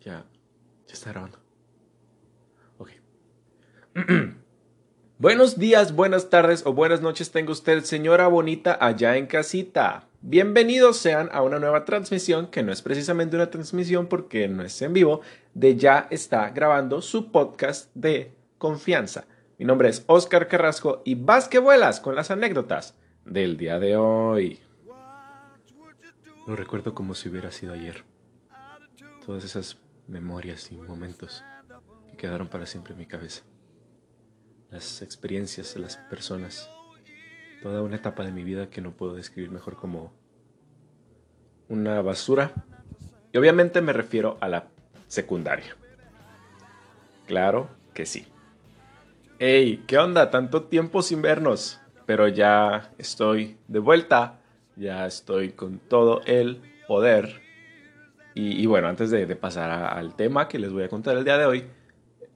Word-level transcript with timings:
Ya, 0.00 0.24
ya 0.86 0.94
está 0.94 1.10
grabando. 1.10 1.38
Ok. 2.78 2.90
Buenos 5.18 5.58
días, 5.58 5.94
buenas 5.94 6.30
tardes 6.30 6.64
o 6.64 6.72
buenas 6.72 7.02
noches 7.02 7.30
tenga 7.30 7.52
usted, 7.52 7.84
señora 7.84 8.26
bonita, 8.28 8.78
allá 8.80 9.18
en 9.18 9.26
casita. 9.26 10.08
Bienvenidos 10.22 10.96
sean 10.96 11.28
a 11.30 11.42
una 11.42 11.58
nueva 11.58 11.84
transmisión, 11.84 12.46
que 12.46 12.62
no 12.62 12.72
es 12.72 12.80
precisamente 12.80 13.36
una 13.36 13.50
transmisión 13.50 14.06
porque 14.06 14.48
no 14.48 14.62
es 14.62 14.80
en 14.80 14.94
vivo, 14.94 15.20
de 15.52 15.76
Ya 15.76 16.08
está 16.10 16.48
grabando 16.48 17.02
su 17.02 17.30
podcast 17.30 17.90
de 17.94 18.32
confianza. 18.56 19.26
Mi 19.58 19.66
nombre 19.66 19.90
es 19.90 20.04
Oscar 20.06 20.48
Carrasco 20.48 21.02
y 21.04 21.16
vas 21.16 21.48
que 21.48 21.58
vuelas 21.58 22.00
con 22.00 22.14
las 22.14 22.30
anécdotas 22.30 22.94
del 23.26 23.58
día 23.58 23.78
de 23.78 23.98
hoy. 23.98 24.58
Lo 26.46 26.56
recuerdo 26.56 26.94
como 26.94 27.14
si 27.14 27.28
hubiera 27.28 27.50
sido 27.50 27.74
ayer. 27.74 28.04
Todas 29.26 29.44
esas 29.44 29.76
memorias 30.10 30.70
y 30.72 30.76
momentos 30.76 31.44
que 32.10 32.16
quedaron 32.16 32.48
para 32.48 32.66
siempre 32.66 32.92
en 32.92 32.98
mi 32.98 33.06
cabeza. 33.06 33.42
Las 34.70 35.02
experiencias, 35.02 35.76
las 35.76 35.96
personas, 35.96 36.70
toda 37.62 37.82
una 37.82 37.96
etapa 37.96 38.24
de 38.24 38.32
mi 38.32 38.44
vida 38.44 38.68
que 38.68 38.80
no 38.80 38.92
puedo 38.92 39.14
describir 39.14 39.50
mejor 39.50 39.76
como 39.76 40.12
una 41.68 42.02
basura. 42.02 42.52
Y 43.32 43.38
obviamente 43.38 43.80
me 43.80 43.92
refiero 43.92 44.36
a 44.40 44.48
la 44.48 44.68
secundaria. 45.06 45.76
Claro 47.26 47.68
que 47.94 48.06
sí. 48.06 48.26
Hey, 49.38 49.84
¿qué 49.86 49.98
onda? 49.98 50.30
Tanto 50.30 50.64
tiempo 50.64 51.02
sin 51.02 51.22
vernos. 51.22 51.80
Pero 52.06 52.28
ya 52.28 52.92
estoy 52.98 53.56
de 53.68 53.78
vuelta. 53.78 54.40
Ya 54.76 55.06
estoy 55.06 55.52
con 55.52 55.78
todo 55.78 56.22
el 56.26 56.60
poder 56.88 57.40
y, 58.42 58.64
bueno, 58.66 58.88
antes 58.88 59.10
de, 59.10 59.26
pasar 59.36 59.70
al 59.70 60.14
tema 60.14 60.48
que 60.48 60.58
les 60.58 60.72
voy 60.72 60.84
a 60.84 60.88
contar 60.88 61.16
el 61.18 61.24
día 61.24 61.36
de 61.36 61.44
hoy, 61.44 61.64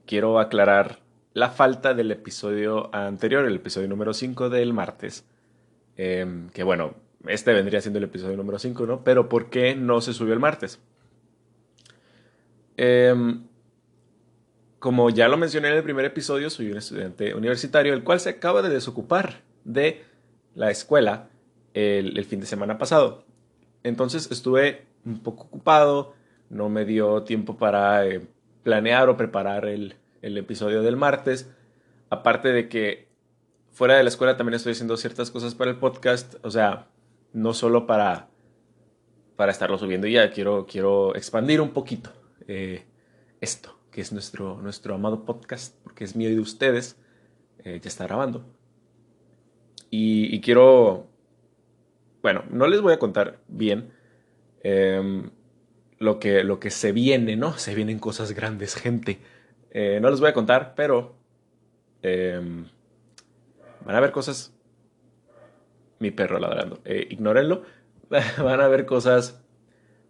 quiero 0.05 0.39
aclarar 0.39 0.99
la 1.33 1.49
falta 1.49 1.95
del 1.95 2.11
episodio 2.11 2.93
anterior, 2.93 3.43
el 3.45 3.55
episodio 3.55 3.87
número 3.87 4.13
5 4.13 4.49
del 4.49 4.71
martes. 4.71 5.25
Em, 5.97 6.49
que 6.49 6.63
bueno, 6.63 6.93
este 7.27 7.53
vendría 7.53 7.81
siendo 7.81 7.97
el 7.97 8.05
episodio 8.05 8.37
número 8.37 8.59
5, 8.59 8.85
¿no? 8.85 9.03
Pero 9.03 9.27
¿por 9.27 9.49
qué 9.49 9.75
no 9.75 9.99
se 9.99 10.13
subió 10.13 10.33
el 10.33 10.39
martes? 10.39 10.79
Em, 12.77 13.43
como 14.77 15.09
ya 15.09 15.27
lo 15.27 15.37
mencioné 15.37 15.69
en 15.69 15.75
el 15.75 15.83
primer 15.83 16.05
episodio, 16.05 16.51
soy 16.51 16.71
un 16.71 16.77
estudiante 16.77 17.33
universitario, 17.33 17.93
el 17.95 18.03
cual 18.03 18.19
se 18.19 18.29
acaba 18.29 18.61
de 18.61 18.69
desocupar 18.69 19.41
de 19.63 20.03
la 20.53 20.69
escuela 20.69 21.29
el 21.73 22.23
fin 22.25 22.39
de 22.39 22.45
semana 22.45 22.77
pasado. 22.77 23.25
Entonces 23.83 24.29
estuve 24.31 24.85
un 25.05 25.19
poco 25.19 25.43
ocupado, 25.43 26.13
no 26.49 26.69
me 26.69 26.85
dio 26.85 27.23
tiempo 27.23 27.57
para 27.57 28.05
eh, 28.05 28.27
planear 28.63 29.09
o 29.09 29.17
preparar 29.17 29.65
el, 29.65 29.95
episodio 30.21 30.81
del 30.81 30.97
martes. 30.97 31.51
Aparte 32.09 32.49
de 32.49 32.67
que 32.67 33.07
fuera 33.71 33.95
de 33.95 34.03
la 34.03 34.09
escuela 34.09 34.37
también 34.37 34.55
estoy 34.55 34.71
haciendo 34.71 34.97
ciertas 34.97 35.29
cosas 35.29 35.53
para 35.53 35.69
el 35.69 35.77
podcast, 35.77 36.35
o 36.43 36.49
sea, 36.49 36.87
no 37.31 37.53
solo 37.53 37.85
para, 37.85 38.29
para 39.35 39.51
estarlo 39.51 39.77
subiendo 39.77 40.07
ya, 40.07 40.31
quiero, 40.31 40.65
quiero 40.65 41.15
expandir 41.15 41.61
un 41.61 41.71
poquito 41.71 42.11
eh, 42.47 42.85
esto, 43.39 43.77
que 43.91 44.01
es 44.01 44.11
nuestro, 44.11 44.59
nuestro 44.61 44.95
amado 44.95 45.25
podcast, 45.25 45.75
porque 45.83 46.03
es 46.03 46.15
mío 46.15 46.29
y 46.29 46.35
de 46.35 46.41
ustedes, 46.41 46.97
eh, 47.59 47.79
ya 47.81 47.87
está 47.87 48.05
grabando. 48.05 48.45
y 49.91 50.41
quiero, 50.41 51.07
bueno, 52.21 52.43
no 52.49 52.67
les 52.67 52.81
voy 52.81 52.93
a 52.93 52.99
contar 52.99 53.39
bien, 53.47 53.94
Em, 54.67 55.29
lo, 55.99 56.17
que, 56.19 56.43
lo 56.43 56.59
que 56.59 56.71
se 56.71 56.91
viene, 56.91 57.35
¿no? 57.35 57.55
Se 57.55 57.75
vienen 57.75 57.99
cosas 57.99 58.31
grandes, 58.31 58.73
gente. 58.73 59.19
Eh, 59.69 59.99
no 60.01 60.09
les 60.09 60.19
voy 60.19 60.29
a 60.29 60.33
contar, 60.33 60.73
pero 60.75 61.15
em, 62.01 62.65
van 63.85 63.95
a 63.95 63.99
ver 63.99 64.11
cosas. 64.11 64.55
Mi 65.99 66.09
perro 66.09 66.39
ladrando. 66.39 66.79
Eh, 66.83 67.05
ignórenlo. 67.11 67.61
van 68.09 68.59
a 68.59 68.67
ver 68.67 68.87
cosas 68.87 69.39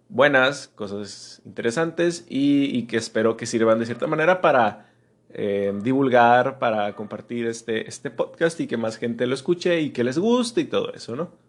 buenas, 0.07 0.69
cosas 0.69 1.41
interesantes 1.44 2.25
y, 2.29 2.88
que 2.88 2.95
espero 2.95 3.35
que 3.35 3.47
sirvan 3.47 3.79
de 3.79 3.88
cierta 3.88 4.07
manera 4.07 4.39
para 4.39 4.89
em, 5.33 5.81
divulgar, 5.81 6.59
para 6.59 6.95
compartir 6.95 7.45
este, 7.47 7.89
este 7.89 8.09
podcast 8.09 8.57
y 8.61 8.67
que 8.67 8.77
más 8.77 8.95
gente 8.95 9.27
lo 9.27 9.35
escuche 9.35 9.81
y 9.81 9.89
que 9.89 10.05
les 10.05 10.17
guste 10.17 10.61
y 10.61 10.65
todo 10.65 10.94
eso, 10.94 11.17
¿no? 11.17 11.44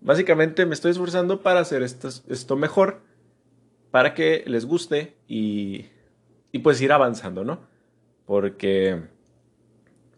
Básicamente 0.00 0.64
me 0.64 0.74
estoy 0.74 0.92
esforzando 0.92 1.42
para 1.42 1.60
hacer 1.60 1.82
esto, 1.82 2.56
mejor, 2.56 3.00
para 3.90 4.14
que 4.14 4.44
les 4.46 4.64
guste 4.64 5.16
y, 5.26 5.86
y, 6.52 6.60
pues 6.60 6.80
ir 6.80 6.92
avanzando, 6.92 7.44
¿no? 7.44 7.60
Porque, 8.26 9.02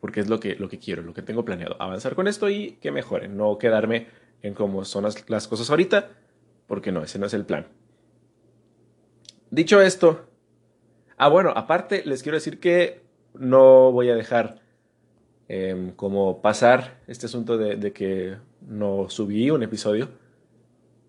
porque 0.00 0.20
es 0.20 0.28
lo 0.28 0.38
que, 0.38 0.56
lo 0.56 0.68
que 0.68 0.78
quiero, 0.78 1.02
lo 1.02 1.14
que 1.14 1.22
tengo 1.22 1.44
planeado, 1.44 1.76
avanzar 1.80 2.14
con 2.14 2.28
esto 2.28 2.50
y 2.50 2.72
que 2.80 2.90
mejoren, 2.90 3.36
no 3.36 3.56
quedarme 3.58 4.08
en 4.42 4.54
cómo 4.54 4.84
son 4.84 5.04
las, 5.04 5.28
las 5.30 5.48
cosas 5.48 5.70
ahorita, 5.70 6.10
porque 6.66 6.92
no, 6.92 7.02
ese 7.02 7.18
no 7.18 7.26
es 7.26 7.34
el 7.34 7.46
plan. 7.46 7.66
Dicho 9.50 9.80
esto, 9.80 10.28
ah 11.16 11.28
bueno, 11.28 11.52
aparte 11.56 12.02
les 12.04 12.22
quiero 12.22 12.36
decir 12.36 12.60
que 12.60 13.02
no 13.34 13.92
voy 13.92 14.10
a 14.10 14.14
dejar 14.14 14.60
Em, 15.52 15.90
como 15.90 16.42
pasar 16.42 17.00
este 17.08 17.26
asunto 17.26 17.58
de, 17.58 17.92
que 17.92 18.36
no 18.60 19.06
subí 19.08 19.50
un 19.50 19.64
episodio, 19.64 20.08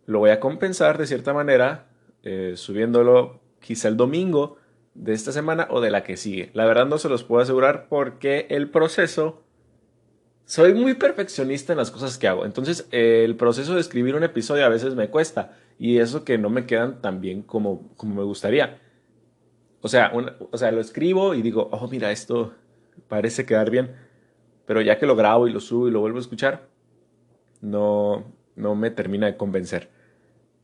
lo 0.08 0.18
voy 0.18 0.32
a 0.32 0.40
compensar 0.40 0.98
de 0.98 1.06
cierta 1.06 1.32
manera 1.32 1.90
eh, 2.24 2.54
subiéndolo 2.56 3.40
quizá 3.60 3.88
el 3.88 3.98
domingo 3.98 4.58
de 4.96 5.14
esta 5.14 5.32
semana 5.32 5.68
o 5.70 5.80
de 5.80 5.92
la 5.92 6.04
que 6.04 6.18
sigue. 6.18 6.50
La 6.56 6.66
verdad 6.66 6.88
no 6.88 6.98
se 6.98 7.08
los 7.08 7.24
puedo 7.24 7.44
asegurar 7.44 7.86
porque 7.88 8.48
el 8.50 8.68
proceso... 8.72 9.44
Soy 10.46 10.74
muy 10.74 10.96
perfeccionista 10.96 11.74
en 11.74 11.78
las 11.78 11.92
cosas 11.92 12.18
que 12.18 12.28
hago. 12.28 12.44
Entonces 12.44 12.88
el 12.90 13.36
proceso 13.36 13.76
de 13.76 13.82
escribir 13.82 14.16
un 14.16 14.24
episodio 14.24 14.66
a 14.66 14.70
veces 14.70 14.96
me 14.96 15.12
cuesta. 15.12 15.56
Y 15.78 16.00
eso 16.00 16.26
que 16.26 16.40
no 16.40 16.50
me 16.50 16.66
quedan 16.66 17.00
tan 17.00 17.22
bien 17.22 17.44
como, 17.44 17.94
como 17.96 18.16
me 18.16 18.24
gustaría. 18.24 18.82
O 19.82 19.88
sea, 19.88 20.12
o 20.50 20.58
sea, 20.58 20.72
lo 20.72 20.82
escribo 20.82 21.36
y 21.36 21.44
digo, 21.44 21.70
oh, 21.72 21.88
mira, 21.90 22.12
esto 22.12 22.56
parece 23.08 23.46
quedar 23.46 23.70
bien 23.70 24.10
pero 24.66 24.82
ya 24.82 24.98
que 24.98 25.06
lo 25.06 25.16
grabo 25.16 25.48
y 25.48 25.52
lo 25.52 25.60
subo 25.60 25.88
y 25.88 25.92
lo 25.92 26.00
vuelvo 26.00 26.18
a 26.18 26.22
escuchar, 26.22 26.68
no, 27.62 28.26
no 28.56 28.76
me 28.76 28.92
termina 28.92 29.28
de 29.28 29.38
convencer. 29.38 29.90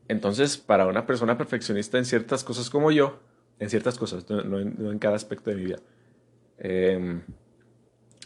Entonces, 0.08 0.56
para 0.56 0.86
una 0.86 1.06
persona 1.06 1.36
perfeccionista 1.36 1.98
en 1.98 2.04
ciertas 2.04 2.44
cosas 2.44 2.70
como 2.70 2.90
yo, 2.90 3.20
en 3.58 3.70
ciertas 3.70 3.98
cosas, 3.98 4.28
no, 4.30 4.58
en, 4.58 4.98
cada 4.98 5.16
aspecto 5.16 5.50
de 5.50 5.56
mi 5.56 5.64
vida, 5.64 5.78
em, 6.58 7.22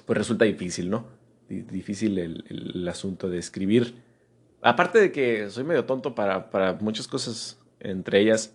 pues 0.06 0.16
resulta 0.16 0.44
difícil, 0.44 0.90
¿no? 0.90 1.06
difícil 1.48 2.18
el, 2.18 2.88
asunto 2.88 3.28
de 3.28 3.38
escribir. 3.38 3.94
Aparte 4.62 4.98
de 4.98 5.12
que 5.12 5.50
soy 5.50 5.64
medio 5.64 5.84
tonto 5.84 6.14
para, 6.14 6.50
para 6.50 6.74
muchas 6.74 7.06
cosas, 7.06 7.60
entre 7.80 8.20
ellas 8.20 8.54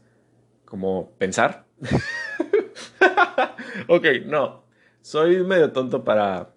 como 0.65 1.11
pensar. 1.17 1.65
ok, 3.87 4.05
no. 4.25 4.63
Soy 5.01 5.43
medio 5.43 5.71
tonto 5.71 6.03
para, 6.03 6.53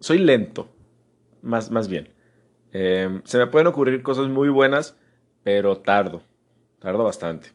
soy 0.00 0.18
lento, 0.18 0.68
más, 1.42 1.70
más 1.70 1.88
bien. 1.88 2.08
Em, 2.72 3.22
se 3.24 3.38
me 3.38 3.46
pueden 3.46 3.66
ocurrir 3.66 4.02
cosas 4.02 4.28
muy 4.28 4.48
buenas, 4.48 4.96
pero 5.42 5.78
tardo, 5.78 6.22
tardo 6.78 7.04
bastante. 7.04 7.50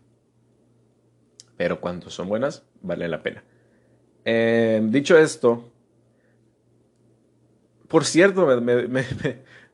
Pero 1.58 1.80
cuando 1.82 2.10
son 2.10 2.28
buenas, 2.30 2.64
vale 2.82 3.08
la 3.08 3.22
pena. 3.22 3.44
Em, 4.24 4.92
dicho 4.92 5.18
esto, 5.18 5.72
por 7.88 8.06
cierto, 8.06 8.48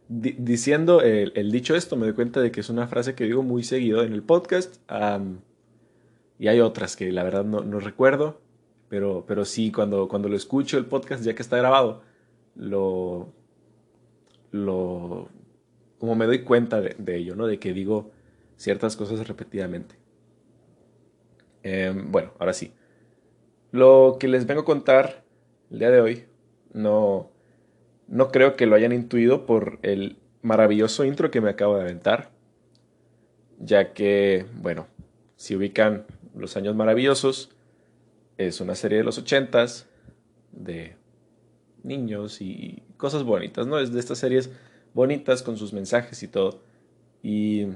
diciendo 0.08 1.02
el, 1.02 1.52
dicho 1.52 1.76
esto, 1.76 1.96
me 1.96 2.06
doy 2.06 2.14
cuenta 2.14 2.42
de 2.42 2.52
que 2.52 2.60
es 2.60 2.70
una 2.70 2.88
frase 2.88 3.16
que 3.16 3.24
digo 3.24 3.44
muy 3.44 3.64
seguido 3.64 4.04
en 4.04 4.14
el 4.14 4.24
podcast. 4.24 4.76
y 6.38 6.48
hay 6.48 6.60
otras 6.60 6.96
que 6.96 7.12
la 7.12 7.24
verdad 7.24 7.46
no, 7.46 7.80
recuerdo, 7.80 8.42
pero, 8.90 9.26
pero 9.28 9.46
sí, 9.46 9.72
cuando, 9.72 10.08
cuando 10.08 10.28
lo 10.30 10.36
escucho 10.36 10.78
el 10.78 10.86
podcast 10.86 11.24
ya 11.24 11.34
que 11.34 11.42
está 11.42 11.58
grabado, 11.58 12.04
lo, 12.56 13.34
lo, 14.52 15.30
como 15.98 16.16
me 16.16 16.26
doy 16.26 16.44
cuenta 16.44 16.82
de, 16.82 17.16
ello, 17.16 17.36
¿no? 17.36 17.48
De 17.48 17.60
que 17.60 17.74
digo 17.74 18.12
ciertas 18.58 18.96
cosas 18.96 19.28
repetidamente. 19.28 19.96
Em, 21.64 22.12
bueno, 22.12 22.32
ahora 22.40 22.54
sí. 22.54 22.74
Lo 23.72 24.18
que 24.20 24.28
les 24.28 24.46
vengo 24.46 24.62
a 24.62 24.66
contar 24.66 25.24
el 25.70 25.80
día 25.80 25.92
de 25.92 26.02
hoy, 26.02 26.26
no, 26.74 27.32
no 28.08 28.32
creo 28.32 28.56
que 28.56 28.66
lo 28.66 28.76
hayan 28.76 28.92
intuido 28.92 29.46
por 29.46 29.80
el 29.84 30.18
maravilloso 30.42 31.06
intro 31.06 31.32
que 31.32 31.42
me 31.42 31.50
acabo 31.50 31.76
de 31.76 31.84
aventar, 31.84 32.32
ya 33.60 33.94
que, 33.94 34.46
bueno, 34.56 34.88
si 35.36 35.56
ubican 35.56 36.06
Los 36.36 36.58
Años 36.58 36.76
Maravillosos, 36.76 37.52
es 38.38 38.60
una 38.60 38.76
serie 38.76 38.98
de 38.98 39.04
los 39.04 39.18
ochentas 39.18 39.88
de 40.52 40.96
niños 41.84 42.42
y 42.42 42.84
cosas 42.98 43.24
bonitas, 43.24 43.68
¿no? 43.68 43.80
Es 43.80 43.92
de 43.92 44.00
estas 44.00 44.20
series 44.20 44.52
bonitas 44.94 45.44
con 45.44 45.58
sus 45.58 45.74
mensajes 45.74 46.22
y 46.24 46.28
todo. 46.28 46.62
Y 47.24 47.68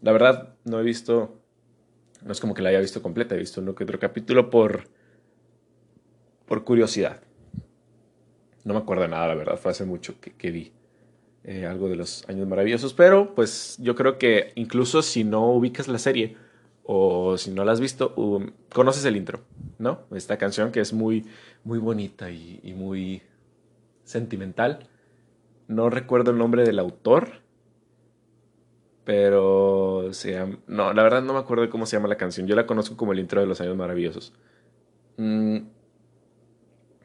la 0.00 0.12
verdad 0.12 0.54
no 0.64 0.80
he 0.80 0.82
visto 0.82 1.38
No 2.22 2.32
es 2.32 2.40
como 2.40 2.54
que 2.54 2.62
la 2.62 2.70
haya 2.70 2.80
visto 2.80 3.02
completa, 3.02 3.34
he 3.34 3.38
visto 3.38 3.60
uno 3.60 3.74
que 3.74 3.84
otro 3.84 3.98
capítulo 3.98 4.50
por, 4.50 4.88
por 6.46 6.64
curiosidad. 6.64 7.20
No 8.64 8.74
me 8.74 8.80
acuerdo 8.80 9.08
nada, 9.08 9.28
la 9.28 9.34
verdad, 9.34 9.56
fue 9.56 9.72
hace 9.72 9.84
mucho 9.84 10.14
que, 10.20 10.50
vi 10.52 10.72
eh, 11.42 11.66
algo 11.66 11.88
de 11.88 11.96
los 11.96 12.28
años 12.28 12.46
maravillosos, 12.46 12.94
pero 12.94 13.34
pues 13.34 13.76
yo 13.80 13.96
creo 13.96 14.18
que 14.18 14.52
incluso 14.54 15.02
si 15.02 15.24
no 15.24 15.50
ubicas 15.52 15.88
la 15.88 15.98
serie 15.98 16.36
o 16.84 17.38
si 17.38 17.50
no 17.50 17.64
la 17.64 17.72
has 17.72 17.80
visto, 17.80 18.14
conoces 18.72 19.04
el 19.04 19.16
intro, 19.16 19.40
¿no? 19.78 20.00
Esta 20.14 20.36
canción 20.36 20.72
que 20.72 20.80
es 20.80 20.92
muy, 20.92 21.26
muy 21.64 21.78
bonita 21.78 22.30
y, 22.30 22.74
muy 22.76 23.22
sentimental. 24.04 24.88
No 25.68 25.90
recuerdo 25.90 26.32
el 26.32 26.38
nombre 26.38 26.64
del 26.64 26.78
autor, 26.78 27.40
pero 29.04 30.08
se 30.12 30.32
llama... 30.32 30.58
No, 30.66 30.92
la 30.92 31.02
verdad 31.02 31.22
no 31.22 31.34
me 31.34 31.38
acuerdo 31.38 31.68
cómo 31.70 31.86
se 31.86 31.96
llama 31.96 32.08
la 32.08 32.16
canción. 32.16 32.46
Yo 32.46 32.56
la 32.56 32.66
conozco 32.66 32.96
como 32.96 33.12
el 33.12 33.20
intro 33.20 33.40
de 33.40 33.46
Los 33.46 33.60
Años 33.60 33.76
Maravillosos. 33.76 34.32
Mm, 35.16 35.58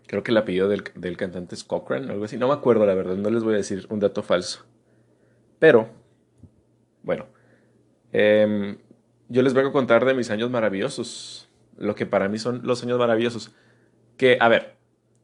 creo 0.08 0.24
que 0.24 0.32
el 0.32 0.38
apellido 0.38 0.70
del, 0.70 1.18
cantante 1.18 1.54
es 1.54 1.64
Cochran, 1.64 2.10
algo 2.10 2.26
así. 2.26 2.38
No 2.38 2.48
me 2.48 2.54
acuerdo, 2.56 2.86
la 2.86 2.96
verdad. 2.96 3.16
No 3.16 3.30
les 3.30 3.44
voy 3.44 3.54
a 3.54 3.58
decir 3.58 3.86
un 3.90 4.00
dato 4.00 4.24
falso. 4.24 4.66
Pero, 5.60 5.90
bueno. 7.04 7.28
Em, 8.12 8.78
yo 9.30 9.42
les 9.42 9.54
vengo 9.54 9.70
a 9.70 9.74
contar 9.74 10.06
de 10.06 10.14
mis 10.14 10.30
años 10.30 10.50
maravillosos. 10.50 11.50
Lo 11.78 11.96
que 11.96 12.06
para 12.06 12.28
mí 12.28 12.40
son 12.40 12.62
los 12.64 12.84
años 12.84 12.98
maravillosos. 12.98 13.52
Que, 14.18 14.38
a 14.40 14.48
ver, 14.48 14.76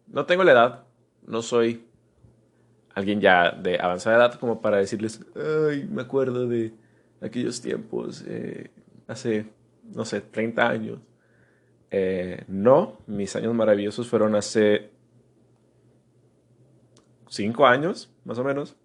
no 0.08 0.26
tengo 0.26 0.44
la 0.44 0.52
edad. 0.52 0.84
No 1.26 1.42
soy 1.42 1.86
alguien 2.94 3.22
ya 3.22 3.52
de 3.52 3.80
avanzada 3.80 4.18
edad 4.18 4.40
como 4.40 4.62
para 4.62 4.78
decirles, 4.78 5.22
ay, 5.36 5.88
me 5.90 6.04
acuerdo 6.04 6.48
de 6.48 6.74
aquellos 7.22 7.62
tiempos, 7.62 8.24
eh, 8.28 8.70
hace, 9.08 9.48
no 9.94 10.06
sé, 10.06 10.22
30 10.22 10.70
años. 10.70 11.00
Eh, 11.90 12.44
no, 12.48 13.00
mis 13.08 13.36
años 13.36 13.54
maravillosos 13.54 14.08
fueron 14.08 14.36
hace 14.36 14.92
5 17.30 17.66
años, 17.66 18.12
más 18.26 18.38
o 18.38 18.44
menos. 18.44 18.76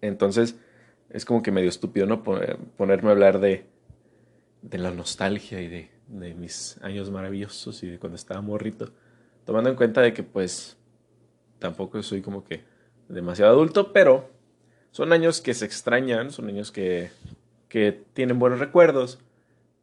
Entonces, 0.00 0.58
es 1.10 1.24
como 1.24 1.42
que 1.42 1.52
medio 1.52 1.68
estúpido, 1.68 2.06
¿no? 2.06 2.22
Ponerme 2.22 3.08
a 3.08 3.12
hablar 3.12 3.40
de, 3.40 3.66
de 4.62 4.78
la 4.78 4.90
nostalgia 4.90 5.60
y 5.60 5.68
de, 5.68 5.90
de 6.08 6.34
mis 6.34 6.78
años 6.82 7.10
maravillosos 7.10 7.82
y 7.82 7.88
de 7.88 7.98
cuando 7.98 8.16
estaba 8.16 8.40
morrito. 8.40 8.92
Tomando 9.44 9.70
en 9.70 9.76
cuenta 9.76 10.00
de 10.00 10.12
que, 10.12 10.22
pues, 10.22 10.76
tampoco 11.58 12.02
soy 12.02 12.22
como 12.22 12.44
que 12.44 12.64
demasiado 13.08 13.52
adulto, 13.52 13.92
pero 13.92 14.30
son 14.90 15.12
años 15.12 15.40
que 15.40 15.54
se 15.54 15.64
extrañan, 15.64 16.30
son 16.30 16.48
años 16.48 16.72
que, 16.72 17.10
que 17.68 18.04
tienen 18.12 18.38
buenos 18.38 18.58
recuerdos 18.58 19.18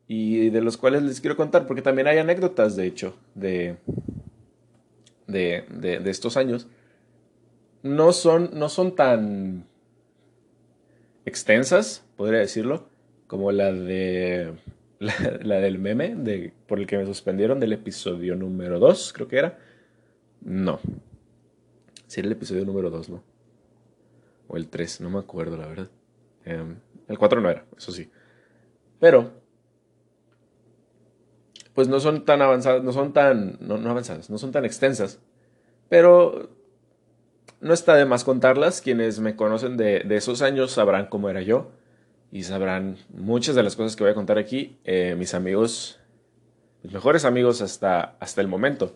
y 0.08 0.50
de 0.50 0.62
los 0.62 0.78
cuales 0.78 1.04
les 1.04 1.20
quiero 1.20 1.36
contar, 1.36 1.68
porque 1.68 1.82
también 1.82 2.08
hay 2.08 2.18
anécdotas, 2.18 2.76
de 2.76 2.86
hecho, 2.86 3.16
de, 3.36 3.78
de, 5.28 5.66
de, 5.70 6.10
estos 6.10 6.38
años. 6.38 6.68
No 7.84 8.14
son, 8.14 8.52
no 8.54 8.70
son 8.70 8.96
tan 8.96 9.66
extensas, 11.28 12.06
podría 12.16 12.40
decirlo, 12.40 12.90
como 13.28 13.52
la 13.52 13.72
de 13.72 14.54
la, 15.00 15.60
del 15.60 15.80
meme 15.80 16.16
de, 16.16 16.54
por 16.68 16.80
el 16.80 16.88
que 16.88 16.98
me 16.98 17.06
suspendieron 17.06 17.60
del 17.60 17.74
episodio 17.74 18.36
número 18.36 18.80
2, 18.80 19.14
creo 19.14 19.28
que 19.28 19.38
era. 19.38 19.60
No, 20.42 20.80
Sería 22.08 22.28
el 22.28 22.38
episodio 22.38 22.64
número 22.66 22.90
2, 22.90 23.10
¿no? 23.10 23.24
O 24.48 24.56
el 24.56 24.70
3, 24.70 25.02
no 25.02 25.10
me 25.10 25.20
acuerdo, 25.20 25.58
la 25.58 25.68
verdad. 25.68 25.90
Em, 26.46 26.78
el 27.08 27.18
4 27.18 27.42
no 27.42 27.50
era, 27.50 27.66
eso 27.78 27.92
sí. 27.92 28.10
Pero, 29.00 29.32
pues 31.74 31.90
no 31.90 32.00
son 32.00 32.24
tan 32.24 32.42
avanzadas, 32.42 32.82
no 32.82 32.94
son 32.94 33.12
tan, 33.12 33.58
no, 33.60 33.78
no 33.78 33.90
avanzadas, 33.90 34.30
no 34.30 34.38
son 34.38 34.54
tan 34.54 34.64
extensas. 34.64 35.20
Pero 35.90 36.50
no 37.60 37.74
está 37.74 37.96
de 37.96 38.06
más 38.06 38.24
contarlas. 38.24 38.82
Quienes 38.82 39.20
me 39.20 39.36
conocen 39.36 39.78
de, 39.78 40.02
de, 40.02 40.16
esos 40.16 40.42
años 40.42 40.72
sabrán 40.72 41.08
cómo 41.08 41.30
era 41.30 41.42
yo 41.42 41.72
y 42.32 42.44
sabrán 42.44 42.98
muchas 43.10 43.56
de 43.56 43.64
las 43.64 43.76
cosas 43.76 43.96
que 43.96 44.04
voy 44.04 44.12
a 44.12 44.16
contar 44.16 44.38
aquí. 44.38 44.78
Eh, 44.84 45.16
mis 45.18 45.34
amigos, 45.34 46.00
mis 46.84 46.94
mejores 46.94 47.26
amigos 47.26 47.62
hasta, 47.62 48.16
hasta 48.20 48.42
el 48.42 48.48
momento 48.48 48.96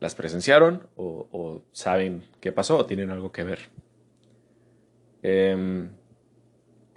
las 0.00 0.14
presenciaron 0.14 0.88
o, 0.96 1.62
saben 1.72 2.24
qué 2.40 2.52
pasó 2.52 2.78
o 2.78 2.86
tienen 2.86 3.10
algo 3.10 3.32
que 3.32 3.44
ver. 3.44 3.58
Em, 5.22 5.90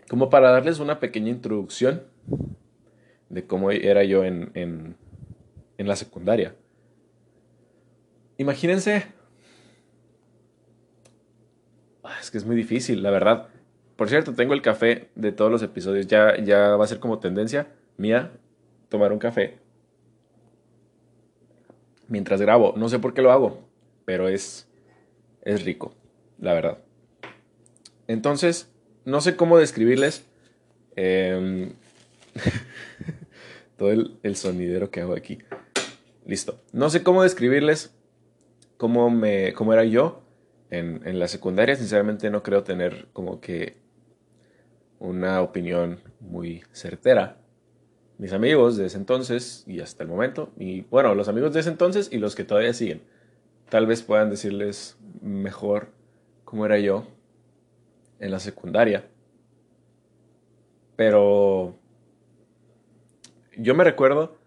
como 0.10 0.30
para 0.30 0.52
darles 0.52 0.80
una 0.80 1.00
pequeña 1.02 1.30
introducción 1.30 2.04
de 3.30 3.46
cómo 3.46 3.72
era 3.72 4.06
yo 4.06 4.24
en, 4.24 4.52
en, 4.54 4.96
en 5.78 5.88
la 5.88 5.96
secundaria. 5.96 6.56
Imagínense... 8.38 9.06
Es 12.20 12.32
que 12.32 12.38
es 12.38 12.46
muy 12.46 12.56
difícil, 12.56 13.04
la 13.04 13.12
verdad. 13.12 13.48
Por 13.96 14.10
cierto, 14.10 14.34
tengo 14.34 14.54
el 14.54 14.62
café 14.62 15.10
de 15.16 15.32
todos 15.32 15.52
los 15.52 15.62
episodios. 15.62 16.08
Ya, 16.08 16.38
ya 16.44 16.76
va 16.76 16.84
a 16.84 16.88
ser 16.88 17.00
como 17.00 17.20
tendencia 17.20 17.68
mía 17.98 18.32
tomar 18.90 19.12
un 19.12 19.20
café 19.20 19.60
mientras 22.08 22.42
grabo. 22.42 22.74
No 22.78 22.90
sé 22.90 23.00
por 23.00 23.14
qué 23.14 23.22
lo 23.22 23.32
hago, 23.32 23.68
pero 24.06 24.28
es, 24.28 24.68
es 25.42 25.64
rico, 25.64 25.94
la 26.40 26.54
verdad. 26.54 26.78
Entonces, 28.08 28.72
no 29.06 29.22
sé 29.22 29.36
cómo 29.36 29.58
describirles 29.58 30.26
em, 30.96 31.74
todo 33.78 33.92
el, 33.92 34.36
sonidero 34.36 34.92
que 34.92 35.02
hago 35.02 35.16
aquí. 35.16 35.40
Listo. 36.26 36.62
No 36.72 36.90
sé 36.90 37.04
cómo 37.04 37.24
describirles 37.24 37.94
cómo, 38.78 39.10
me, 39.10 39.54
cómo 39.54 39.74
era 39.74 39.84
yo 39.84 40.23
en, 40.74 41.20
la 41.20 41.28
secundaria. 41.28 41.76
Sinceramente 41.76 42.30
no 42.30 42.44
creo 42.44 42.64
tener 42.64 43.08
como 43.14 43.40
que 43.40 43.78
una 45.00 45.42
opinión 45.42 46.00
muy 46.20 46.64
certera 46.72 47.38
mis 48.18 48.32
amigos 48.32 48.78
de 48.78 48.86
ese 48.86 48.98
entonces 48.98 49.64
y 49.68 49.80
hasta 49.80 50.04
el 50.04 50.10
momento, 50.10 50.52
y 50.58 50.82
bueno, 50.82 51.16
los 51.16 51.28
amigos 51.28 51.54
de 51.54 51.60
ese 51.60 51.70
entonces 51.70 52.10
y 52.12 52.20
los 52.20 52.36
que 52.36 52.44
todavía 52.44 52.74
siguen, 52.74 53.02
tal 53.70 53.88
vez 53.88 54.02
puedan 54.02 54.30
decirles 54.30 54.98
mejor 55.22 55.90
cómo 56.46 56.66
era 56.66 56.78
yo 56.78 57.08
en 58.20 58.32
la 58.32 58.40
secundaria. 58.40 59.06
Pero 60.96 61.76
yo 63.58 63.74
me 63.76 63.84
recuerdo 63.84 64.38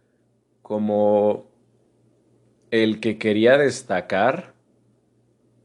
como 0.62 1.46
el 2.70 3.00
que 3.00 3.18
quería 3.18 3.58
destacar, 3.58 4.54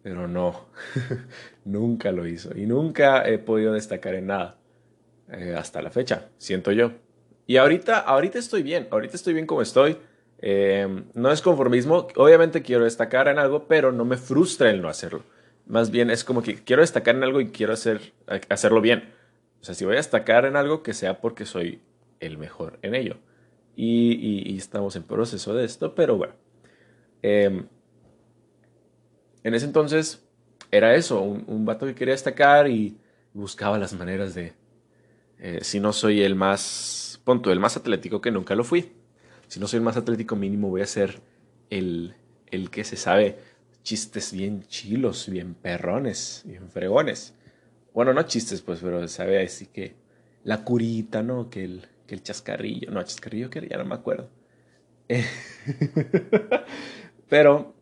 pero 0.03 0.27
no, 0.27 0.67
nunca 1.65 2.11
lo 2.11 2.27
hizo 2.27 2.57
y 2.57 2.65
nunca 2.65 3.27
he 3.27 3.37
podido 3.37 3.73
destacar 3.73 4.15
en 4.15 4.27
nada 4.27 4.57
eh, 5.31 5.55
hasta 5.57 5.81
la 5.81 5.91
fecha, 5.91 6.29
siento 6.37 6.71
yo. 6.71 6.91
Y 7.47 7.57
ahorita, 7.57 7.99
ahorita 7.99 8.39
estoy 8.39 8.63
bien, 8.63 8.87
ahorita 8.91 9.15
estoy 9.15 9.33
bien 9.33 9.45
como 9.45 9.61
estoy. 9.61 9.97
Eh, 10.39 10.87
no 11.13 11.31
es 11.31 11.41
conformismo, 11.41 12.07
obviamente 12.15 12.61
quiero 12.61 12.85
destacar 12.85 13.27
en 13.27 13.37
algo, 13.37 13.67
pero 13.67 13.91
no 13.91 14.05
me 14.05 14.17
frustra 14.17 14.71
el 14.71 14.81
no 14.81 14.89
hacerlo. 14.89 15.23
Más 15.65 15.91
bien 15.91 16.09
es 16.09 16.23
como 16.23 16.41
que 16.41 16.55
quiero 16.55 16.81
destacar 16.81 17.15
en 17.15 17.23
algo 17.23 17.39
y 17.41 17.49
quiero 17.49 17.73
hacer, 17.73 18.13
hacerlo 18.49 18.81
bien. 18.81 19.13
O 19.61 19.63
sea, 19.63 19.75
si 19.75 19.85
voy 19.85 19.93
a 19.93 19.97
destacar 19.97 20.45
en 20.45 20.55
algo, 20.55 20.81
que 20.81 20.93
sea 20.93 21.21
porque 21.21 21.45
soy 21.45 21.81
el 22.19 22.37
mejor 22.37 22.79
en 22.81 22.95
ello. 22.95 23.17
Y, 23.75 24.57
estamos 24.57 24.95
en 24.95 25.03
proceso 25.03 25.53
de 25.53 25.65
esto, 25.65 25.95
pero 25.95 26.17
bueno. 26.17 26.33
Em, 27.21 27.67
en 29.43 29.53
ese 29.53 29.65
entonces 29.65 30.23
era 30.71 30.95
eso, 30.95 31.21
un, 31.21 31.43
un, 31.47 31.65
vato 31.65 31.85
que 31.85 31.95
quería 31.95 32.13
destacar 32.13 32.69
y 32.69 32.97
buscaba 33.33 33.77
las 33.77 33.93
maneras 33.93 34.35
de, 34.35 34.53
eh, 35.39 35.59
si 35.63 35.79
no 35.79 35.91
soy 35.91 36.21
el 36.21 36.35
más 36.35 37.19
punto, 37.23 37.51
el 37.51 37.59
más 37.59 37.75
atlético 37.77 38.21
que 38.21 38.31
nunca 38.31 38.55
lo 38.55 38.63
fui. 38.63 38.91
Si 39.47 39.59
no 39.59 39.67
soy 39.67 39.77
el 39.77 39.83
más 39.83 39.97
atlético 39.97 40.35
mínimo, 40.35 40.69
voy 40.69 40.81
a 40.81 40.85
ser 40.85 41.19
el, 41.69 42.15
el 42.51 42.69
que 42.69 42.83
se 42.83 42.95
sabe 42.95 43.39
chistes 43.83 44.31
bien 44.31 44.63
chilos, 44.67 45.27
bien 45.29 45.55
perrones, 45.55 46.43
bien 46.45 46.69
fregones. 46.69 47.33
Bueno, 47.93 48.13
no 48.13 48.23
chistes, 48.23 48.61
pues, 48.61 48.79
pero 48.81 49.07
sabe 49.07 49.43
así 49.43 49.65
que 49.65 49.95
la 50.43 50.63
curita, 50.63 51.23
¿no? 51.23 51.49
Que 51.49 51.63
el, 51.65 51.87
que 52.07 52.15
el 52.15 52.23
chascarrillo. 52.23 52.91
No, 52.91 53.01
chascarrillo 53.03 53.49
que 53.49 53.67
ya 53.67 53.77
no 53.77 53.85
me 53.85 53.95
acuerdo. 53.95 54.29
pero, 57.29 57.73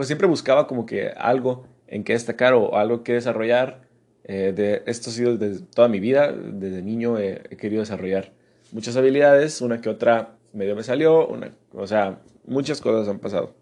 pues 0.00 0.06
siempre 0.06 0.26
buscaba 0.26 0.66
como 0.66 0.86
que 0.86 1.08
algo 1.08 1.66
en 1.86 2.04
que 2.04 2.14
destacar 2.14 2.54
o 2.54 2.74
algo 2.78 3.04
que 3.04 3.12
desarrollar. 3.12 3.82
Eh, 4.24 4.54
de, 4.56 4.82
esto 4.86 5.10
ha 5.10 5.12
sido 5.12 5.36
desde 5.36 5.62
toda 5.62 5.88
mi 5.88 6.00
vida. 6.00 6.32
Desde 6.32 6.80
niño 6.80 7.18
he 7.18 7.54
querido 7.58 7.80
desarrollar 7.82 8.32
muchas 8.72 8.96
habilidades, 8.96 9.60
una 9.60 9.82
que 9.82 9.90
otra 9.90 10.38
medio 10.54 10.74
me 10.74 10.84
salió, 10.84 11.28
una, 11.28 11.52
o 11.74 11.86
sea, 11.86 12.18
muchas 12.46 12.80
cosas 12.80 13.08
han 13.08 13.18
pasado 13.18 13.54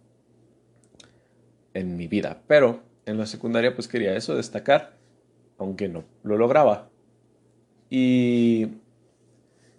en 1.74 1.96
mi 1.96 2.06
vida, 2.06 2.40
pero 2.46 2.84
en 3.04 3.18
la 3.18 3.26
secundaria 3.26 3.74
pues 3.74 3.88
quería 3.88 4.14
eso, 4.14 4.36
destacar, 4.36 4.96
aunque 5.58 5.88
no 5.88 6.04
lo 6.22 6.38
lograba. 6.38 6.88
Y 7.90 8.66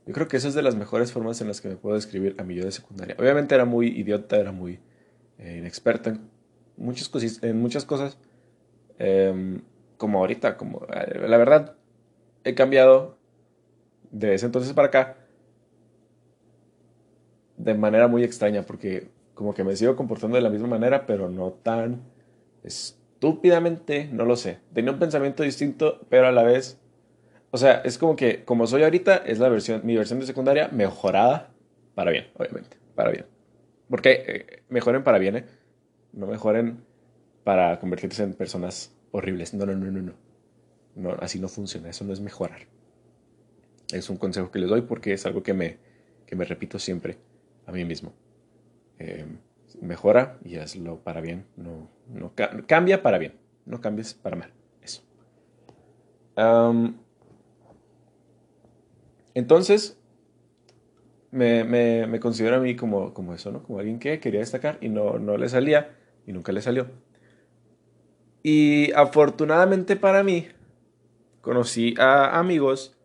Yo 0.05 0.13
creo 0.13 0.27
que 0.27 0.35
esa 0.35 0.49
es 0.49 0.55
de 0.55 0.61
las 0.61 0.75
mejores 0.75 1.13
formas 1.13 1.39
en 1.39 1.47
las 1.47 1.61
que 1.61 1.69
me 1.69 1.77
puedo 1.77 1.95
describir 1.95 2.35
a 2.37 2.43
mi 2.43 2.55
yo 2.55 2.65
de 2.65 2.71
secundaria. 2.73 3.15
Obviamente 3.17 3.55
era 3.55 3.63
muy 3.63 3.87
idiota, 3.87 4.35
era 4.35 4.51
muy 4.51 4.81
eh, 5.37 5.55
inexperta 5.59 6.09
en 6.09 6.38
muchas, 6.79 7.09
cosas, 7.09 7.43
en 7.43 7.61
muchas 7.61 7.85
cosas. 7.85 8.17
Em, 8.97 9.61
como 9.97 10.19
ahorita, 10.19 10.57
como 10.57 10.85
eh, 10.93 11.27
la 11.27 11.37
verdad, 11.37 11.75
he 12.43 12.55
cambiado 12.55 13.17
de 14.11 14.33
ese 14.33 14.45
entonces 14.45 14.73
para 14.73 14.87
acá 14.87 15.17
de 17.57 17.73
manera 17.73 18.07
muy 18.07 18.23
extraña, 18.23 18.63
porque 18.63 19.09
como 19.33 19.53
que 19.53 19.63
me 19.63 19.75
sigo 19.75 19.95
comportando 19.95 20.37
de 20.37 20.41
la 20.41 20.49
misma 20.49 20.67
manera, 20.67 21.05
pero 21.05 21.29
no 21.29 21.51
tan 21.51 22.01
estúpidamente, 22.63 24.09
no 24.11 24.25
lo 24.25 24.35
sé. 24.35 24.59
Tenía 24.73 24.91
un 24.91 24.99
pensamiento 24.99 25.43
distinto, 25.43 25.99
pero 26.09 26.27
a 26.27 26.31
la 26.31 26.43
vez, 26.43 26.79
o 27.51 27.57
sea, 27.57 27.81
es 27.83 27.97
como 27.97 28.15
que 28.15 28.43
como 28.45 28.65
soy 28.65 28.83
ahorita, 28.83 29.17
es 29.17 29.39
la 29.39 29.49
versión, 29.49 29.81
mi 29.83 29.95
versión 29.95 30.19
de 30.19 30.25
secundaria 30.25 30.69
mejorada 30.69 31.51
para 31.95 32.11
bien, 32.11 32.27
obviamente, 32.37 32.77
para 32.95 33.11
bien. 33.11 33.25
Porque 33.89 34.23
eh, 34.25 34.63
mejoren 34.69 35.03
para 35.03 35.19
bien, 35.19 35.37
¿eh? 35.37 35.45
No 36.13 36.27
mejoren 36.27 36.83
para 37.43 37.79
convertirse 37.79 38.23
en 38.23 38.33
personas 38.33 38.95
horribles. 39.11 39.53
No, 39.53 39.65
no, 39.65 39.75
no, 39.75 39.91
no, 39.91 40.01
no. 40.01 40.13
No, 40.95 41.11
así 41.19 41.39
no 41.39 41.47
funciona, 41.47 41.89
eso 41.89 42.03
no 42.03 42.13
es 42.13 42.19
mejorar. 42.19 42.67
Es 43.91 44.09
un 44.09 44.17
consejo 44.17 44.51
que 44.51 44.59
les 44.59 44.69
doy 44.69 44.81
porque 44.81 45.13
es 45.13 45.25
algo 45.25 45.43
que 45.43 45.53
me, 45.53 45.77
que 46.25 46.35
me 46.35 46.45
repito 46.45 46.77
siempre 46.77 47.17
a 47.65 47.71
mí 47.71 47.85
mismo. 47.85 48.13
Eh, 48.97 49.25
mejora 49.81 50.37
y 50.43 50.57
hazlo 50.57 50.99
para 50.99 51.21
bien. 51.21 51.45
No, 51.55 51.89
no 52.07 52.33
cambia 52.67 53.01
para 53.01 53.17
bien. 53.17 53.33
No 53.65 53.81
cambies 53.81 54.13
para 54.13 54.35
mal. 54.35 54.51
Eso. 54.81 55.03
entonces, 59.33 59.97
me, 61.31 61.63
me, 61.63 62.19
considero 62.19 62.57
a 62.57 62.59
mí 62.59 62.75
como, 62.75 63.13
como 63.13 63.33
eso, 63.33 63.51
¿no? 63.51 63.63
Como 63.63 63.79
alguien 63.79 63.99
que 63.99 64.19
quería 64.19 64.39
destacar 64.39 64.77
y 64.81 64.89
no, 64.89 65.19
no 65.19 65.37
le 65.37 65.47
salía 65.49 65.98
y 66.29 66.31
nunca 66.31 66.51
le 66.51 66.61
salió. 66.61 66.85
Y 68.43 68.91
afortunadamente 68.93 69.95
para 69.95 70.23
mí, 70.23 70.47
conocí 71.41 71.95
a 71.97 72.39
amigos 72.39 72.95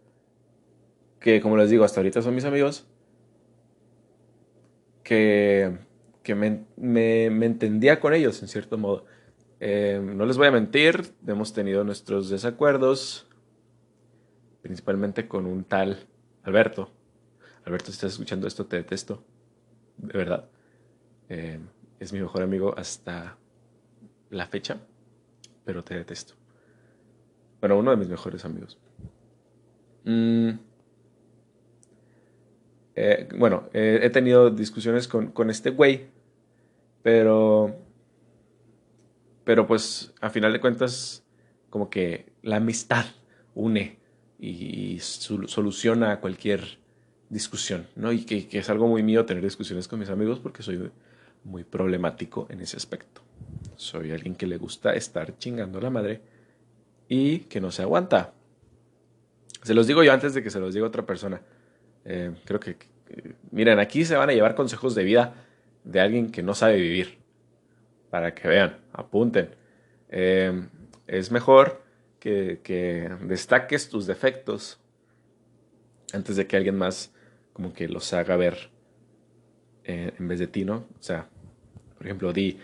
que, 1.21 1.41
como 1.41 1.57
les 1.57 1.71
digo, 1.71 1.85
hasta 1.85 2.01
ahorita 2.01 2.21
son 2.21 2.35
mis 2.35 2.45
amigos, 2.45 2.87
que, 5.03 5.79
que 6.23 6.35
me, 6.35 6.67
me, 6.77 7.47
entendía 7.47 7.99
con 7.99 8.13
ellos, 8.13 8.43
en 8.43 8.49
cierto 8.49 8.77
modo. 8.77 9.07
Eh, 9.59 10.03
no 10.05 10.27
les 10.27 10.37
voy 10.37 10.49
a 10.49 10.51
mentir, 10.51 11.15
hemos 11.27 11.55
tenido 11.55 11.83
nuestros 11.83 12.29
desacuerdos, 12.29 13.27
principalmente 14.61 15.29
con 15.29 15.47
un 15.47 15.65
tal 15.65 16.07
Alberto. 16.43 16.91
Alberto, 17.65 17.87
si 17.87 17.93
estás 17.93 18.13
escuchando 18.13 18.47
esto, 18.47 18.67
te 18.67 18.77
detesto, 18.77 19.25
de 19.97 20.19
verdad. 20.19 20.51
Eh, 21.31 21.59
es 22.05 22.13
mi 22.13 22.21
mejor 22.21 22.43
amigo 22.43 22.75
hasta 22.77 23.37
la 24.31 24.47
fecha, 24.47 24.79
pero 25.65 25.83
te 25.83 25.95
detesto. 25.95 26.35
Bueno, 27.61 27.79
uno 27.79 27.91
de 27.91 27.97
mis 27.97 28.09
mejores 28.09 28.45
amigos. 28.45 28.79
Mm. 30.05 30.51
Eh, 32.97 33.29
bueno, 33.37 33.69
eh, 33.73 34.01
he 34.03 34.11
tenido 34.11 34.51
discusiones 34.51 35.09
con, 35.09 35.51
este 35.51 35.71
güey, 35.71 36.09
pero, 37.03 37.75
pero 39.45 39.67
pues 39.67 40.13
a 40.21 40.31
final 40.31 40.53
de 40.53 40.61
cuentas, 40.61 41.25
como 41.71 41.91
que 41.91 42.33
la 42.43 42.57
amistad 42.57 43.07
une 43.55 43.99
y, 44.39 44.99
soluciona 45.01 46.21
cualquier 46.21 46.79
discusión, 47.31 47.89
¿no? 47.97 48.13
Y 48.13 48.25
que, 48.25 48.47
es 48.53 48.69
algo 48.71 48.87
muy 48.87 49.03
mío 49.03 49.25
tener 49.25 49.43
discusiones 49.43 49.89
con 49.89 49.99
mis 49.99 50.11
amigos 50.11 50.39
porque 50.39 50.63
soy 50.63 50.91
muy 51.45 51.65
problemático 51.65 52.47
en 52.51 52.61
ese 52.61 52.77
aspecto. 52.77 53.23
Soy 53.77 54.13
alguien 54.13 54.35
que 54.35 54.47
le 54.47 54.57
gusta 54.57 54.95
estar 54.95 55.39
chingando 55.39 55.79
a 55.79 55.83
la 55.83 55.91
madre 55.91 56.21
y 57.09 57.41
que 57.41 57.61
no 57.61 57.71
se 57.71 57.83
aguanta. 57.83 58.33
Se 59.63 59.75
los 59.75 59.87
digo 59.87 60.03
yo 60.03 60.13
antes 60.13 60.35
de 60.35 60.43
que 60.43 60.51
se 60.51 60.61
los 60.61 60.75
diga 60.75 60.87
otra 60.87 61.07
persona. 61.07 61.41
Eh, 62.05 62.35
creo 62.45 62.61
que, 62.61 62.77
miren, 63.51 63.79
aquí 63.79 64.05
se 64.05 64.17
van 64.17 64.31
a 64.31 64.33
llevar 64.33 64.55
consejos 64.55 64.95
de 64.95 65.05
vida 65.05 65.35
de 65.85 66.01
alguien 66.01 66.31
que 66.31 66.43
no 66.43 66.55
sabe 66.55 66.77
vivir. 66.77 67.19
Para 68.11 68.35
que 68.35 68.49
vean, 68.49 68.79
apunten. 68.93 69.51
Eh, 70.09 70.69
es 71.07 71.31
mejor 71.31 71.83
que, 72.21 72.61
que, 72.63 73.11
destaques 73.23 73.89
tus 73.89 74.07
defectos 74.07 74.79
antes 76.13 76.37
de 76.37 76.47
que 76.47 76.57
alguien 76.57 76.77
más 76.77 77.13
como 77.53 77.73
que 77.73 77.89
los 77.89 78.13
haga 78.13 78.37
ver 78.37 78.71
eh, 79.85 80.13
en 80.19 80.29
vez 80.29 80.39
de 80.39 80.47
ti, 80.47 80.65
¿no? 80.65 80.77
O 80.99 81.03
sea, 81.03 81.29
por 82.05 82.09
ejemplo, 82.09 82.33
di, 82.35 82.59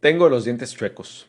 tengo 0.00 0.28
los 0.28 0.44
dientes 0.44 0.74
chuecos. 0.74 1.28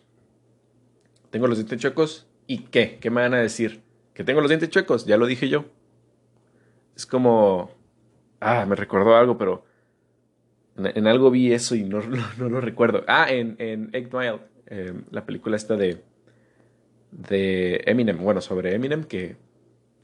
Tengo 1.29 1.45
los 1.45 1.59
dientes 1.59 1.79
chuecos 1.79 2.27
y 2.47 2.63
qué? 2.63 2.97
¿Qué 2.99 3.11
me 3.11 3.21
van 3.21 3.35
a 3.35 3.41
decir? 3.41 3.83
Que 4.15 4.23
tengo 4.23 4.41
los 4.41 4.49
dientes 4.49 4.69
chuecos, 4.69 5.05
ya 5.05 5.17
lo 5.17 5.27
dije 5.27 5.47
yo 5.47 5.65
es 6.97 7.05
como, 7.05 7.69
ah, 8.39 8.65
me 8.65 8.75
recordó 8.75 9.15
algo, 9.15 9.37
pero 9.37 9.63
en, 10.77 11.05
algo 11.05 11.29
vi 11.29 11.53
eso 11.53 11.75
y 11.75 11.83
no, 11.85 12.01
no, 12.01 12.49
lo 12.49 12.59
recuerdo. 12.59 13.03
Ah, 13.07 13.27
en, 13.29 13.55
en 13.59 13.91
em, 13.93 15.03
la 15.11 15.25
película 15.25 15.55
esta 15.55 15.77
de, 15.77 16.01
de 17.11 17.83
Eminem, 17.85 18.17
bueno, 18.17 18.41
sobre 18.41 18.73
Eminem, 18.73 19.03
que, 19.03 19.37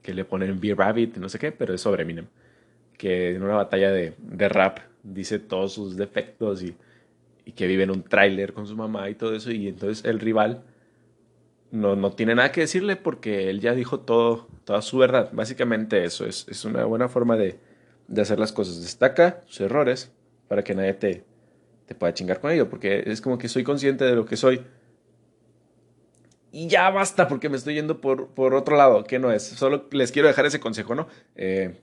que 0.03 0.13
le 0.13 0.24
ponen 0.24 0.62
Beer 0.62 0.77
Rabbit, 0.77 1.17
no 1.17 1.29
sé 1.29 1.39
qué, 1.39 1.51
pero 1.51 1.74
es 1.74 1.82
sobre 1.82 2.03
Eminem, 2.03 2.27
que 2.97 3.35
en 3.35 3.43
una 3.43 3.55
batalla 3.55 3.91
de, 3.91 4.13
de 4.17 4.50
rap 4.50 4.79
dice 5.03 5.39
todos 5.39 5.73
sus 5.73 5.97
defectos 5.97 6.63
y, 6.63 6.75
y 7.45 7.51
que 7.51 7.67
vive 7.67 7.83
en 7.83 7.91
un 7.91 8.03
tráiler 8.03 8.53
con 8.53 8.67
su 8.67 8.75
mamá 8.75 9.09
y 9.09 9.15
todo 9.15 9.35
eso, 9.35 9.51
y 9.51 9.67
entonces 9.67 10.05
el 10.05 10.19
rival 10.19 10.63
no, 11.73 11.95
no 11.95 12.12
tiene 12.12 12.35
nada 12.35 12.51
que 12.51 12.62
decirle 12.62 12.95
porque 12.95 13.50
él 13.50 13.59
ya 13.59 13.73
dijo 13.73 14.00
todo, 14.00 14.47
toda 14.63 14.83
su 14.83 15.00
verdad. 15.00 15.29
Básicamente 15.33 16.03
eso 16.03 16.25
es, 16.25 16.45
es 16.47 16.65
una 16.65 16.85
buena 16.85 17.09
forma 17.09 17.35
de, 17.35 17.59
de, 18.07 18.21
hacer 18.21 18.38
las 18.38 18.51
cosas. 18.51 18.79
Destaca 18.81 19.41
sus 19.47 19.62
errores 19.62 20.12
para 20.47 20.63
que 20.63 20.75
nadie 20.75 20.93
te, 20.93 21.23
te 21.88 21.95
pueda 21.95 22.13
chingar 22.13 22.39
con 22.39 22.51
ello, 22.51 22.69
porque 22.69 23.03
es 23.07 23.21
como 23.21 23.39
que 23.39 23.50
soy 23.50 23.63
consciente 23.63 24.05
de 24.05 24.15
lo 24.15 24.25
que 24.25 24.38
soy. 24.38 24.62
Y 26.51 26.67
ya 26.67 26.91
basta 26.91 27.27
porque 27.27 27.50
me 27.50 27.57
estoy 27.57 27.73
yendo 27.73 28.00
por, 28.00 28.27
por 28.27 28.53
otro 28.53 28.77
lado, 28.77 29.03
que 29.03 29.17
no 29.17 29.31
es. 29.31 29.41
Solo 29.41 29.88
les 29.91 30.12
quiero 30.12 30.27
dejar 30.27 30.45
ese 30.45 30.59
consejo, 30.59 30.93
¿no? 30.93 31.07
Eh, 31.35 31.81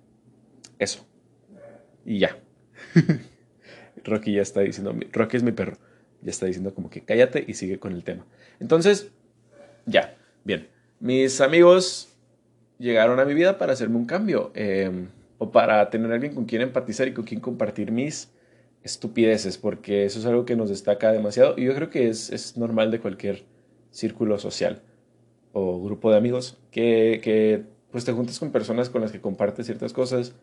eso. 0.81 1.07
Y 2.05 2.19
ya. 2.19 2.37
Rocky 4.05 4.33
ya 4.33 4.43
está 4.43 4.61
diciendo, 4.63 4.95
Rocky 5.13 5.37
es 5.37 5.45
mi 5.45 5.53
perro. 5.53 5.77
Ya 6.23 6.31
está 6.31 6.47
diciendo 6.47 6.75
como 6.75 6.91
que 6.91 7.03
cállate 7.03 7.45
y 7.47 7.55
sigue 7.55 7.79
con 7.79 7.93
el 7.93 8.03
tema. 8.03 8.27
Entonces, 8.59 9.13
ya, 9.87 10.17
bien. 10.45 10.69
Mis 10.99 11.41
amigos 11.41 12.09
llegaron 12.79 13.21
a 13.21 13.25
mi 13.25 13.35
vida 13.35 13.59
para 13.59 13.73
hacerme 13.73 13.97
un 13.97 14.07
cambio 14.07 14.51
em, 14.55 15.09
o 15.39 15.53
para 15.53 15.89
tener 15.91 16.11
alguien 16.13 16.35
con 16.35 16.47
quien 16.47 16.63
empatizar 16.63 17.09
y 17.09 17.15
con 17.15 17.25
quien 17.25 17.41
compartir 17.41 17.93
mis 17.93 18.31
estupideces, 18.83 19.59
porque 19.59 20.05
eso 20.07 20.19
es 20.19 20.27
algo 20.27 20.45
que 20.45 20.57
nos 20.57 20.71
destaca 20.71 21.13
demasiado 21.13 21.55
y 21.57 21.65
yo 21.65 21.75
creo 21.75 21.91
que 21.91 22.09
es, 22.09 22.31
es 22.31 22.57
normal 22.57 22.91
de 22.91 23.01
cualquier 23.01 23.45
círculo 23.91 24.39
social 24.39 24.83
o 25.53 25.83
grupo 25.83 26.11
de 26.11 26.17
amigos 26.17 26.59
que, 26.71 27.21
que 27.23 27.65
pues 27.91 28.05
te 28.05 28.13
juntas 28.13 28.39
con 28.39 28.53
personas 28.53 28.89
con 28.89 29.03
las 29.03 29.13
que 29.13 29.21
compartes 29.21 29.67
ciertas 29.67 29.93
cosas, 29.93 30.35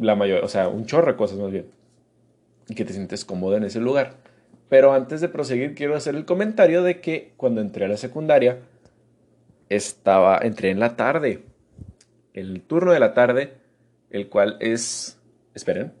la 0.00 0.16
mayor, 0.16 0.44
o 0.44 0.48
sea, 0.48 0.68
un 0.68 0.86
chorro 0.86 1.12
de 1.12 1.16
cosas 1.16 1.38
más 1.38 1.50
bien, 1.50 1.66
y 2.68 2.74
que 2.74 2.84
te 2.84 2.92
sientes 2.92 3.24
cómodo 3.24 3.56
en 3.56 3.64
ese 3.64 3.80
lugar. 3.80 4.16
Pero 4.68 4.92
antes 4.92 5.20
de 5.20 5.28
proseguir, 5.28 5.74
quiero 5.74 5.94
hacer 5.94 6.14
el 6.14 6.24
comentario 6.24 6.82
de 6.82 7.00
que 7.00 7.32
cuando 7.36 7.60
entré 7.60 7.84
a 7.84 7.88
la 7.88 7.96
secundaria, 7.96 8.58
estaba, 9.68 10.38
entré 10.38 10.70
en 10.70 10.80
la 10.80 10.96
tarde, 10.96 11.44
el 12.32 12.62
turno 12.62 12.92
de 12.92 13.00
la 13.00 13.14
tarde, 13.14 13.54
el 14.10 14.28
cual 14.28 14.56
es, 14.60 15.18
esperen, 15.54 15.92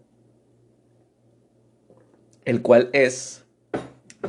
el 2.44 2.62
cual 2.62 2.90
es 2.92 3.44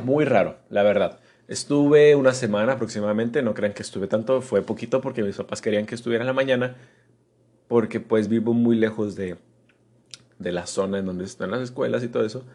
muy 0.03 0.25
raro, 0.25 0.57
la 0.69 0.83
verdad. 0.83 1.19
Estuve 1.47 2.15
una 2.15 2.33
semana 2.33 2.73
aproximadamente, 2.73 3.41
no 3.41 3.53
crean 3.53 3.73
que 3.73 3.83
estuve 3.83 4.07
tanto, 4.07 4.41
fue 4.41 4.61
poquito 4.61 5.01
porque 5.01 5.23
mis 5.23 5.37
papás 5.37 5.61
querían 5.61 5.85
que 5.85 5.95
estuviera 5.95 6.23
en 6.23 6.27
la 6.27 6.33
mañana, 6.33 6.75
porque 7.67 7.99
pues 7.99 8.27
vivo 8.27 8.53
muy 8.53 8.75
lejos 8.75 9.15
de, 9.15 9.37
de 10.39 10.51
la 10.51 10.67
zona 10.67 10.99
en 10.99 11.05
donde 11.05 11.25
están 11.25 11.51
las 11.51 11.61
escuelas 11.61 12.03
y 12.03 12.09
todo 12.09 12.25
eso. 12.25 12.45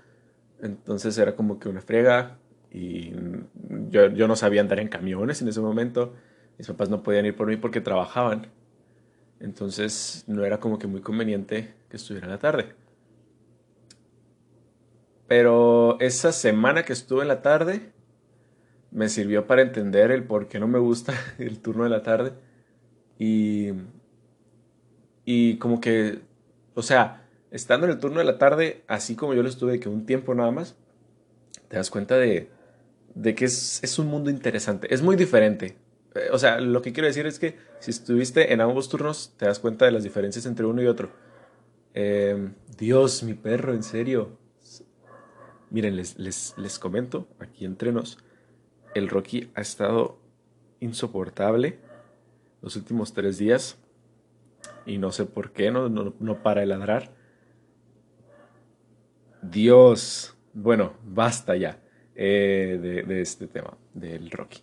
Entonces 0.63 1.17
era 1.19 1.37
como 1.37 1.59
que 1.59 1.69
una 1.69 1.81
frega 1.81 2.39
y 2.71 3.13
yo, 3.91 4.09
yo 4.09 4.29
no 4.29 4.37
sabía 4.37 4.61
andar 4.61 4.81
en 4.81 4.89
camiones 4.89 5.43
en 5.43 5.49
ese 5.49 5.61
momento. 5.61 6.15
Mis 6.59 6.69
papás 6.69 6.91
no 6.91 7.03
podían 7.03 7.27
ir 7.27 7.37
por 7.37 7.49
mí 7.49 7.57
porque 7.57 7.81
trabajaban. 7.81 8.49
Entonces 9.41 10.25
no 10.27 10.45
era 10.45 10.61
como 10.61 10.79
que 10.79 10.87
muy 10.87 11.01
conveniente 11.01 11.75
que 11.89 11.97
estuviera 11.97 12.27
en 12.27 12.33
la 12.33 12.39
tarde. 12.39 12.75
Pero 15.27 15.99
esa 16.01 16.33
semana 16.33 16.85
que 16.85 16.93
estuve 16.93 17.23
en 17.23 17.29
la 17.29 17.43
tarde 17.43 17.93
me 18.91 19.09
sirvió 19.09 19.47
para 19.47 19.63
entender 19.63 20.11
el 20.11 20.25
por 20.25 20.49
qué 20.49 20.59
no 20.59 20.69
me 20.69 20.79
gusta 20.79 21.15
el 21.39 21.61
turno 21.61 21.85
de 21.85 21.91
la 21.91 22.03
tarde. 22.03 22.33
Y, 23.19 23.71
Y 25.25 25.59
como 25.59 25.81
que, 25.81 26.21
o 26.75 26.83
sea, 26.83 27.20
estando 27.51 27.87
en 27.87 27.93
el 27.93 27.99
turno 27.99 28.19
de 28.19 28.25
la 28.25 28.39
tarde, 28.39 28.83
así 28.87 29.17
como 29.17 29.35
yo 29.35 29.43
lo 29.43 29.49
estuve, 29.49 29.81
que 29.81 29.89
un 29.89 30.07
tiempo 30.07 30.35
nada 30.35 30.51
más, 30.51 30.77
te 31.69 31.77
das 31.77 31.91
cuenta 31.91 32.17
de, 32.17 32.51
de 33.15 33.35
que 33.35 33.45
es, 33.45 33.83
es 33.83 33.99
un 33.99 34.09
mundo 34.09 34.31
interesante. 34.31 34.93
Es 34.93 35.03
muy 35.03 35.17
diferente. 35.17 35.77
Eh, 36.15 36.29
o 36.33 36.39
sea, 36.39 36.61
lo 36.61 36.83
que 36.83 36.93
quiero 36.93 37.07
decir 37.07 37.27
es 37.27 37.39
que 37.39 37.57
si 37.79 37.91
estuviste 37.91 38.53
en 38.53 38.61
ambos 38.61 38.89
turnos, 38.89 39.35
te 39.37 39.47
das 39.47 39.59
cuenta 39.59 39.85
de 39.85 39.93
las 39.93 40.03
diferencias 40.03 40.47
entre 40.47 40.67
uno 40.67 40.83
y 40.83 40.87
otro. 40.87 41.11
Eh, 41.95 42.51
Dios, 42.77 43.23
mi 43.23 43.35
perro, 43.35 43.75
en 43.75 43.83
serio. 43.83 44.39
Miren, 45.71 45.97
les, 45.97 46.19
les, 46.19 46.55
les 46.57 46.79
comento 46.79 47.29
aquí 47.39 47.65
entre 47.65 47.93
nos. 47.93 48.19
El 48.95 49.09
Rocky 49.09 49.51
ha 49.55 49.61
estado 49.61 50.19
insoportable 50.81 51.79
los 52.63 52.77
últimos 52.77 53.13
tres 53.13 53.39
días 53.39 53.79
y 54.87 54.99
no 54.99 55.13
sé 55.13 55.27
por 55.27 55.53
qué, 55.53 55.71
no, 55.71 55.89
no, 55.89 56.43
para 56.43 56.63
de 56.63 56.67
ladrar. 56.67 57.13
Dios, 59.43 60.35
bueno, 60.53 60.95
basta 61.05 61.57
ya 61.57 61.81
eh, 62.15 63.05
de, 63.07 63.21
este 63.21 63.47
tema 63.47 63.77
del 63.95 64.31
Rocky. 64.31 64.63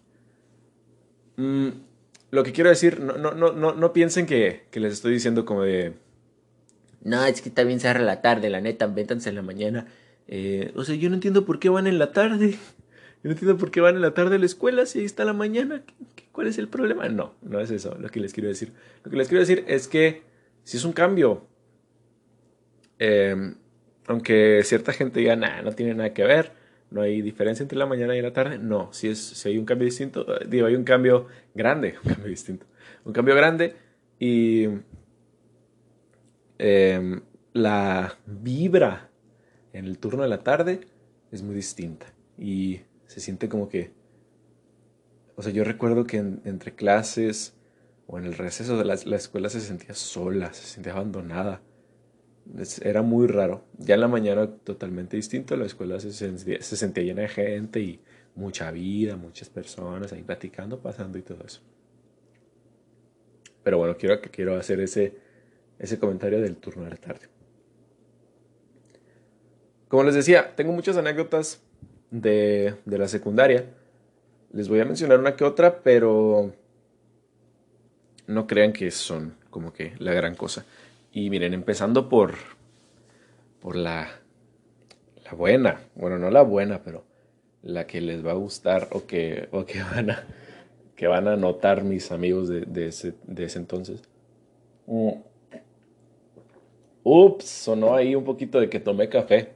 Mm, 1.37 1.69
lo 2.31 2.43
que 2.43 2.51
quiero 2.51 2.69
decir, 2.69 2.99
no, 2.99 3.17
no, 3.17 3.33
no, 3.33 3.73
no 3.73 3.93
piensen 3.93 4.25
que, 4.25 4.65
que, 4.71 4.79
les 4.79 4.93
estoy 4.93 5.13
diciendo 5.13 5.45
como 5.45 5.63
de... 5.63 5.93
No, 7.03 7.23
es 7.25 7.41
que 7.41 7.49
también 7.49 7.79
se 7.79 7.93
la 7.93 8.21
tarde, 8.21 8.49
la 8.49 8.59
neta, 8.59 8.87
véntanse 8.87 9.29
en 9.29 9.35
la 9.35 9.41
mañana. 9.41 9.87
Eh, 10.27 10.71
o 10.75 10.83
sea, 10.83 10.95
yo 10.95 11.09
no 11.09 11.15
entiendo 11.15 11.45
por 11.45 11.59
qué 11.59 11.69
van 11.69 11.87
en 11.87 11.99
la 11.99 12.11
tarde. 12.11 12.51
Yo 13.23 13.29
no 13.29 13.31
entiendo 13.31 13.57
por 13.57 13.71
qué 13.71 13.81
van 13.81 13.95
en 13.95 14.01
la 14.01 14.13
tarde 14.13 14.35
a 14.35 14.39
la 14.39 14.45
escuela 14.45 14.85
si 14.85 14.99
ahí 14.99 15.05
está 15.05 15.25
la 15.25 15.33
mañana. 15.33 15.83
¿Cuál 16.31 16.47
es 16.47 16.59
el 16.59 16.67
problema? 16.67 17.09
No, 17.09 17.33
no 17.41 17.59
es 17.59 17.71
eso 17.71 17.97
lo 17.99 18.09
que 18.09 18.19
les 18.19 18.33
quiero 18.33 18.47
decir. 18.47 18.73
Lo 19.03 19.09
que 19.09 19.17
les 19.17 19.27
quiero 19.27 19.39
decir 19.39 19.63
es 19.67 19.87
que 19.87 20.21
si 20.63 20.77
es 20.77 20.85
un 20.85 20.93
cambio, 20.93 21.47
em, 22.99 23.55
aunque 24.07 24.61
cierta 24.63 24.93
gente 24.93 25.19
diga, 25.19 25.35
nada, 25.35 25.61
no 25.61 25.71
tiene 25.73 25.93
nada 25.93 26.13
que 26.13 26.23
ver, 26.23 26.51
no 26.89 27.01
hay 27.01 27.21
diferencia 27.21 27.63
entre 27.63 27.77
la 27.77 27.85
mañana 27.85 28.15
y 28.15 28.21
la 28.21 28.33
tarde, 28.33 28.57
no, 28.57 28.91
si, 28.93 29.09
es, 29.09 29.19
si 29.19 29.49
hay 29.49 29.57
un 29.57 29.65
cambio 29.65 29.85
distinto, 29.85 30.25
digo, 30.47 30.67
hay 30.67 30.75
un 30.75 30.83
cambio 30.83 31.27
grande, 31.53 31.95
un 32.03 32.13
cambio 32.13 32.29
distinto, 32.29 32.65
un 33.05 33.13
cambio 33.13 33.35
grande 33.35 33.75
y 34.19 34.67
em, 36.57 37.21
la 37.53 38.17
vibra 38.25 39.09
en 39.73 39.85
el 39.85 39.99
turno 39.99 40.23
de 40.23 40.29
la 40.29 40.43
tarde 40.43 40.81
es 41.31 41.43
muy 41.43 41.55
distinta 41.55 42.13
y 42.37 42.81
se 43.05 43.19
siente 43.19 43.49
como 43.49 43.69
que, 43.69 43.91
o 45.35 45.41
sea, 45.41 45.51
yo 45.51 45.63
recuerdo 45.63 46.05
que 46.05 46.17
entre 46.17 46.73
clases 46.73 47.53
o 48.07 48.17
en 48.17 48.25
el 48.25 48.33
receso 48.33 48.77
de 48.77 48.85
la, 48.85 48.93
escuela 48.93 49.49
se 49.49 49.59
sentía 49.59 49.93
sola, 49.93 50.53
se 50.53 50.65
sentía 50.65 50.93
abandonada. 50.93 51.61
Era 52.81 53.01
muy 53.01 53.27
raro. 53.27 53.63
Ya 53.77 53.95
en 53.95 54.01
la 54.01 54.07
mañana 54.07 54.47
totalmente 54.47 55.17
distinto, 55.17 55.55
la 55.55 55.65
escuela 55.65 55.99
se 55.99 56.11
sentía, 56.11 56.61
se 56.61 56.75
sentía 56.75 57.03
llena 57.03 57.23
de 57.23 57.27
gente 57.29 57.79
y 57.79 57.99
mucha 58.35 58.71
vida, 58.71 59.15
muchas 59.15 59.49
personas 59.49 60.13
ahí 60.13 60.23
platicando, 60.23 60.79
pasando 60.79 61.17
y 61.17 61.21
todo 61.21 61.43
eso. 61.45 61.61
Pero 63.63 63.79
bueno, 63.79 63.97
quiero, 63.97 64.21
quiero 64.21 64.55
hacer 64.55 64.79
ese, 64.79 65.17
ese 65.79 65.99
comentario 65.99 66.39
del 66.39 66.55
turno 66.55 66.83
de 66.85 66.91
la 66.91 66.97
tarde. 66.97 67.27
Como 69.87 70.03
les 70.03 70.15
decía, 70.15 70.55
tengo 70.55 70.73
muchas 70.73 70.97
anécdotas 70.97 71.61
de, 72.11 72.75
la 72.85 73.07
secundaria. 73.07 73.65
Les 74.51 74.69
voy 74.69 74.79
a 74.79 74.85
mencionar 74.85 75.19
una 75.19 75.35
que 75.35 75.43
otra, 75.43 75.81
pero 75.81 76.53
no 78.27 78.47
crean 78.47 78.73
que 78.73 78.91
son 78.91 79.35
como 79.49 79.73
que 79.73 79.93
la 79.99 80.13
gran 80.13 80.35
cosa. 80.35 80.65
Y 81.17 81.31
miren, 81.31 81.55
empezando 81.55 82.09
por, 82.09 82.35
por 83.59 83.75
la, 83.75 84.07
la 85.25 85.31
buena, 85.31 85.79
bueno, 85.95 86.19
no 86.19 86.29
la 86.29 86.43
buena, 86.43 86.83
pero 86.83 87.05
la 87.63 87.87
que 87.87 88.01
les 88.01 88.23
va 88.23 88.33
a 88.33 88.35
gustar 88.35 88.89
o 88.91 89.07
que, 89.07 89.49
o 89.51 89.65
que, 89.65 89.81
van, 89.81 90.11
a, 90.11 90.27
que 90.95 91.07
van 91.07 91.27
a 91.27 91.35
notar 91.35 91.83
mis 91.83 92.11
amigos 92.11 92.49
de, 92.49 92.87
ese, 92.87 93.15
de 93.23 93.45
ese, 93.45 93.57
entonces. 93.57 94.03
Mm. 94.85 95.13
Ups, 97.01 97.45
sonó 97.45 97.95
ahí 97.95 98.13
un 98.13 98.23
poquito 98.23 98.59
de 98.59 98.69
que 98.69 98.79
tomé 98.79 99.09
café. 99.09 99.53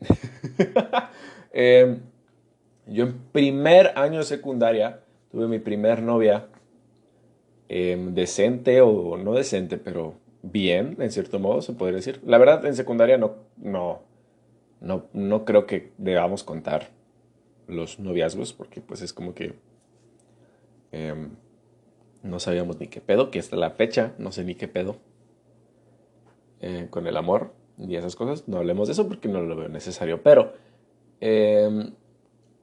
Em, 1.52 1.98
yo 2.86 3.06
en 3.06 3.18
primer 3.32 3.92
año 3.96 4.18
de 4.18 4.24
secundaria 4.24 5.00
tuve 5.32 5.48
mi 5.48 5.58
primer 5.58 6.00
novia 6.00 6.46
em, 7.68 8.14
decente 8.14 8.82
o 8.82 9.16
no 9.16 9.32
decente, 9.32 9.78
pero 9.78 10.25
bien, 10.52 10.96
en 10.98 11.10
cierto 11.10 11.38
modo 11.38 11.62
se 11.62 11.72
podría 11.72 11.96
decir. 11.96 12.20
La 12.24 12.38
verdad, 12.38 12.64
en 12.66 12.74
secundaria 12.74 13.18
no, 13.18 13.34
no, 13.56 14.00
no, 14.80 15.06
no 15.12 15.44
creo 15.44 15.66
que 15.66 15.92
debamos 15.98 16.44
contar 16.44 16.88
los 17.66 17.98
noviazgos, 17.98 18.52
porque 18.52 18.80
pues 18.80 19.02
es 19.02 19.12
como 19.12 19.34
que 19.34 19.54
em, 20.92 21.30
no 22.22 22.38
sabíamos 22.38 22.78
ni 22.78 22.86
qué 22.86 23.00
pedo, 23.00 23.30
que 23.30 23.38
hasta 23.38 23.56
la 23.56 23.70
fecha 23.70 24.14
no 24.18 24.32
sé 24.32 24.44
ni 24.44 24.54
qué 24.54 24.68
pedo 24.68 24.96
eh, 26.60 26.86
con 26.90 27.06
el 27.06 27.16
amor 27.16 27.52
y 27.78 27.96
esas 27.96 28.16
cosas. 28.16 28.48
No 28.48 28.58
hablemos 28.58 28.88
de 28.88 28.92
eso 28.92 29.08
porque 29.08 29.28
no 29.28 29.42
lo 29.42 29.56
veo 29.56 29.68
necesario, 29.68 30.22
pero 30.22 30.54
eh, 31.20 31.90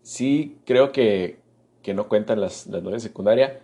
sí 0.01 0.57
creo 0.65 0.91
que, 0.91 1.39
que 1.81 1.93
no 1.93 2.07
cuentan 2.07 2.39
las, 2.39 2.67
las 2.67 2.81
novias 2.81 3.03
de 3.03 3.09
secundaria. 3.09 3.59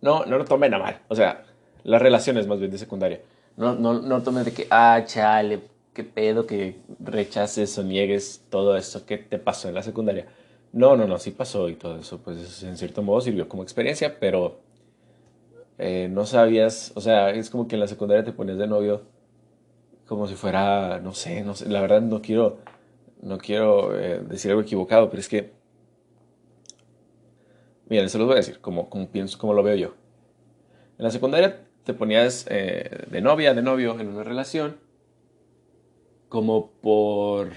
No, 0.00 0.24
no 0.24 0.38
lo 0.38 0.44
tomen 0.44 0.72
a 0.74 0.78
mal. 0.78 1.00
O 1.08 1.14
sea, 1.14 1.44
las 1.82 2.00
relaciones 2.00 2.46
más 2.46 2.58
bien 2.58 2.70
de 2.70 2.78
secundaria. 2.78 3.20
No, 3.56 3.74
no, 3.74 4.00
no 4.00 4.22
tomen 4.22 4.44
de 4.44 4.52
que, 4.52 4.66
ah, 4.70 5.02
chale, 5.06 5.60
qué 5.94 6.04
pedo 6.04 6.46
que 6.46 6.76
rechaces 7.00 7.78
o 7.78 7.82
niegues 7.82 8.44
todo 8.50 8.76
eso 8.76 9.06
que 9.06 9.18
te 9.18 9.38
pasó 9.38 9.68
en 9.68 9.74
la 9.74 9.82
secundaria. 9.82 10.26
No, 10.72 10.96
no, 10.96 11.06
no, 11.06 11.18
sí 11.18 11.30
pasó 11.30 11.68
y 11.70 11.74
todo 11.76 11.98
eso, 11.98 12.18
pues 12.18 12.62
en 12.62 12.76
cierto 12.76 13.02
modo 13.02 13.20
sirvió 13.22 13.48
como 13.48 13.62
experiencia, 13.62 14.18
pero 14.20 14.60
eh, 15.78 16.08
no 16.10 16.26
sabías, 16.26 16.92
o 16.94 17.00
sea, 17.00 17.30
es 17.30 17.48
como 17.48 17.66
que 17.66 17.76
en 17.76 17.80
la 17.80 17.88
secundaria 17.88 18.24
te 18.24 18.32
ponías 18.32 18.58
de 18.58 18.66
novio 18.66 19.02
como 20.06 20.26
si 20.26 20.34
fuera, 20.34 21.00
no 21.00 21.14
sé, 21.14 21.42
no 21.42 21.54
sé, 21.54 21.68
la 21.68 21.80
verdad 21.80 22.00
no 22.02 22.22
quiero 22.22 22.58
no 23.22 23.38
quiero 23.38 23.98
eh, 23.98 24.20
decir 24.20 24.50
algo 24.50 24.62
equivocado, 24.62 25.10
pero 25.10 25.20
es 25.20 25.28
que, 25.28 25.52
miren, 27.88 28.08
se 28.08 28.18
los 28.18 28.26
voy 28.26 28.34
a 28.34 28.36
decir, 28.36 28.60
como, 28.60 28.88
como 28.90 29.08
pienso, 29.08 29.38
como 29.38 29.54
lo 29.54 29.62
veo 29.62 29.76
yo. 29.76 29.94
En 30.98 31.04
la 31.04 31.10
secundaria 31.10 31.65
te 31.86 31.94
ponías 31.94 32.46
eh, 32.50 33.06
de 33.08 33.20
novia, 33.20 33.54
de 33.54 33.62
novio 33.62 33.98
en 34.00 34.08
una 34.08 34.24
relación, 34.24 34.76
como 36.28 36.72
por, 36.82 37.50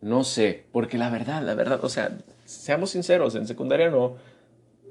no 0.00 0.24
sé, 0.24 0.64
porque 0.72 0.98
la 0.98 1.08
verdad, 1.08 1.40
la 1.44 1.54
verdad, 1.54 1.84
o 1.84 1.88
sea, 1.88 2.18
seamos 2.44 2.90
sinceros, 2.90 3.36
en 3.36 3.46
secundaria 3.46 3.90
no, 3.90 4.16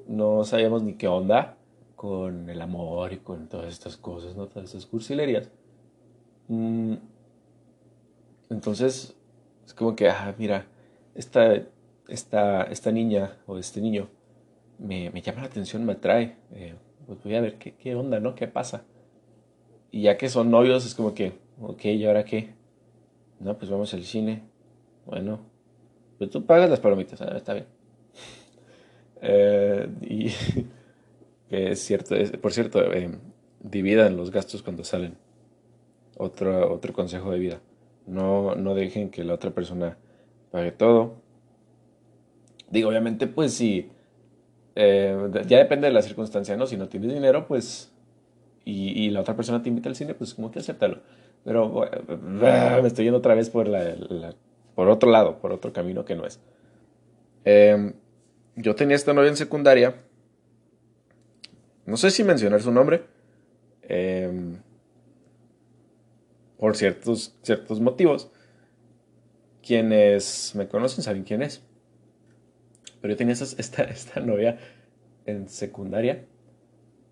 no 0.07 0.45
sabíamos 0.45 0.81
ni 0.81 0.93
qué 0.93 1.09
onda 1.09 1.57
con 1.97 2.49
el 2.49 2.61
amor 2.61 3.11
y 3.11 3.17
con 3.17 3.49
todas 3.49 3.67
estas 3.67 3.97
cosas, 3.97 4.33
¿no? 4.37 4.47
Todas 4.47 4.69
estas 4.69 4.85
cursilerías. 4.85 5.49
Mm, 6.47 6.93
entonces, 8.49 9.13
es 9.65 9.73
como 9.73 9.93
que, 9.93 10.07
ah, 10.07 10.33
mira, 10.37 10.67
esta, 11.15 11.63
esta, 12.07 12.63
esta 12.63 12.91
niña 12.93 13.35
o 13.45 13.57
este 13.57 13.81
niño 13.81 14.07
me, 14.79 15.09
me 15.09 15.21
llama 15.21 15.41
la 15.41 15.47
atención, 15.47 15.85
me 15.85 15.91
atrae. 15.91 16.37
Eh, 16.53 16.75
pues 17.05 17.23
voy 17.23 17.35
a 17.35 17.41
ver 17.41 17.57
qué, 17.57 17.73
qué 17.73 17.95
onda, 17.95 18.19
¿no? 18.19 18.35
¿Qué 18.35 18.47
pasa? 18.47 18.83
Y 19.91 20.03
ya 20.03 20.17
que 20.17 20.29
son 20.29 20.51
novios, 20.51 20.85
es 20.85 20.93
como 20.93 21.13
que, 21.13 21.33
ok, 21.61 21.85
¿y 21.85 22.05
ahora 22.05 22.25
qué? 22.25 22.49
No, 23.39 23.57
pues 23.57 23.69
vamos 23.71 23.93
al 23.93 24.03
cine. 24.03 24.43
Bueno, 25.05 25.39
pues 26.17 26.29
tú 26.29 26.45
pagas 26.45 26.69
las 26.69 26.79
palomitas, 26.79 27.21
ah, 27.21 27.33
está 27.35 27.53
bien. 27.53 27.67
Eh, 29.27 29.87
y 30.01 30.27
es 31.49 31.79
cierto, 31.79 32.15
por 32.41 32.51
cierto, 32.53 32.93
eh, 32.93 33.09
dividan 33.61 34.17
los 34.17 34.29
gastos 34.29 34.61
cuando 34.61 34.83
salen. 34.83 35.15
Otro, 36.17 36.71
otro 36.71 36.93
consejo 36.93 37.31
de 37.31 37.39
vida. 37.39 37.61
No, 38.05 38.55
no 38.55 38.75
dejen 38.75 39.09
que 39.09 39.23
la 39.23 39.33
otra 39.33 39.51
persona 39.51 39.97
pague 40.51 40.71
todo. 40.71 41.15
Digo, 42.69 42.89
obviamente, 42.89 43.25
pues 43.25 43.53
si 43.53 43.89
eh, 44.75 45.31
ya 45.47 45.57
depende 45.57 45.87
de 45.87 45.93
la 45.93 46.01
circunstancia, 46.01 46.57
¿no? 46.57 46.67
Si 46.67 46.75
no 46.75 46.89
tienes 46.89 47.13
dinero, 47.13 47.47
pues, 47.47 47.91
y, 48.65 49.09
la 49.11 49.21
otra 49.21 49.35
persona 49.35 49.61
te 49.63 49.69
invita 49.69 49.89
al 49.89 49.95
cine, 49.95 50.13
pues 50.13 50.33
como 50.33 50.51
que 50.51 50.59
acéptalo. 50.59 50.99
Pero 51.43 51.87
me 52.81 52.87
estoy 52.87 53.05
yendo 53.05 53.19
otra 53.19 53.35
vez 53.35 53.49
por, 53.49 53.67
la, 53.67 53.95
por 54.73 54.89
otro 54.89 55.09
lado, 55.11 55.37
por 55.39 55.53
otro 55.53 55.71
camino 55.71 56.03
que 56.03 56.15
no 56.15 56.25
es. 56.25 56.39
Em, 57.45 57.93
yo 58.55 58.75
tenía 58.75 58.95
esta 58.95 59.13
novia 59.13 59.29
en 59.29 59.37
secundaria. 59.37 59.95
No 61.85 61.97
sé 61.97 62.09
si 62.09 62.23
mencionar 62.23 62.61
su 62.61 62.71
nombre. 62.71 63.03
Eh, 63.83 64.57
por 66.57 66.75
ciertos, 66.75 67.35
ciertos 67.43 67.79
motivos. 67.79 68.31
Quienes 69.65 70.53
me 70.55 70.67
conocen 70.67 71.03
saben 71.03 71.23
quién 71.23 71.43
es. 71.43 71.61
Pero 73.05 73.13
yo 73.13 73.17
tenía 73.17 73.33
esta, 73.59 73.83
esta 73.83 74.19
novia 74.19 74.57
en 75.27 75.47
secundaria 75.47 76.25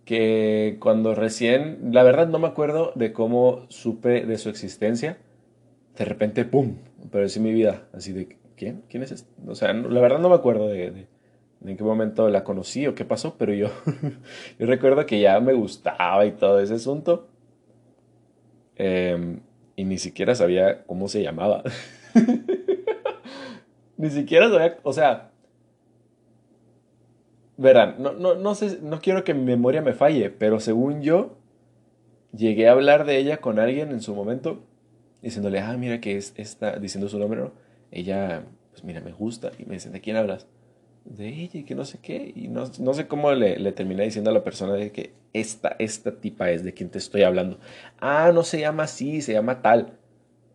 que 0.05 0.77
cuando 0.79 1.13
recién, 1.13 1.91
la 1.91 2.01
verdad 2.01 2.27
no 2.27 2.39
me 2.39 2.47
acuerdo 2.47 2.93
de 2.95 3.13
cómo 3.13 3.67
supe 3.69 4.25
de 4.25 4.39
su 4.39 4.49
existencia, 4.49 5.19
de 5.95 6.05
repente, 6.05 6.45
¡pum!, 6.45 6.77
apareció 7.05 7.41
en 7.41 7.43
mi 7.43 7.53
vida, 7.53 7.83
así 7.93 8.11
de, 8.11 8.39
¿quién? 8.57 8.81
¿Quién 8.89 9.03
es 9.03 9.11
este? 9.11 9.29
O 9.45 9.53
sea, 9.53 9.71
la 9.71 10.01
verdad 10.01 10.17
no 10.17 10.29
me 10.29 10.35
acuerdo 10.35 10.67
de, 10.67 11.05
en 11.63 11.77
qué 11.77 11.83
momento 11.83 12.27
la 12.27 12.43
conocí 12.43 12.87
o 12.87 12.95
qué 12.95 13.05
pasó, 13.05 13.35
pero 13.37 13.53
yo, 13.53 13.67
yo 14.57 14.65
recuerdo 14.65 15.05
que 15.05 15.19
ya 15.19 15.39
me 15.41 15.53
gustaba 15.53 16.25
y 16.25 16.31
todo 16.31 16.59
ese 16.59 16.73
asunto. 16.73 17.27
Em, 18.77 19.41
y 19.75 19.83
ni 19.83 19.99
siquiera 19.99 20.33
sabía 20.33 20.85
cómo 20.87 21.07
se 21.07 21.21
llamaba. 21.21 21.61
ni 23.97 24.09
siquiera 24.09 24.49
sabía, 24.49 24.79
o 24.81 24.91
sea, 24.91 25.29
verán, 27.63 27.95
no, 27.97 28.13
no, 28.13 28.35
no, 28.35 28.53
sé, 28.53 28.79
no 28.81 29.01
quiero 29.01 29.23
que 29.23 29.33
mi 29.33 29.43
memoria 29.43 29.81
me 29.81 29.93
falle, 29.93 30.29
pero 30.29 30.59
según 30.59 31.01
yo, 31.01 31.37
llegué 32.35 32.67
a 32.67 32.73
hablar 32.73 33.05
de 33.05 33.17
ella 33.17 33.37
con 33.37 33.59
alguien 33.59 33.89
en 33.91 34.01
su 34.01 34.13
momento, 34.13 34.63
diciéndole, 35.21 35.59
ah, 35.59 35.75
mira 35.77 35.99
que 36.01 36.17
es 36.17 36.33
esta, 36.35 36.77
diciendo 36.77 37.09
su 37.09 37.17
nombre, 37.17 37.39
¿no? 37.41 37.51
Ella, 37.91 38.43
pues 38.71 38.83
mira, 38.83 39.01
me 39.01 39.11
gusta. 39.11 39.51
Y 39.57 39.65
me 39.65 39.75
dicen, 39.75 39.93
¿de 39.93 40.01
quién 40.01 40.17
hablas? 40.17 40.47
De 41.05 41.27
ella 41.27 41.59
y 41.59 41.63
que 41.63 41.75
no 41.75 41.85
sé 41.85 41.99
qué. 42.01 42.31
Y 42.35 42.47
no, 42.47 42.65
no 42.79 42.93
sé 42.93 43.07
cómo 43.07 43.31
le, 43.31 43.57
le, 43.57 43.71
terminé 43.71 44.03
diciendo 44.03 44.31
a 44.31 44.33
la 44.33 44.43
persona 44.43 44.73
de 44.73 44.91
que 44.91 45.13
esta, 45.31 45.75
esta 45.79 46.19
tipa 46.19 46.51
es 46.51 46.63
de 46.63 46.73
quien 46.73 46.89
te 46.89 46.97
estoy 46.97 47.23
hablando. 47.23 47.59
Ah, 47.99 48.31
no 48.33 48.43
se 48.43 48.59
llama 48.59 48.83
así, 48.83 49.21
se 49.21 49.33
llama 49.33 49.61
tal. 49.61 49.97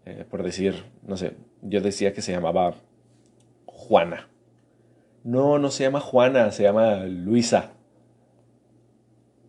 Eh, 0.05 0.25
por 0.29 0.43
decir, 0.43 0.85
no 1.07 1.17
sé, 1.17 1.33
yo 1.63 1.81
decía 1.81 2.13
que 2.13 2.23
se 2.23 2.33
llamaba 2.33 2.75
Juana. 3.67 4.29
No, 5.25 5.59
no 5.59 5.71
se 5.71 5.85
llama 5.85 6.01
Juana, 6.01 6.51
se 6.53 6.63
llama 6.63 7.05
Luisa. 7.07 7.73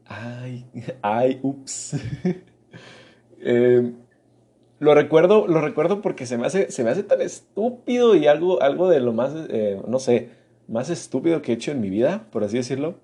Ay, 0.06 0.66
ay, 1.02 1.40
ups. 1.44 1.96
eh, 3.42 3.94
lo 4.80 4.96
recuerdo, 4.96 5.48
lo 5.48 5.62
recuerdo 5.62 6.02
porque 6.02 6.26
se 6.26 6.38
me 6.38 6.48
hace, 6.48 6.72
se 6.72 6.84
me 6.84 6.90
hace 6.90 7.04
tan 7.04 7.22
estúpido 7.22 8.16
y 8.16 8.28
algo, 8.28 8.62
algo 8.62 8.90
de 8.90 9.00
lo 9.02 9.14
más, 9.14 9.34
eh, 9.50 9.82
no 9.88 10.00
sé, 10.00 10.30
más 10.68 10.90
estúpido 10.90 11.42
que 11.42 11.52
he 11.52 11.56
hecho 11.56 11.72
en 11.72 11.82
mi 11.82 11.90
vida, 11.90 12.26
por 12.32 12.44
así 12.44 12.58
decirlo. 12.58 12.96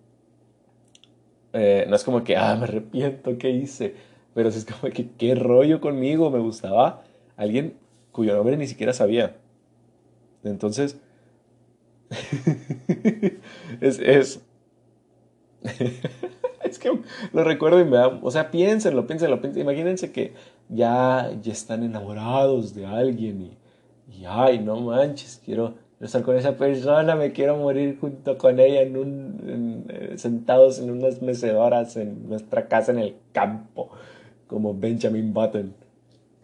Eh, 1.53 1.85
no 1.89 1.95
es 1.95 2.03
como 2.03 2.23
que, 2.23 2.35
ah, 2.37 2.55
me 2.55 2.63
arrepiento, 2.63 3.37
¿qué 3.37 3.49
hice? 3.49 3.95
Pero 4.33 4.49
es 4.49 4.65
como 4.65 4.91
que, 4.91 5.09
qué 5.17 5.35
rollo 5.35 5.79
conmigo, 5.81 6.29
me 6.31 6.39
gustaba 6.39 7.03
alguien 7.37 7.77
cuyo 8.11 8.35
nombre 8.35 8.57
ni 8.57 8.67
siquiera 8.67 8.93
sabía. 8.93 9.35
Entonces, 10.43 10.99
es, 13.81 13.99
es, 13.99 14.41
es 16.63 16.79
que 16.79 16.99
lo 17.33 17.43
recuerdo 17.43 17.79
y 17.79 17.85
me 17.85 17.97
da, 17.97 18.07
o 18.07 18.31
sea, 18.31 18.51
piénsenlo, 18.51 19.07
piénsenlo, 19.07 19.41
piénsenlo. 19.41 19.71
imagínense 19.71 20.11
que 20.11 20.33
ya, 20.69 21.31
ya 21.41 21.51
están 21.51 21.83
enamorados 21.83 22.73
de 22.73 22.85
alguien 22.85 23.57
y, 24.11 24.25
ay, 24.25 24.59
no 24.59 24.79
manches, 24.81 25.41
quiero, 25.43 25.75
estar 25.99 26.23
con 26.23 26.35
esa 26.37 26.57
persona, 26.57 27.15
me 27.15 27.31
quiero 27.31 27.57
morir 27.57 27.97
junto 27.99 28.37
con 28.37 28.59
ella 28.59 28.81
en 28.81 28.97
un, 28.97 29.85
eh, 29.89 30.13
sentados 30.17 30.79
en 30.79 30.91
unas 30.91 31.21
mecedoras 31.21 31.95
en 31.97 32.27
nuestra 32.29 32.67
casa 32.67 32.91
en 32.91 32.99
el 32.99 33.15
campo, 33.31 33.89
como 34.47 34.73
Benjamin 34.73 35.33
Button. 35.33 35.73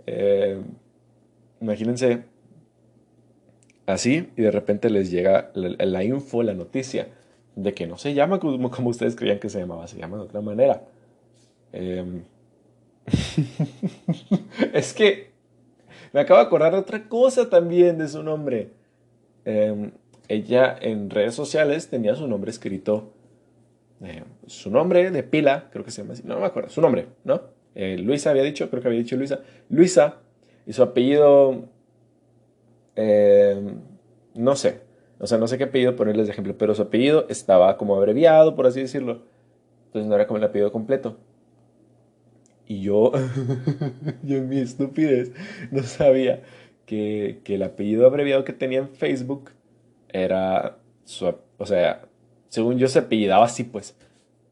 Eh, 0.08 0.60
imagínense 1.60 2.31
así 3.86 4.30
y 4.36 4.42
de 4.42 4.52
repente 4.52 4.90
les 4.90 5.12
llega 5.12 5.52
la, 5.54 6.04
info, 6.04 6.44
la 6.44 6.54
noticia 6.54 7.10
de 7.56 7.74
que 7.74 7.88
no 7.88 7.98
se 7.98 8.14
llama 8.14 8.40
como, 8.40 8.90
ustedes 8.90 9.16
creían 9.16 9.40
que 9.40 9.50
se 9.50 9.60
llamaba, 9.60 9.88
se 9.88 9.98
llama 9.98 10.18
de 10.18 10.24
otra 10.24 10.42
manera. 10.42 10.84
Eh, 11.74 12.24
es 14.74 14.94
que 14.94 15.32
me 16.14 16.20
acabo 16.20 16.40
de 16.40 16.46
acordar 16.46 16.74
de 16.74 16.80
otra 16.80 17.08
cosa 17.08 17.50
también 17.50 17.98
de 17.98 18.08
su 18.08 18.24
nombre. 18.24 18.70
Em, 19.46 19.92
ella 20.28 20.78
en 20.80 21.10
redes 21.10 21.36
sociales 21.36 21.90
tenía 21.90 22.16
su 22.16 22.28
nombre 22.28 22.52
escrito, 22.52 23.12
eh, 24.04 24.24
su 24.48 24.72
nombre 24.72 25.12
de 25.12 25.24
pila, 25.24 25.70
creo 25.72 25.84
que 25.84 25.92
se 25.92 26.02
llama 26.02 26.14
así, 26.14 26.24
no, 26.26 26.40
me 26.40 26.46
acuerdo, 26.46 26.70
su 26.70 26.82
nombre, 26.82 27.08
¿no? 27.24 27.42
Eh, 27.76 27.98
Luisa 27.98 28.30
había 28.30 28.44
dicho, 28.44 28.70
creo 28.70 28.82
que 28.82 28.88
había 28.88 29.00
dicho 29.00 29.16
Luisa. 29.16 29.42
Luisa 29.70 30.18
y 30.66 30.74
su 30.74 30.84
apellido, 30.84 31.66
em, 32.96 33.82
no 34.36 34.56
sé, 34.56 34.82
o 35.20 35.28
sea, 35.28 35.38
no 35.38 35.48
sé 35.48 35.58
qué 35.58 35.66
apellido 35.66 35.96
ponerles 35.96 36.28
de 36.28 36.34
ejemplo, 36.34 36.58
pero 36.58 36.74
su 36.74 36.82
apellido 36.82 37.26
estaba 37.30 37.78
como 37.78 37.96
abreviado, 37.96 38.56
por 38.56 38.66
así 38.66 38.82
decirlo. 38.82 39.24
Entonces 39.88 40.10
no 40.10 40.16
era 40.16 40.26
como 40.26 40.38
el 40.38 40.44
apellido 40.44 40.72
completo. 40.72 41.18
Y 42.66 42.82
yo, 42.82 43.12
yo 44.24 44.38
en 44.38 44.50
mi 44.50 44.60
estupidez, 44.60 45.32
no 45.72 45.84
sabía 45.84 46.42
que, 46.86 47.42
que, 47.44 47.56
el 47.56 47.64
apellido 47.64 48.08
abreviado 48.08 48.46
que 48.46 48.54
tenía 48.54 48.80
en 48.80 48.90
Facebook 48.90 49.52
era 50.10 50.78
su, 51.04 51.34
o 51.58 51.66
sea, 51.66 52.08
según 52.50 52.78
yo 52.78 52.88
se 52.88 53.00
apellidaba 53.00 53.46
así, 53.46 53.64
pues. 53.64 53.96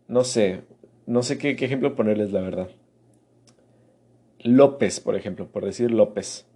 No 0.07 0.23
sé, 0.23 0.61
no 1.05 1.23
sé 1.23 1.37
qué, 1.37 1.55
qué 1.55 1.65
ejemplo 1.65 1.95
ponerles, 1.95 2.31
la 2.31 2.41
verdad. 2.41 2.69
López, 4.39 4.99
por 4.99 5.15
ejemplo, 5.15 5.47
por 5.47 5.65
decir 5.65 5.91
López. 5.91 6.48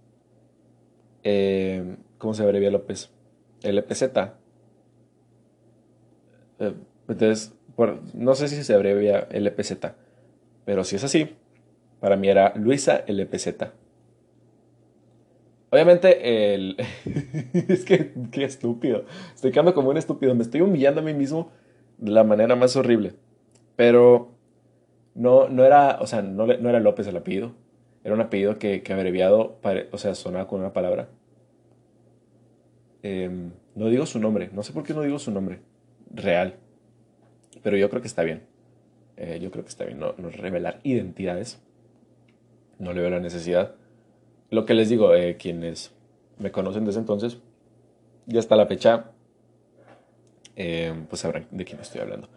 Eh, 1.24 1.96
¿Cómo 2.18 2.34
se 2.34 2.42
abrevia 2.42 2.70
López? 2.70 3.10
LPZ. 3.62 4.02
Eh, 6.60 6.74
entonces, 7.08 7.54
no 8.14 8.34
sé 8.34 8.48
si 8.48 8.62
se 8.62 8.74
abrevia 8.74 9.26
LPZ, 9.30 9.72
pero 10.64 10.84
si 10.84 10.96
es 10.96 11.04
así, 11.04 11.30
para 12.00 12.16
mí 12.16 12.28
era 12.28 12.54
Luisa 12.56 13.04
LPZ. 13.06 13.48
Obviamente, 15.70 16.54
el... 16.54 16.76
es 17.52 17.84
que, 17.84 18.12
qué 18.30 18.44
estúpido. 18.44 19.06
Estoy 19.34 19.50
quedando 19.50 19.74
como 19.74 19.90
un 19.90 19.96
estúpido. 19.96 20.32
Me 20.34 20.44
estoy 20.44 20.60
humillando 20.60 21.00
a 21.00 21.04
mí 21.04 21.14
mismo 21.14 21.50
de 21.98 22.12
la 22.12 22.22
manera 22.22 22.54
más 22.54 22.76
horrible. 22.76 23.14
Pero 23.74 24.30
no, 25.14 25.48
no 25.48 25.64
era, 25.64 25.98
o 26.00 26.06
sea, 26.06 26.22
no, 26.22 26.46
no 26.46 26.68
era 26.68 26.78
López 26.78 27.08
el 27.08 27.16
apellido. 27.16 27.54
Era 28.04 28.14
un 28.14 28.20
apellido 28.20 28.58
que, 28.58 28.82
que 28.82 28.92
abreviado, 28.92 29.58
o 29.90 29.98
sea, 29.98 30.14
sonaba 30.14 30.46
con 30.46 30.60
una 30.60 30.72
palabra. 30.72 31.08
Em, 33.02 33.50
no 33.74 33.88
digo 33.88 34.06
su 34.06 34.20
nombre. 34.20 34.50
No 34.52 34.62
sé 34.62 34.72
por 34.72 34.84
qué 34.84 34.94
no 34.94 35.02
digo 35.02 35.18
su 35.18 35.30
nombre. 35.30 35.60
Real. 36.12 36.56
Pero 37.62 37.76
yo 37.76 37.90
creo 37.90 38.02
que 38.02 38.08
está 38.08 38.22
bien. 38.22 38.42
Eh, 39.16 39.40
yo 39.42 39.50
creo 39.50 39.64
que 39.64 39.70
está 39.70 39.84
bien 39.84 39.98
no 40.00 40.12
revelar 40.30 40.80
identidades 40.82 41.60
no 42.78 42.92
le 42.92 43.00
veo 43.00 43.10
la 43.10 43.20
necesidad. 43.20 43.74
Lo 44.50 44.64
que 44.64 44.74
les 44.74 44.88
digo, 44.88 45.14
eh, 45.14 45.36
quienes 45.36 45.92
me 46.38 46.50
conocen 46.50 46.84
desde 46.84 47.00
entonces, 47.00 47.38
ya 48.26 48.40
hasta 48.40 48.56
la 48.56 48.66
fecha, 48.66 49.10
eh, 50.56 50.94
pues 51.08 51.20
sabrán 51.20 51.46
de 51.50 51.64
quién 51.64 51.80
estoy 51.80 52.00
hablando. 52.00 52.28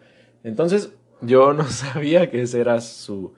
Entonces, 0.44 0.92
yo 1.20 1.52
no 1.52 1.64
sabía 1.68 2.30
que 2.30 2.42
ese 2.42 2.60
era 2.60 2.80
su 2.80 3.34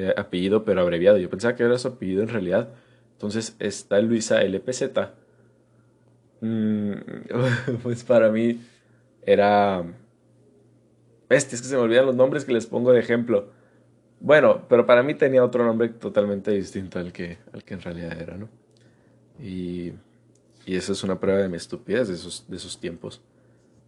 eh, 0.00 0.14
apellido, 0.16 0.64
pero 0.64 0.80
abreviado. 0.80 1.18
Yo 1.18 1.28
pensaba 1.28 1.56
que 1.56 1.64
era 1.64 1.76
su 1.76 1.88
apellido 1.88 2.22
en 2.22 2.28
realidad. 2.28 2.68
Entonces, 3.14 3.56
está 3.58 4.00
Luisa 4.00 4.40
LPZ. 4.44 4.84
Mm, 6.40 6.92
pues 7.82 8.04
para 8.04 8.30
mí 8.30 8.60
era... 9.22 9.84
Este, 11.28 11.56
es 11.56 11.62
que 11.62 11.68
se 11.68 11.74
me 11.74 11.82
olvidan 11.82 12.06
los 12.06 12.14
nombres 12.14 12.44
que 12.44 12.52
les 12.52 12.66
pongo 12.66 12.92
de 12.92 13.00
ejemplo. 13.00 13.50
Bueno, 14.20 14.68
pero 14.68 14.86
para 14.86 15.02
mí 15.02 15.14
tenía 15.14 15.42
otro 15.44 15.64
nombre 15.64 15.88
totalmente 15.88 16.52
distinto 16.52 17.00
al 17.00 17.12
que, 17.12 17.38
al 17.52 17.64
que 17.64 17.74
en 17.74 17.80
realidad 17.80 18.20
era, 18.20 18.36
¿no? 18.36 18.48
Y, 19.40 19.94
y 20.64 20.76
eso 20.76 20.92
es 20.92 21.02
una 21.02 21.18
prueba 21.18 21.40
de 21.40 21.48
mi 21.48 21.56
estupidez 21.56 22.06
de 22.06 22.14
esos, 22.14 22.44
de 22.48 22.56
esos 22.56 22.78
tiempos. 22.78 23.20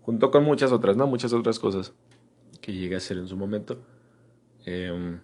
Junto 0.03 0.33
con 0.33 0.43
muchas 0.43 0.73
otras, 0.73 0.97
¿no? 0.97 1.07
Muchas 1.07 1.33
otras 1.33 1.61
cosas 1.61 1.95
que 2.61 2.73
llegué 2.73 2.97
a 2.97 2.99
hacer 2.99 3.17
en 3.17 3.29
su 3.29 3.37
momento. 3.37 3.79
Em, 4.65 5.21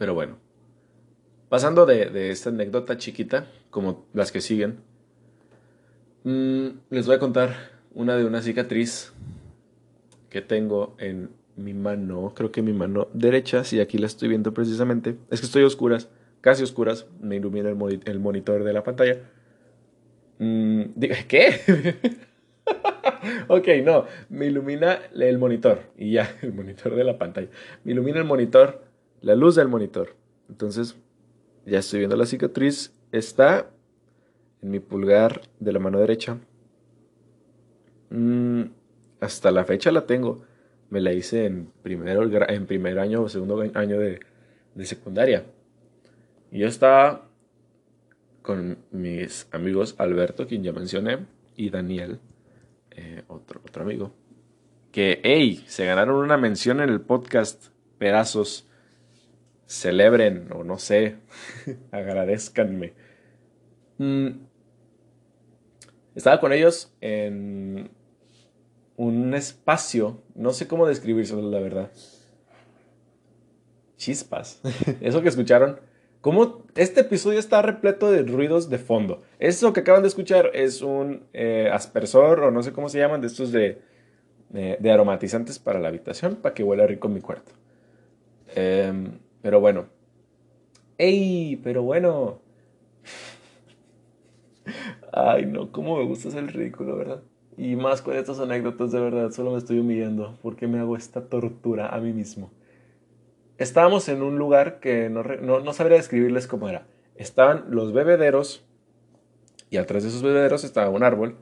pero 0.00 0.14
bueno, 0.14 0.38
pasando 1.50 1.84
de, 1.84 2.30
esta 2.30 2.48
anécdota 2.48 2.96
chiquita, 2.96 3.48
como 3.68 4.06
las 4.14 4.32
que 4.32 4.40
siguen, 4.40 4.78
mmm, 6.24 6.68
les 6.88 7.06
voy 7.06 7.16
a 7.16 7.18
contar 7.18 7.54
una 7.92 8.16
de 8.16 8.24
una 8.24 8.40
cicatriz 8.40 9.12
que 10.30 10.40
tengo 10.40 10.96
en 10.98 11.28
mi 11.54 11.74
mano, 11.74 12.32
creo 12.34 12.50
que 12.50 12.62
mi 12.62 12.72
mano 12.72 13.08
derecha, 13.12 13.62
si 13.62 13.78
aquí 13.78 13.98
la 13.98 14.06
estoy 14.06 14.30
viendo 14.30 14.54
precisamente, 14.54 15.18
es 15.30 15.40
que 15.40 15.46
estoy 15.46 15.64
oscuras, 15.64 16.08
casi 16.40 16.62
oscuras, 16.62 17.06
me 17.20 17.36
ilumina 17.36 17.68
el, 17.68 18.20
monitor 18.20 18.64
de 18.64 18.72
la 18.72 18.82
pantalla. 18.82 19.18
Mm, 20.38 20.82
¿Qué? 21.28 22.16
ok, 23.48 23.68
no, 23.84 24.06
me 24.30 24.46
ilumina 24.46 24.98
el 25.14 25.36
monitor 25.36 25.82
y 25.98 26.12
ya, 26.12 26.38
el 26.40 26.54
monitor 26.54 26.94
de 26.94 27.04
la 27.04 27.18
pantalla. 27.18 27.48
Me 27.84 27.92
ilumina 27.92 28.16
el 28.20 28.24
monitor, 28.24 28.88
la 29.20 29.34
luz 29.34 29.54
del 29.54 29.68
monitor. 29.68 30.16
Entonces, 30.48 30.96
ya 31.66 31.78
estoy 31.78 32.00
viendo 32.00 32.16
la 32.16 32.26
cicatriz. 32.26 32.92
Está 33.12 33.70
en 34.62 34.70
mi 34.70 34.80
pulgar 34.80 35.42
de 35.58 35.72
la 35.72 35.78
mano 35.78 35.98
derecha. 35.98 36.38
Mm, 38.10 38.62
hasta 39.20 39.50
la 39.50 39.64
fecha 39.64 39.90
la 39.92 40.06
tengo 40.06 40.42
me 40.90 41.00
la 41.00 41.12
hice 41.12 41.46
en, 41.46 41.72
primero, 41.82 42.22
en 42.48 42.66
primer 42.66 42.98
año 42.98 43.22
o 43.22 43.28
segundo 43.28 43.60
año 43.74 43.98
de, 43.98 44.20
de 44.74 44.84
secundaria. 44.84 45.44
Y 46.50 46.58
yo 46.58 46.66
estaba 46.66 47.28
con 48.42 48.78
mis 48.90 49.46
amigos 49.52 49.94
Alberto, 49.98 50.46
quien 50.46 50.64
ya 50.64 50.72
mencioné, 50.72 51.26
y 51.56 51.70
Daniel, 51.70 52.18
eh, 52.90 53.22
otro, 53.28 53.60
otro 53.64 53.84
amigo, 53.84 54.12
que, 54.90 55.20
hey, 55.22 55.62
se 55.66 55.86
ganaron 55.86 56.16
una 56.16 56.36
mención 56.36 56.80
en 56.80 56.88
el 56.88 57.00
podcast, 57.00 57.68
pedazos, 57.98 58.66
celebren 59.70 60.48
o 60.52 60.64
no 60.64 60.78
sé, 60.78 61.16
agradezcanme. 61.92 62.92
Mm. 63.98 64.30
Estaba 66.16 66.40
con 66.40 66.52
ellos 66.52 66.92
en 67.00 67.88
un 68.96 69.34
espacio, 69.34 70.20
no 70.34 70.52
sé 70.52 70.66
cómo 70.66 70.88
describírselo, 70.88 71.48
la 71.48 71.60
verdad. 71.60 71.90
Chispas. 73.96 74.60
Eso 75.00 75.22
que 75.22 75.28
escucharon 75.28 75.78
como 76.20 76.64
este 76.74 77.02
episodio 77.02 77.38
está 77.38 77.62
repleto 77.62 78.10
de 78.10 78.22
ruidos 78.24 78.68
de 78.70 78.78
fondo. 78.78 79.22
Eso 79.38 79.72
que 79.72 79.80
acaban 79.80 80.02
de 80.02 80.08
escuchar 80.08 80.50
es 80.52 80.82
un 80.82 81.24
eh, 81.32 81.70
aspersor 81.72 82.40
o 82.40 82.50
no 82.50 82.62
sé 82.64 82.72
cómo 82.72 82.88
se 82.88 82.98
llaman, 82.98 83.20
de 83.20 83.28
estos 83.28 83.52
de, 83.52 83.80
de, 84.50 84.90
aromatizantes 84.90 85.58
para 85.60 85.78
la 85.78 85.88
habitación, 85.88 86.36
para 86.36 86.54
que 86.54 86.64
huela 86.64 86.86
rico 86.86 87.08
mi 87.08 87.20
cuarto. 87.20 87.52
Em, 88.54 89.20
pero 89.42 89.60
bueno. 89.60 89.86
¡Ey! 90.98 91.56
Pero 91.62 91.82
bueno. 91.82 92.40
Ay, 95.12 95.46
no, 95.46 95.72
cómo 95.72 95.98
me 95.98 96.04
gusta 96.04 96.28
hacer 96.28 96.44
el 96.44 96.48
ridículo, 96.48 96.96
¿verdad? 96.96 97.22
Y 97.56 97.76
más 97.76 98.02
con 98.02 98.16
estas 98.16 98.40
anécdotas, 98.40 98.92
de 98.92 99.00
verdad, 99.00 99.30
solo 99.30 99.52
me 99.52 99.58
estoy 99.58 99.78
humillando. 99.78 100.38
porque 100.42 100.66
me 100.66 100.78
hago 100.78 100.96
esta 100.96 101.28
tortura 101.28 101.88
a 101.88 102.00
mí 102.00 102.12
mismo? 102.12 102.50
estábamos 103.60 104.08
en 104.08 104.22
un 104.22 104.38
lugar 104.38 104.80
que 104.80 105.10
no, 105.10 105.22
no, 105.22 105.72
sabría 105.74 105.98
describirles 105.98 106.46
cómo 106.46 106.68
era. 106.68 106.86
Estaban 107.14 107.66
los 107.68 107.92
bebederos 107.92 108.64
y 109.68 109.76
atrás 109.76 110.02
de 110.02 110.08
esos 110.08 110.22
bebederos 110.22 110.64
estaba 110.64 110.88
un 110.88 111.04
árbol. 111.04 111.36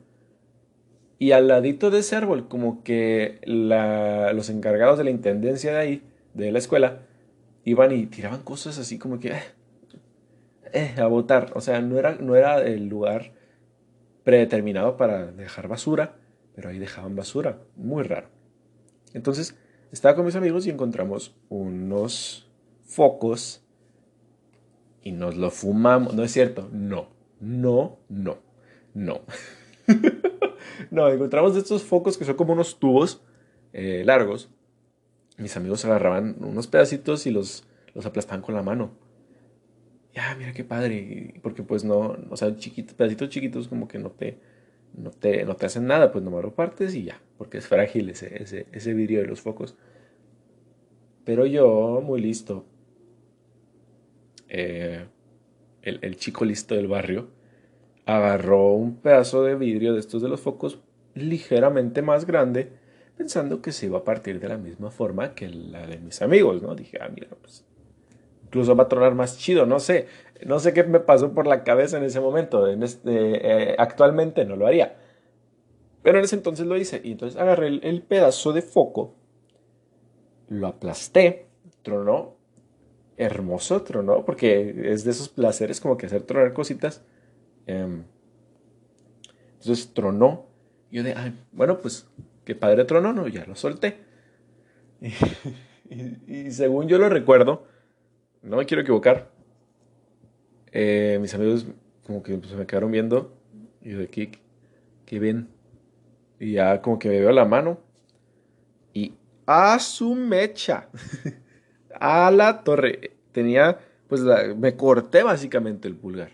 Y 1.20 1.30
al 1.30 1.48
ladito 1.48 1.90
de 1.90 2.00
ese 2.00 2.16
árbol, 2.16 2.48
como 2.48 2.82
que 2.82 3.40
los 3.46 4.50
encargados 4.50 4.98
de 4.98 5.04
la 5.04 5.10
intendencia 5.10 5.72
de 5.72 5.78
ahí, 5.78 6.02
de 6.34 6.52
la 6.52 6.58
escuela, 6.58 7.06
iban 7.64 7.92
y 7.92 8.06
tiraban 8.06 8.42
cosas 8.42 8.78
así 8.78 8.98
como 8.98 9.18
que... 9.18 9.30
Eh, 9.30 9.42
eh, 10.72 10.94
a 10.98 11.06
botar. 11.06 11.52
O 11.54 11.60
sea, 11.60 11.80
no 11.80 11.98
era, 11.98 12.16
no 12.16 12.36
era 12.36 12.60
el 12.62 12.88
lugar 12.88 13.32
predeterminado 14.24 14.96
para 14.96 15.32
dejar 15.32 15.68
basura, 15.68 16.16
pero 16.54 16.68
ahí 16.68 16.78
dejaban 16.78 17.16
basura. 17.16 17.60
Muy 17.76 18.02
raro. 18.02 18.28
Entonces, 19.14 19.56
estaba 19.92 20.14
con 20.14 20.26
mis 20.26 20.36
amigos 20.36 20.66
y 20.66 20.70
encontramos 20.70 21.34
unos 21.48 22.50
focos 22.84 23.64
y 25.02 25.12
nos 25.12 25.36
lo 25.36 25.50
fumamos. 25.50 26.14
No 26.14 26.22
es 26.22 26.32
cierto, 26.32 26.68
no, 26.72 27.08
no, 27.40 27.98
no, 28.08 28.38
no. 28.94 29.20
no, 30.90 31.08
encontramos 31.08 31.56
estos 31.56 31.82
focos 31.82 32.18
que 32.18 32.24
son 32.24 32.36
como 32.36 32.52
unos 32.52 32.78
tubos 32.78 33.22
eh, 33.72 34.02
largos. 34.04 34.50
Mis 35.38 35.56
amigos 35.56 35.84
agarraban 35.84 36.36
unos 36.40 36.66
pedacitos 36.66 37.26
y 37.26 37.30
los, 37.30 37.64
los 37.94 38.04
aplastaban 38.04 38.42
con 38.42 38.54
la 38.54 38.62
mano. 38.62 38.90
Ya, 40.14 40.34
mira 40.36 40.52
qué 40.52 40.64
padre. 40.64 41.34
Porque 41.42 41.62
pues 41.62 41.84
no, 41.84 42.16
o 42.28 42.36
sea, 42.36 42.56
chiquitos, 42.56 42.94
pedacitos 42.94 43.28
chiquitos 43.28 43.68
como 43.68 43.86
que 43.86 43.98
no 43.98 44.10
te, 44.10 44.38
no 44.94 45.10
te, 45.10 45.44
no 45.44 45.54
te 45.54 45.66
hacen 45.66 45.86
nada, 45.86 46.12
pues 46.12 46.24
nomás 46.24 46.42
lo 46.42 46.54
partes 46.54 46.94
y 46.94 47.04
ya, 47.04 47.20
porque 47.36 47.58
es 47.58 47.66
frágil 47.66 48.10
ese, 48.10 48.42
ese, 48.42 48.66
ese 48.72 48.94
vidrio 48.94 49.20
de 49.20 49.28
los 49.28 49.40
focos. 49.40 49.76
Pero 51.24 51.46
yo, 51.46 52.02
muy 52.04 52.20
listo, 52.20 52.64
eh, 54.48 55.06
el, 55.82 55.98
el, 56.02 56.16
chico 56.16 56.44
listo 56.44 56.74
del 56.74 56.88
barrio, 56.88 57.28
agarró 58.06 58.72
un 58.72 58.96
pedazo 58.96 59.44
de 59.44 59.54
vidrio 59.54 59.92
de 59.92 60.00
estos 60.00 60.22
de 60.22 60.28
los 60.28 60.40
focos 60.40 60.80
ligeramente 61.14 62.02
más 62.02 62.24
grande, 62.24 62.72
pensando 63.18 63.60
que 63.60 63.72
se 63.72 63.86
iba 63.86 63.98
a 63.98 64.04
partir 64.04 64.38
de 64.38 64.48
la 64.48 64.56
misma 64.56 64.92
forma 64.92 65.34
que 65.34 65.48
la 65.48 65.86
de 65.86 65.98
mis 65.98 66.22
amigos, 66.22 66.62
¿no? 66.62 66.76
Dije, 66.76 66.98
ah, 67.00 67.08
mira, 67.12 67.28
pues 67.40 67.64
incluso 68.44 68.76
va 68.76 68.84
a 68.84 68.88
tronar 68.88 69.14
más 69.16 69.36
chido, 69.36 69.66
no 69.66 69.80
sé, 69.80 70.06
no 70.46 70.60
sé 70.60 70.72
qué 70.72 70.84
me 70.84 71.00
pasó 71.00 71.34
por 71.34 71.48
la 71.48 71.64
cabeza 71.64 71.98
en 71.98 72.04
ese 72.04 72.20
momento, 72.20 72.68
en 72.68 72.84
este, 72.84 73.74
actualmente 73.76 74.44
no 74.44 74.54
lo 74.54 74.68
haría. 74.68 74.96
Pero 76.02 76.18
en 76.18 76.24
ese 76.24 76.36
entonces 76.36 76.64
lo 76.64 76.76
hice 76.76 77.00
y 77.02 77.12
entonces 77.12 77.38
agarré 77.38 77.66
el, 77.66 78.02
pedazo 78.02 78.52
de 78.52 78.62
foco, 78.62 79.16
lo 80.48 80.68
aplasté, 80.68 81.48
tronó, 81.82 82.36
hermoso 83.16 83.82
tronó, 83.82 84.24
porque 84.24 84.92
es 84.92 85.02
de 85.02 85.10
esos 85.10 85.28
placeres 85.28 85.80
como 85.80 85.96
que 85.96 86.06
hacer 86.06 86.22
tronar 86.22 86.52
cositas. 86.52 87.02
Em, 87.66 88.04
entonces 89.58 89.92
tronó, 89.92 90.46
yo 90.92 91.02
de, 91.02 91.14
ay, 91.14 91.36
bueno, 91.50 91.80
pues 91.80 92.08
qué 92.48 92.54
padre 92.54 92.86
tronó, 92.86 93.12
no, 93.12 93.28
ya 93.28 93.44
lo 93.44 93.54
solté. 93.54 93.98
y 96.26 96.50
según 96.50 96.88
yo 96.88 96.96
lo 96.96 97.10
recuerdo, 97.10 97.66
no 98.40 98.56
me 98.56 98.64
quiero 98.64 98.80
equivocar. 98.80 99.28
Eh, 100.72 101.18
mis 101.20 101.34
amigos 101.34 101.66
como 102.06 102.22
que 102.22 102.40
se 102.48 102.56
me 102.56 102.66
quedaron 102.66 102.90
viendo 102.90 103.36
y 103.82 103.90
yo 103.90 103.98
de 103.98 104.08
¿qué 104.08 105.18
ven? 105.18 105.50
Y 106.40 106.52
ya 106.52 106.80
como 106.80 106.98
que 106.98 107.10
me 107.10 107.20
veo 107.20 107.32
la 107.32 107.44
mano 107.44 107.80
y 108.94 109.12
a 109.44 109.78
su 109.78 110.14
mecha, 110.14 110.88
a 112.00 112.30
la 112.30 112.64
torre. 112.64 113.18
Tenía, 113.32 113.78
pues 114.08 114.22
me 114.56 114.74
corté 114.74 115.22
básicamente 115.22 115.86
el 115.86 115.96
pulgar. 115.96 116.30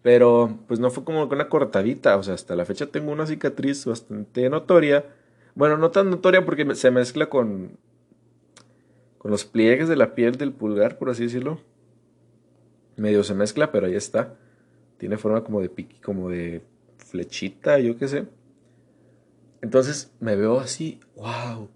Pero 0.00 0.60
pues 0.66 0.80
no 0.80 0.90
fue 0.90 1.04
como 1.04 1.24
una 1.24 1.50
cortadita, 1.50 2.16
o 2.16 2.22
sea, 2.22 2.32
hasta 2.32 2.56
la 2.56 2.64
fecha 2.64 2.86
tengo 2.86 3.12
una 3.12 3.26
cicatriz 3.26 3.84
bastante 3.84 4.48
notoria. 4.48 5.04
Bueno, 5.54 5.76
no 5.76 5.90
tan 5.90 6.10
notoria 6.10 6.44
porque 6.44 6.74
se 6.74 6.90
mezcla 6.90 7.26
con 7.26 7.76
con 9.22 9.30
los 9.30 9.44
pliegues 9.44 9.88
de 9.88 9.94
la 9.94 10.16
piel 10.16 10.34
del 10.34 10.52
pulgar, 10.52 10.98
por 10.98 11.08
así 11.08 11.22
decirlo. 11.22 11.60
Medio 12.96 13.22
se 13.22 13.34
mezcla, 13.34 13.70
pero 13.70 13.86
ahí 13.86 13.94
está. 13.94 14.34
Tiene 14.98 15.16
forma 15.16 15.44
como 15.44 15.60
de 15.60 15.68
piqui, 15.68 16.00
como 16.00 16.28
de 16.28 16.60
flechita, 16.96 17.78
yo 17.78 17.96
qué 17.96 18.08
sé. 18.08 18.24
Entonces 19.60 20.12
me 20.18 20.34
veo 20.34 20.58
así, 20.58 20.98
wow, 21.14 21.68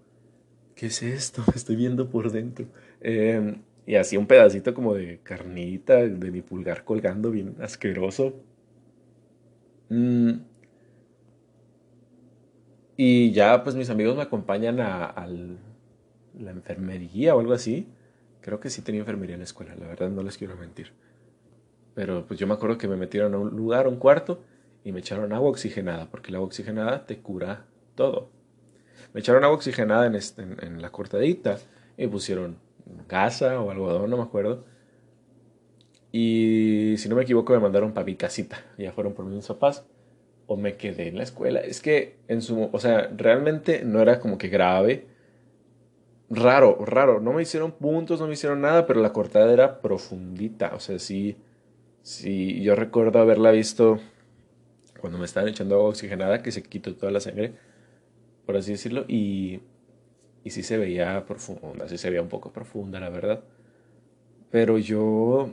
¿qué 0.75 0.87
es 0.87 1.01
esto? 1.01 1.41
Me 1.47 1.53
estoy 1.55 1.77
viendo 1.77 2.09
por 2.09 2.33
dentro. 2.33 2.65
Em, 2.99 3.61
y 3.85 3.95
así 3.95 4.17
un 4.17 4.27
pedacito 4.27 4.73
como 4.73 4.93
de 4.93 5.21
carnita 5.23 6.05
de 6.05 6.31
mi 6.31 6.41
pulgar 6.41 6.83
colgando, 6.83 7.31
bien 7.31 7.55
asqueroso. 7.61 8.33
Mm. 9.87 10.31
Y 12.97 13.31
ya 13.31 13.63
pues 13.63 13.75
mis 13.75 13.91
amigos 13.91 14.17
me 14.17 14.23
acompañan 14.23 14.79
al, 14.79 15.59
la 16.37 16.51
enfermería 16.51 17.35
o 17.35 17.39
algo 17.39 17.53
así. 17.53 17.87
Creo 18.41 18.59
que 18.59 18.71
sí 18.71 18.81
tenía 18.81 19.01
enfermería 19.01 19.35
en 19.35 19.41
la 19.41 19.45
escuela, 19.45 19.75
la 19.75 19.87
verdad 19.87 20.09
no 20.09 20.23
les 20.23 20.37
quiero 20.37 20.57
mentir. 20.57 20.91
Pero 21.93 22.25
pues 22.25 22.39
yo 22.39 22.47
me 22.47 22.53
acuerdo 22.53 22.77
que 22.77 22.87
me 22.87 22.95
metieron 22.95 23.33
a 23.33 23.37
un 23.37 23.55
lugar, 23.55 23.85
a 23.85 23.89
un 23.89 23.97
cuarto, 23.97 24.41
y 24.83 24.91
me 24.91 24.99
echaron 24.99 25.33
agua 25.33 25.49
oxigenada, 25.49 26.09
porque 26.09 26.29
el 26.29 26.35
agua 26.35 26.47
oxigenada 26.47 27.05
te 27.05 27.19
cura 27.19 27.65
todo. 27.95 28.29
Me 29.13 29.19
echaron 29.19 29.43
agua 29.43 29.57
oxigenada 29.57 30.05
en, 30.07 30.15
este, 30.15 30.45
la 30.77 30.91
cortadita 30.91 31.57
y 31.97 32.07
pusieron 32.07 32.57
casa 33.07 33.59
o 33.59 33.69
algodón, 33.69 34.09
no 34.09 34.17
me 34.17 34.23
acuerdo. 34.23 34.63
Y 36.11 36.95
si 36.97 37.09
no 37.09 37.15
me 37.15 37.23
equivoco 37.23 37.53
me 37.53 37.59
mandaron 37.59 37.93
para 37.93 38.05
mi 38.05 38.15
casita. 38.15 38.63
Ya 38.77 38.91
fueron 38.91 39.13
por 39.13 39.25
mis 39.25 39.45
papás. 39.45 39.85
O 40.47 40.57
me 40.57 40.77
quedé 40.77 41.09
en 41.09 41.17
la 41.17 41.23
escuela. 41.23 41.59
Es 41.59 41.81
que 41.81 42.15
en 42.27 42.41
su... 42.41 42.69
O 42.71 42.79
sea, 42.79 43.11
realmente 43.15 43.83
no 43.85 44.01
era 44.01 44.19
como 44.19 44.37
que 44.37 44.47
grave 44.47 45.05
raro, 46.29 46.83
raro. 46.85 47.19
No 47.19 47.33
me 47.33 47.41
hicieron 47.41 47.71
puntos, 47.71 48.19
no 48.19 48.27
me 48.27 48.33
hicieron 48.33 48.61
nada, 48.61 48.85
pero 48.87 49.01
la 49.01 49.13
cortada 49.13 49.51
era 49.51 49.81
profundita. 49.81 50.73
O 50.75 50.79
sea, 50.79 50.99
sí, 50.99 51.37
sí, 52.01 52.61
yo 52.61 52.75
recuerdo 52.75 53.19
haberla 53.19 53.51
visto 53.51 53.99
cuando 54.99 55.19
me 55.19 55.25
estaban 55.25 55.49
echando 55.49 55.75
agua 55.75 55.89
oxigenada, 55.89 56.41
que 56.41 56.51
se 56.51 56.63
quitó 56.63 56.95
toda 56.95 57.11
la 57.11 57.19
sangre, 57.19 57.53
por 58.45 58.57
así 58.57 58.71
decirlo, 58.71 59.05
y, 59.07 59.61
y 60.43 60.49
sí 60.49 60.63
se 60.63 60.77
veía 60.77 61.23
profunda, 61.25 61.87
sí 61.87 61.97
se 61.97 62.09
veía 62.09 62.21
un 62.21 62.29
poco 62.29 62.51
profunda, 62.51 62.99
la 62.99 63.09
verdad. 63.09 63.43
Pero 64.49 64.77
yo 64.77 65.51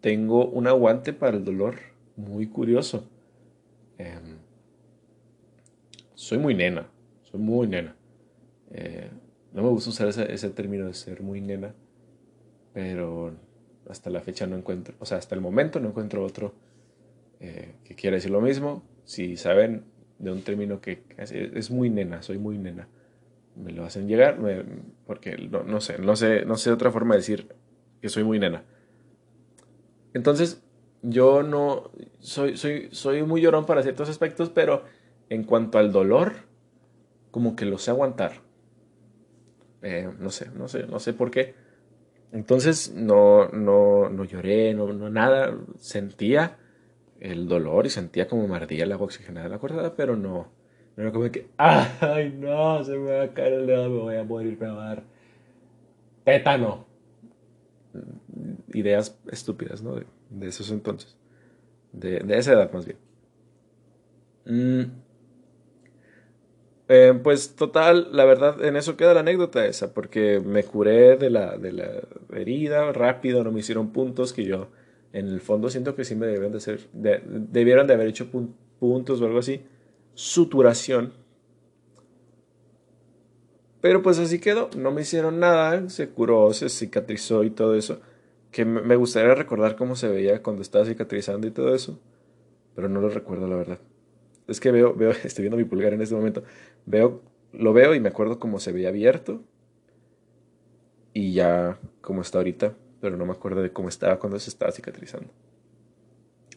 tengo 0.00 0.46
un 0.46 0.66
aguante 0.66 1.12
para 1.12 1.36
el 1.36 1.44
dolor 1.44 1.76
muy 2.16 2.46
curioso. 2.46 3.08
Em, 3.98 4.38
soy 6.14 6.38
muy 6.38 6.54
nena, 6.54 6.88
soy 7.22 7.40
muy 7.40 7.66
nena. 7.66 7.94
Eh, 8.70 9.10
no 9.52 9.62
me 9.62 9.68
gusta 9.68 9.90
usar 9.90 10.08
ese, 10.08 10.50
término 10.50 10.86
de 10.86 10.94
ser 10.94 11.22
muy 11.22 11.40
nena, 11.40 11.74
pero 12.72 13.34
hasta 13.88 14.10
la 14.10 14.20
fecha 14.20 14.46
no 14.46 14.56
encuentro, 14.56 14.94
o 14.98 15.06
sea, 15.06 15.18
hasta 15.18 15.34
el 15.34 15.40
momento 15.40 15.80
no 15.80 15.88
encuentro 15.88 16.24
otro 16.24 16.52
eh, 17.40 17.76
que 17.84 17.94
quiera 17.94 18.16
decir 18.16 18.30
lo 18.30 18.40
mismo. 18.40 18.82
Si 19.04 19.36
saben 19.36 19.84
de 20.18 20.32
un 20.32 20.42
término 20.42 20.80
que 20.80 21.04
es, 21.16 21.70
muy 21.70 21.90
nena, 21.90 22.22
soy 22.22 22.38
muy 22.38 22.58
nena. 22.58 22.88
me 23.54 23.72
lo 23.72 23.84
hacen 23.84 24.08
llegar, 24.08 24.38
porque 25.06 25.36
no, 25.36 25.80
sé, 25.80 25.98
no 25.98 26.16
sé, 26.16 26.44
no 26.44 26.56
sé 26.56 26.70
otra 26.70 26.90
forma 26.90 27.14
de 27.14 27.20
decir 27.20 27.48
que 28.00 28.08
soy 28.08 28.24
muy 28.24 28.38
nena. 28.38 28.64
Entonces, 30.12 30.62
yo 31.08 31.42
no 31.42 31.90
soy, 32.18 32.56
soy, 32.56 32.88
soy 32.90 33.22
muy 33.22 33.40
llorón 33.40 33.64
para 33.64 33.82
ciertos 33.82 34.08
aspectos, 34.08 34.50
pero 34.50 34.82
en 35.28 35.44
cuanto 35.44 35.78
al 35.78 35.92
dolor, 35.92 36.32
como 37.30 37.54
que 37.54 37.64
lo 37.64 37.78
sé 37.78 37.92
aguantar. 37.92 38.42
Eh, 39.82 40.10
no 40.18 40.30
sé, 40.30 40.50
no 40.54 40.66
sé, 40.66 40.86
no 40.86 40.98
sé 40.98 41.12
por 41.12 41.30
qué. 41.30 41.54
Entonces 42.32 42.92
no, 42.92 43.48
no, 43.50 44.10
no 44.10 44.24
lloré, 44.24 44.74
no, 44.74 44.92
no 44.92 45.08
nada. 45.08 45.56
Sentía 45.78 46.58
el 47.20 47.46
dolor 47.46 47.86
y 47.86 47.90
sentía 47.90 48.26
como 48.26 48.48
me 48.48 48.56
ardía 48.56 48.84
el 48.84 48.92
agua 48.92 49.06
oxigenada 49.06 49.48
la 49.48 49.58
cuerda, 49.58 49.94
pero 49.94 50.16
no, 50.16 50.48
no 50.96 51.02
era 51.02 51.12
como 51.12 51.30
que, 51.30 51.48
ay, 51.56 52.36
no, 52.36 52.82
se 52.82 52.96
me 52.98 53.12
va 53.12 53.22
a 53.22 53.32
caer 53.32 53.52
el 53.52 53.66
dedo, 53.66 53.88
me 53.88 53.98
voy 53.98 54.16
a 54.16 54.24
morir, 54.24 54.58
me 54.60 54.66
va 54.66 54.86
dar 54.86 55.04
tétano. 56.24 56.84
Ideas 58.74 59.18
estúpidas, 59.30 59.82
¿no? 59.82 59.94
De, 59.94 60.04
esos 60.42 60.70
entonces. 60.70 61.16
De, 61.92 62.20
de, 62.20 62.38
esa 62.38 62.52
edad, 62.52 62.72
más 62.72 62.86
bien. 62.86 62.98
Mm. 64.44 64.92
Eh, 66.88 67.18
pues 67.22 67.56
total, 67.56 68.10
la 68.12 68.24
verdad, 68.24 68.64
en 68.64 68.76
eso 68.76 68.96
queda 68.96 69.14
la 69.14 69.20
anécdota 69.20 69.66
esa, 69.66 69.92
porque 69.92 70.40
me 70.40 70.62
curé 70.62 71.16
de 71.16 71.30
la, 71.30 71.58
de 71.58 71.72
la 71.72 71.90
herida 72.32 72.92
rápido, 72.92 73.42
no 73.42 73.50
me 73.50 73.60
hicieron 73.60 73.92
puntos 73.92 74.32
que 74.32 74.44
yo 74.44 74.68
en 75.16 75.28
el 75.28 75.40
fondo 75.40 75.70
siento 75.70 75.94
que 75.94 76.04
sí 76.04 76.14
me 76.14 76.26
debieron 76.26 76.52
de 76.52 76.60
ser, 76.60 76.88
debieron 76.92 77.86
de 77.86 77.94
haber 77.94 78.08
hecho 78.08 78.28
puntos 78.78 79.20
o 79.20 79.24
algo 79.24 79.38
así. 79.38 79.62
Suturación. 80.12 81.14
Pero 83.80 84.02
pues 84.02 84.18
así 84.18 84.38
quedó, 84.40 84.68
no 84.76 84.90
me 84.90 85.00
hicieron 85.00 85.40
nada, 85.40 85.88
se 85.88 86.10
curó, 86.10 86.52
se 86.52 86.68
cicatrizó 86.68 87.44
y 87.44 87.50
todo 87.50 87.74
eso. 87.74 88.00
Que 88.56 88.64
me 88.64 88.96
gustaría 88.96 89.34
recordar 89.34 89.76
cómo 89.76 89.96
se 89.96 90.08
veía 90.08 90.42
cuando 90.42 90.62
estaba 90.62 90.86
cicatrizando 90.86 91.46
y 91.46 91.50
todo 91.50 91.74
eso. 91.74 92.00
Pero 92.74 92.88
no 92.88 93.02
lo 93.02 93.10
recuerdo, 93.10 93.46
la 93.48 93.56
verdad. 93.56 93.78
Es 94.48 94.60
que 94.60 94.70
veo, 94.70 94.94
veo, 94.94 95.10
estoy 95.24 95.42
viendo 95.42 95.58
mi 95.58 95.64
pulgar 95.64 95.92
en 95.92 96.00
este 96.00 96.14
momento. 96.14 96.42
Veo, 96.86 97.20
lo 97.52 97.74
veo 97.74 97.94
y 97.94 98.00
me 98.00 98.08
acuerdo 98.08 98.38
cómo 98.38 98.58
se 98.58 98.72
veía 98.72 98.88
abierto. 98.88 99.42
Y 101.12 101.34
ya 101.34 101.78
como 102.00 102.22
está 102.22 102.38
ahorita 102.38 102.74
pero 103.00 103.16
no 103.16 103.26
me 103.26 103.32
acuerdo 103.32 103.62
de 103.62 103.72
cómo 103.72 103.88
estaba 103.88 104.18
cuando 104.18 104.38
se 104.38 104.50
estaba 104.50 104.72
cicatrizando. 104.72 105.28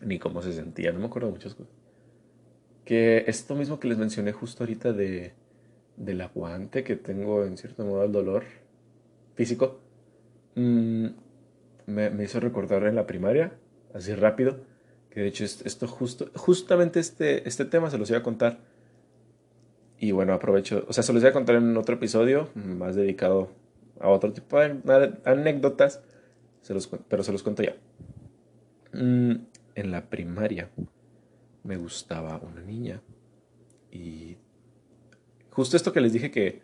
Ni 0.02 0.20
cómo 0.20 0.42
se 0.42 0.54
sentía, 0.54 0.92
no 0.92 1.00
me 1.00 1.06
acuerdo 1.06 1.28
de 1.28 1.34
muchas 1.34 1.54
cosas. 1.54 1.74
Que 2.86 3.26
esto 3.28 3.56
mismo 3.56 3.80
que 3.80 3.88
les 3.88 3.98
mencioné 3.98 4.32
justo 4.32 4.64
ahorita 4.64 4.94
de, 4.94 5.34
del 5.98 6.22
aguante 6.22 6.84
que 6.84 6.96
tengo 6.96 7.44
en 7.46 7.58
cierto 7.58 7.86
modo 7.86 8.04
el 8.04 8.12
dolor 8.12 8.44
físico, 9.36 9.80
mm, 10.56 11.08
me, 11.90 12.24
hizo 12.24 12.40
recordar 12.40 12.84
en 12.84 12.96
la 12.96 13.06
primaria, 13.06 13.54
así 13.94 14.14
rápido, 14.14 14.60
que 15.10 15.22
de 15.22 15.28
hecho 15.28 15.44
esto 15.44 15.88
justo, 15.88 16.30
justamente 16.36 17.00
este, 17.00 17.48
este 17.48 17.66
tema 17.66 17.90
se 17.90 17.98
los 17.98 18.10
iba 18.10 18.20
a 18.20 18.24
contar. 18.24 18.60
Y 19.98 20.12
bueno, 20.12 20.34
aprovecho, 20.34 20.86
o 20.88 20.94
sea, 20.94 21.04
se 21.04 21.12
los 21.12 21.22
voy 21.22 21.30
a 21.30 21.34
contar 21.34 21.56
en 21.56 21.76
otro 21.76 21.96
episodio 21.96 22.50
más 22.56 22.96
dedicado 22.96 23.50
a 24.00 24.08
otro 24.10 24.32
tipo 24.32 24.60
de 24.60 25.14
anécdotas 25.26 26.02
pero 27.08 27.24
se 27.24 27.32
los 27.32 27.44
cuento 27.44 27.64
ya. 27.64 27.76
Mm, 28.94 29.36
en 29.76 29.92
la 29.92 30.10
primaria 30.10 30.70
me 31.64 31.78
gustaba 31.78 32.38
una 32.38 32.62
niña 32.62 33.02
y 33.92 34.38
justo 35.52 35.78
esto 35.78 35.94
que 35.94 36.02
les 36.02 36.14
dije 36.14 36.32
que, 36.32 36.62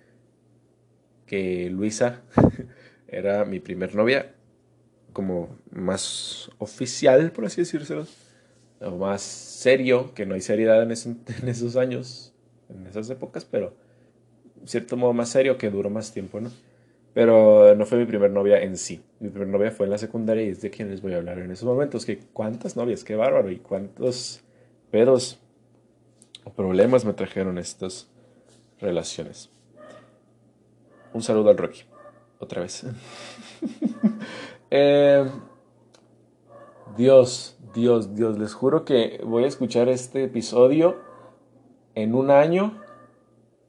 que 1.25 1.69
Luisa 1.69 2.23
era 3.07 3.45
mi 3.45 3.59
primer 3.59 3.95
novia, 3.95 4.33
como 5.15 5.47
más 5.71 6.51
oficial, 6.57 7.31
por 7.31 7.45
así 7.45 7.61
decírselo, 7.61 8.05
o 8.81 8.91
más 8.97 9.21
serio, 9.21 10.13
que 10.13 10.25
no 10.25 10.35
hay 10.35 10.41
seriedad 10.41 10.83
en, 10.83 10.91
en 11.41 11.47
esos 11.47 11.77
años, 11.77 12.33
en 12.67 12.85
esas 12.85 13.09
épocas, 13.09 13.45
pero 13.45 13.73
en 14.61 14.67
cierto 14.67 14.97
modo 14.97 15.13
más 15.13 15.29
serio 15.29 15.57
que 15.57 15.69
duró 15.69 15.89
más 15.89 16.11
tiempo, 16.11 16.41
¿no? 16.41 16.51
Pero 17.13 17.73
no 17.75 17.85
fue 17.85 17.97
mi 17.97 18.03
primer 18.03 18.29
novia 18.29 18.61
en 18.61 18.75
sí. 18.75 19.01
Mi 19.21 19.29
primer 19.29 19.47
novia 19.47 19.71
fue 19.71 19.85
en 19.85 19.91
la 19.91 19.97
secundaria 19.97 20.43
y 20.43 20.49
es 20.49 20.59
de 20.59 20.69
quien 20.69 20.89
les 20.89 21.01
voy 21.01 21.13
a 21.13 21.15
hablar 21.15 21.39
en 21.39 21.49
esos 21.49 21.63
momentos. 21.63 22.05
Que 22.05 22.19
cuántas 22.33 22.75
novias, 22.75 23.05
qué 23.05 23.15
bárbaro. 23.15 23.49
Y 23.49 23.59
cuántos 23.59 24.41
pedos 24.91 25.39
o 26.43 26.51
problemas 26.51 27.05
me 27.05 27.13
trajeron 27.13 27.57
estas 27.57 28.09
relaciones. 28.81 29.49
Un 31.13 31.23
saludo 31.23 31.51
al 31.51 31.57
Rocky. 31.57 31.83
Otra 32.39 32.61
vez. 32.61 32.83
Eh, 34.71 35.25
Dios, 36.97 37.57
Dios, 37.73 38.15
Dios. 38.15 38.39
Les 38.39 38.53
juro 38.53 38.85
que 38.85 39.21
voy 39.23 39.43
a 39.43 39.47
escuchar 39.47 39.89
este 39.89 40.23
episodio 40.23 40.97
en 41.93 42.15
un 42.15 42.31
año. 42.31 42.81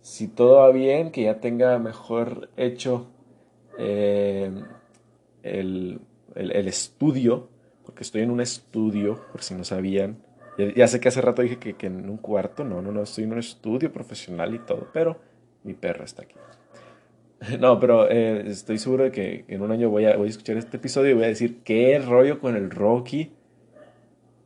Si 0.01 0.29
todo 0.29 0.59
va 0.59 0.71
bien, 0.71 1.11
que 1.11 1.23
ya 1.23 1.41
tenga 1.41 1.79
mejor 1.79 2.51
hecho 2.57 3.09
eh, 3.79 4.51
el, 5.43 6.01
estudio, 6.35 7.49
porque 7.85 8.03
estoy 8.03 8.23
en 8.23 8.31
un 8.31 8.41
estudio, 8.41 9.21
por 9.33 9.43
si 9.43 9.55
no 9.55 9.65
sabían. 9.65 10.23
Ya, 10.75 10.89
sé 10.89 11.01
que 11.01 11.09
hace 11.09 11.21
rato 11.21 11.43
dije 11.43 11.59
que, 11.59 11.87
en 11.87 12.09
un 12.09 12.17
cuarto, 12.17 12.65
no, 12.65 12.81
no, 12.81 12.93
no, 12.93 13.03
estoy 13.03 13.25
en 13.25 13.33
un 13.33 13.39
estudio 13.39 13.93
profesional 13.93 14.55
y 14.55 14.59
todo, 14.61 14.89
pero 14.93 15.19
mi 15.65 15.75
perro 15.75 16.05
está 16.05 16.23
aquí. 16.23 16.37
No, 17.61 17.79
pero 17.81 18.11
eh, 18.11 18.45
estoy 18.47 18.79
seguro 18.79 19.05
de 19.05 19.13
que 19.13 19.45
en 19.49 19.63
un 19.63 19.71
año 19.71 19.91
voy 19.91 20.05
a, 20.05 20.13
escuchar 20.25 20.57
este 20.57 20.77
episodio 20.77 21.11
y 21.11 21.15
voy 21.15 21.25
a 21.25 21.29
decir 21.29 21.63
qué 21.63 21.99
rollo 21.99 22.41
con 22.41 22.57
el 22.57 22.71
Rocky, 22.71 23.33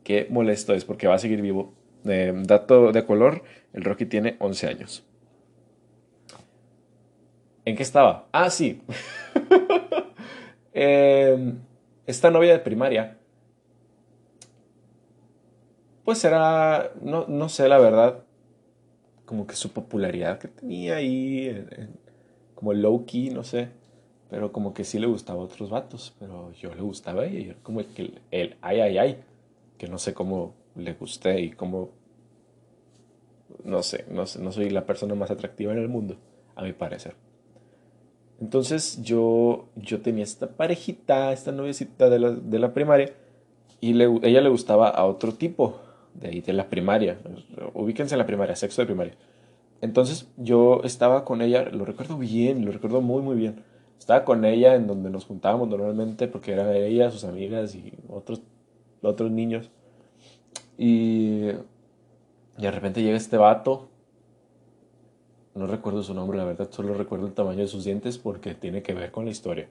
qué 0.03 0.27
molesto 0.29 0.73
es, 0.73 0.85
porque 0.85 1.07
va 1.07 1.15
a 1.15 1.19
seguir 1.19 1.41
vivo. 1.41 1.73
Eh, 2.05 2.33
dato 2.35 2.91
de 2.91 3.05
color, 3.05 3.43
el 3.73 3.83
Rocky 3.83 4.05
tiene 4.05 4.35
11 4.39 4.67
años. 4.67 5.05
¿En 7.63 7.75
qué 7.75 7.83
estaba? 7.83 8.27
Ah, 8.31 8.49
sí. 8.49 8.81
Em, 10.73 11.59
esta 12.07 12.31
novia 12.31 12.53
de 12.53 12.59
primaria, 12.59 13.17
pues 16.05 16.23
era, 16.23 16.93
no, 17.01 17.25
no, 17.27 17.49
sé 17.49 17.67
la 17.67 17.77
verdad, 17.77 18.23
como 19.25 19.45
que 19.45 19.55
su 19.57 19.73
popularidad 19.73 20.39
que 20.39 20.47
tenía 20.47 20.95
ahí, 20.95 21.67
como 22.61 22.73
low 22.73 23.07
key, 23.07 23.31
no 23.31 23.43
sé, 23.43 23.69
pero 24.29 24.51
como 24.51 24.71
que 24.75 24.83
sí 24.83 24.99
le 24.99 25.07
gustaba 25.07 25.41
a 25.41 25.45
otros 25.45 25.71
vatos, 25.71 26.13
pero 26.19 26.51
yo 26.53 26.73
le 26.75 26.81
gustaba 26.81 27.25
y 27.25 27.49
era 27.49 27.55
como 27.63 27.81
que 27.95 28.21
el, 28.29 28.55
ay, 28.61 28.81
ay, 28.81 28.97
ay, 28.99 29.17
que 29.79 29.87
no 29.87 29.97
sé 29.97 30.13
cómo 30.13 30.53
le 30.75 30.93
gusté 30.93 31.41
y 31.41 31.49
cómo, 31.49 31.89
no 33.63 33.81
sé, 33.81 34.05
no 34.11 34.27
sé, 34.27 34.39
no 34.39 34.51
soy 34.51 34.69
la 34.69 34.85
persona 34.85 35.15
más 35.15 35.31
atractiva 35.31 35.73
en 35.73 35.79
el 35.79 35.89
mundo, 35.89 36.17
a 36.53 36.61
mi 36.61 36.71
parecer. 36.71 37.15
Entonces 38.39 39.01
yo, 39.01 39.65
yo 39.75 40.01
tenía 40.01 40.23
esta 40.23 40.47
parejita, 40.51 41.33
esta 41.33 41.51
noviecita 41.51 42.11
de 42.11 42.19
la, 42.19 42.29
de 42.29 42.59
la 42.59 42.75
primaria, 42.75 43.11
y 43.79 43.93
le, 43.93 44.05
ella 44.21 44.41
le 44.41 44.49
gustaba 44.49 44.89
a 44.89 45.05
otro 45.05 45.33
tipo 45.33 45.79
de 46.13 46.27
ahí, 46.27 46.41
de 46.41 46.53
la 46.53 46.69
primaria. 46.69 47.17
Ubíquense 47.73 48.13
en 48.13 48.19
la 48.19 48.27
primaria, 48.27 48.55
sexo 48.55 48.83
de 48.83 48.85
primaria. 48.85 49.15
Entonces 49.81 50.31
yo 50.37 50.81
estaba 50.83 51.25
con 51.25 51.41
ella, 51.41 51.63
lo 51.63 51.85
recuerdo 51.85 52.17
bien, 52.17 52.65
lo 52.65 52.71
recuerdo 52.71 53.01
muy, 53.01 53.21
muy 53.21 53.35
bien. 53.35 53.63
Estaba 53.99 54.23
con 54.23 54.45
ella 54.45 54.75
en 54.75 54.87
donde 54.87 55.09
nos 55.09 55.25
juntábamos 55.25 55.67
normalmente 55.69 56.27
porque 56.27 56.53
era 56.53 56.75
ella, 56.75 57.11
sus 57.11 57.23
amigas 57.23 57.75
y 57.75 57.93
otros, 58.07 58.41
otros 59.01 59.31
niños. 59.31 59.69
Y, 60.77 61.47
de 62.57 62.71
repente 62.71 63.01
llega 63.01 63.17
este 63.17 63.37
vato 63.37 63.91
no 65.53 65.67
recuerdo 65.67 66.01
su 66.01 66.13
nombre, 66.13 66.37
la 66.37 66.45
verdad, 66.45 66.69
solo 66.71 66.93
recuerdo 66.93 67.27
el 67.27 67.33
tamaño 67.33 67.59
de 67.59 67.67
sus 67.67 67.83
dientes 67.83 68.17
porque 68.17 68.55
tiene 68.55 68.81
que 68.81 68.93
ver 68.93 69.11
con 69.11 69.25
la 69.25 69.31
historia. 69.31 69.67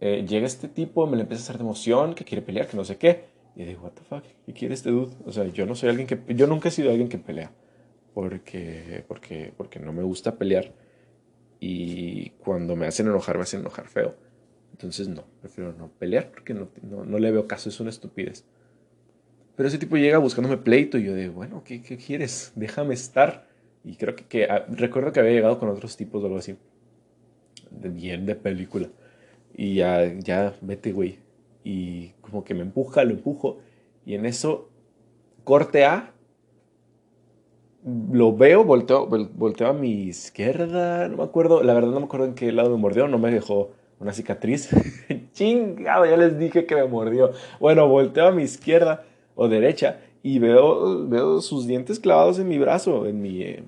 Eh, 0.00 0.26
llega 0.28 0.46
este 0.46 0.68
tipo, 0.68 1.06
me 1.06 1.16
le 1.16 1.22
empieza 1.22 1.42
a 1.42 1.44
hacer 1.44 1.56
de 1.56 1.64
emoción, 1.64 2.14
que 2.14 2.24
quiere 2.24 2.42
pelear, 2.42 2.68
que 2.68 2.76
no 2.76 2.84
sé 2.84 2.98
qué. 2.98 3.24
Y 3.56 3.64
digo, 3.64 3.82
what 3.84 3.92
the 3.92 4.28
¿qué 4.46 4.52
quiere 4.52 4.74
este 4.74 4.90
dude? 4.90 5.12
O 5.26 5.32
sea, 5.32 5.44
yo 5.46 5.66
no 5.66 5.74
soy 5.74 5.88
alguien 5.88 6.06
que... 6.06 6.34
Yo 6.34 6.46
nunca 6.46 6.68
he 6.68 6.70
sido 6.70 6.90
alguien 6.90 7.08
que 7.08 7.18
pelea. 7.18 7.50
Porque, 8.18 9.04
porque, 9.06 9.52
porque 9.56 9.78
no 9.78 9.92
me 9.92 10.02
gusta 10.02 10.38
pelear. 10.38 10.72
Y 11.60 12.30
cuando 12.30 12.74
me 12.74 12.88
hacen 12.88 13.06
enojar, 13.06 13.36
me 13.36 13.44
hacen 13.44 13.60
enojar 13.60 13.86
feo. 13.86 14.16
Entonces 14.72 15.06
no, 15.06 15.24
prefiero 15.40 15.72
no 15.72 15.86
pelear 16.00 16.32
porque 16.32 16.52
no, 16.52 16.68
no, 16.82 17.18
le 17.20 17.30
veo 17.30 17.46
caso, 17.46 17.68
es 17.68 17.78
una 17.78 17.90
estupidez. 17.90 18.44
Pero 19.54 19.68
ese 19.68 19.78
tipo 19.78 19.96
llega 19.96 20.18
buscándome 20.18 20.56
pleito 20.56 20.98
y 20.98 21.04
yo 21.04 21.14
digo, 21.14 21.34
bueno, 21.34 21.62
¿qué, 21.62 21.80
qué 21.80 21.96
quieres? 21.96 22.50
Déjame 22.56 22.94
estar. 22.94 23.46
Y 23.84 23.94
creo 23.94 24.16
que, 24.16 24.46
ah, 24.46 24.66
recuerdo 24.68 25.12
que 25.12 25.20
había 25.20 25.34
llegado 25.34 25.60
con 25.60 25.68
otros 25.68 25.96
tipos 25.96 26.20
o 26.20 26.26
algo 26.26 26.38
así. 26.38 26.56
De 27.70 27.88
bien 27.88 28.26
de 28.26 28.34
película. 28.34 28.88
Y 29.54 29.76
ya, 29.76 30.12
ya, 30.12 30.56
vete, 30.60 30.90
güey. 30.90 31.20
Y 31.62 32.14
como 32.20 32.42
que 32.42 32.54
me 32.54 32.62
empuja, 32.62 33.04
lo 33.04 33.12
empujo. 33.12 33.60
Y 34.04 34.14
en 34.14 34.26
eso, 34.26 34.70
corte 35.44 35.84
A. 35.84 36.14
lo 37.84 38.36
veo, 38.36 38.64
volteo, 38.64 39.06
volteo 39.06 39.68
a 39.68 39.72
mi 39.72 40.02
izquierda, 40.04 41.08
no 41.08 41.18
me 41.18 41.22
acuerdo, 41.22 41.62
la 41.62 41.74
verdad 41.74 41.90
no 41.90 42.00
me 42.00 42.06
acuerdo 42.06 42.26
en 42.26 42.34
qué 42.34 42.52
lado 42.52 42.70
me 42.70 42.76
mordió, 42.76 43.08
no 43.08 43.18
me 43.18 43.30
dejó 43.30 43.70
una 44.00 44.12
cicatriz. 44.12 44.70
Chingado, 45.32 46.06
ya 46.06 46.16
les 46.16 46.38
dije 46.38 46.66
que 46.66 46.74
me 46.74 46.84
mordió. 46.86 47.32
Bueno, 47.60 47.88
volteo 47.88 48.28
a 48.28 48.32
mi 48.32 48.42
izquierda 48.42 49.04
o 49.34 49.48
derecha 49.48 50.00
y 50.22 50.38
veo, 50.38 51.06
veo 51.08 51.40
sus 51.40 51.66
dientes 51.66 52.00
clavados 52.00 52.38
en 52.38 52.48
mi 52.48 52.58
brazo, 52.58 53.06
en 53.06 53.22
mi, 53.22 53.42
eh, 53.42 53.62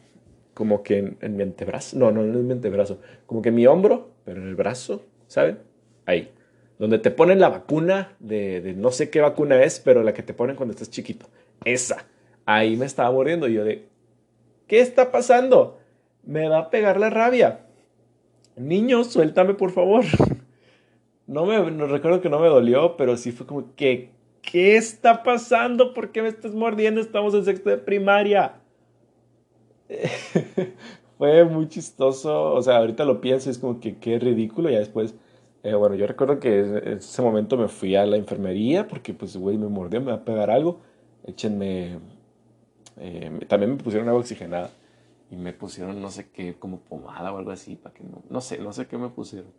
como 0.55 0.83
que 0.83 1.17
en, 1.21 1.37
mi 1.37 1.43
antebrazo, 1.43 1.99
no, 1.99 2.11
no, 2.11 2.23
en 2.23 2.47
mi 2.47 2.53
antebrazo, 2.53 2.99
como 3.27 3.43
que 3.43 3.51
en 3.51 3.55
mi 3.55 3.67
hombro, 3.67 4.11
pero 4.25 4.43
en 4.43 4.49
el 4.49 4.57
brazo, 4.57 5.03
¿saben? 5.27 5.59
Ahí, 6.07 6.31
donde 6.79 6.99
te 6.99 7.11
ponen 7.11 7.39
la 7.39 7.49
vacuna 7.49 8.17
de, 8.19 8.61
de 8.61 8.75
no 8.75 8.91
sé 8.91 9.11
qué 9.11 9.21
vacuna 9.21 9.63
es, 9.63 9.79
pero 9.81 10.03
la 10.03 10.13
que 10.13 10.23
te 10.23 10.35
ponen 10.35 10.57
cuando 10.57 10.73
estás 10.73 10.91
chiquito, 10.91 11.27
esa. 11.65 12.07
Ahí 12.47 12.77
me 12.77 12.87
estaba 12.87 13.13
mordiendo 13.13 13.47
y 13.47 13.55
yo 13.55 13.65
de, 13.65 13.90
¿qué 14.71 14.81
está 14.81 15.11
pasando? 15.11 15.81
Me 16.23 16.49
va 16.49 16.59
a 16.59 16.71
pegar 16.71 17.01
la 17.01 17.11
rabia. 17.11 17.67
Niño, 18.57 19.03
suéltame 19.03 19.55
por 19.55 19.73
favor. 19.73 20.05
No 21.27 21.47
me 21.47 21.71
no 21.71 21.87
recuerdo 21.87 22.21
que 22.21 22.29
no 22.29 22.41
me 22.41 22.49
dolió, 22.49 22.97
pero 22.97 23.17
sí 23.17 23.31
fue 23.31 23.47
como 23.47 23.77
que 23.77 24.11
¿qué 24.43 24.77
está 24.77 25.23
pasando? 25.23 25.95
¿Por 25.95 26.11
qué 26.11 26.23
me 26.23 26.29
estás 26.29 26.55
mordiendo? 26.55 27.01
Estamos 27.01 27.35
en 27.35 27.45
sexto 27.45 27.71
de 27.71 27.79
primaria. 27.79 28.55
fue 31.19 31.45
muy 31.45 31.69
chistoso, 31.69 32.53
o 32.53 32.61
sea, 32.61 32.79
ahorita 32.79 33.05
lo 33.05 33.21
pienso, 33.21 33.49
es 33.49 33.59
como 33.59 33.79
que 33.79 33.99
qué 33.99 34.19
ridículo, 34.19 34.71
ya 34.71 34.81
después, 34.81 35.15
eh, 35.63 35.75
bueno, 35.75 35.95
yo 35.95 36.09
recuerdo 36.09 36.41
que 36.41 36.59
en 36.59 36.99
ese 36.99 37.23
momento 37.23 37.57
me 37.57 37.69
fui 37.69 37.95
a 37.95 38.05
la 38.07 38.17
enfermería 38.17 38.89
porque 38.89 39.15
pues, 39.15 39.37
güey, 39.37 39.57
me 39.57 39.69
mordió, 39.69 40.01
me 40.01 40.11
va 40.11 40.19
a 40.19 40.25
pegar 40.25 40.51
algo, 40.51 40.81
échenme, 41.25 42.01
eh, 43.01 43.47
también 43.49 43.73
me 43.73 43.83
pusieron 43.83 44.09
agua 44.09 44.21
oxigenada 44.21 44.71
y 45.31 45.37
me 45.37 45.53
pusieron 45.53 46.01
no 46.03 46.11
sé 46.11 46.29
qué, 46.31 46.55
como 46.59 46.81
pomada 46.81 47.33
o 47.33 47.39
algo 47.39 47.51
así, 47.51 47.75
para 47.77 47.95
que 47.95 48.05
no, 48.05 48.23
no 48.29 48.41
sé, 48.41 48.59
no 48.59 48.73
sé 48.73 48.87
qué 48.87 48.99
me 48.99 49.09
pusieron. 49.09 49.51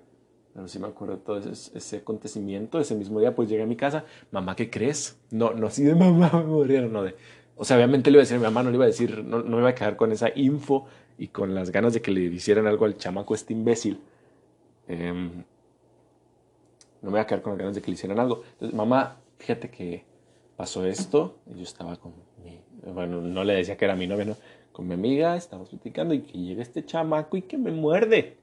Pero 0.54 0.68
sí 0.68 0.80
me 0.80 0.88
acuerdo 0.88 1.16
de 1.16 1.22
todo 1.22 1.38
ese, 1.38 1.78
ese, 1.78 1.98
acontecimiento. 1.98 2.80
Ese 2.80 2.94
mismo 2.94 3.20
día, 3.20 3.34
pues 3.34 3.50
llegué 3.50 3.64
a 3.64 3.66
mi 3.66 3.78
casa. 3.78 4.04
Mamá, 4.32 4.56
¿qué 4.56 4.70
crees? 4.70 5.18
No, 5.32 5.54
no 5.54 5.68
así 5.68 5.84
de 5.84 5.96
mamá 5.96 6.30
me 6.34 6.44
murieron, 6.44 6.92
no 6.92 7.04
de. 7.04 7.16
O 7.56 7.64
sea, 7.64 7.78
obviamente 7.78 8.12
le 8.12 8.16
iba 8.16 8.22
a 8.22 8.24
decir 8.24 8.36
a 8.36 8.40
mi 8.40 8.46
mamá, 8.46 8.64
no 8.64 8.70
le 8.70 8.76
iba 8.76 8.86
a 8.86 8.88
decir, 8.88 9.24
no, 9.24 9.42
no 9.42 9.56
me 9.56 9.60
iba 9.60 9.70
a 9.70 9.76
quedar 9.76 9.96
con 9.96 10.12
esa 10.12 10.30
info 10.36 10.88
y 11.18 11.30
con 11.30 11.56
las 11.56 11.72
ganas 11.72 11.94
de 11.94 12.02
que 12.02 12.12
le 12.12 12.22
hicieran 12.22 12.68
algo 12.68 12.86
al 12.86 12.98
chamaco 12.98 13.34
este 13.34 13.54
imbécil. 13.54 14.02
Em, 14.88 15.44
no 17.02 17.12
me 17.12 17.18
iba 17.18 17.22
a 17.22 17.28
quedar 17.28 17.42
con 17.42 17.54
las 17.54 17.60
ganas 17.60 17.76
de 17.76 17.82
que 17.82 17.88
le 17.88 17.94
hicieran 17.94 18.20
algo. 18.20 18.44
Entonces, 18.54 18.76
mamá, 18.76 19.18
fíjate 19.38 19.70
que 19.70 20.04
pasó 20.58 20.86
esto. 20.86 21.38
Yo 21.56 21.64
estaba 21.64 21.96
con 21.96 22.14
mi. 22.44 22.60
Bueno, 22.86 23.22
no 23.22 23.44
le 23.44 23.54
decía 23.56 23.78
que 23.78 23.86
era 23.86 23.96
mi 23.96 24.08
novia, 24.08 24.26
¿no? 24.26 24.36
con 24.72 24.88
mi 24.88 24.94
amiga, 24.94 25.36
estamos 25.36 25.70
platicando 25.70 26.14
y 26.14 26.22
que 26.22 26.38
llega 26.38 26.62
este 26.62 26.86
chamaco 26.86 27.38
y 27.38 27.44
que 27.44 27.58
me 27.58 27.72
muerde. 27.72 28.38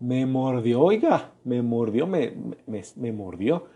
Me 0.00 0.26
mordió, 0.26 0.80
oiga, 0.82 1.32
me 1.44 1.62
mordió, 1.62 2.06
me, 2.06 2.32
me, 2.66 3.12
mordió. 3.12 3.66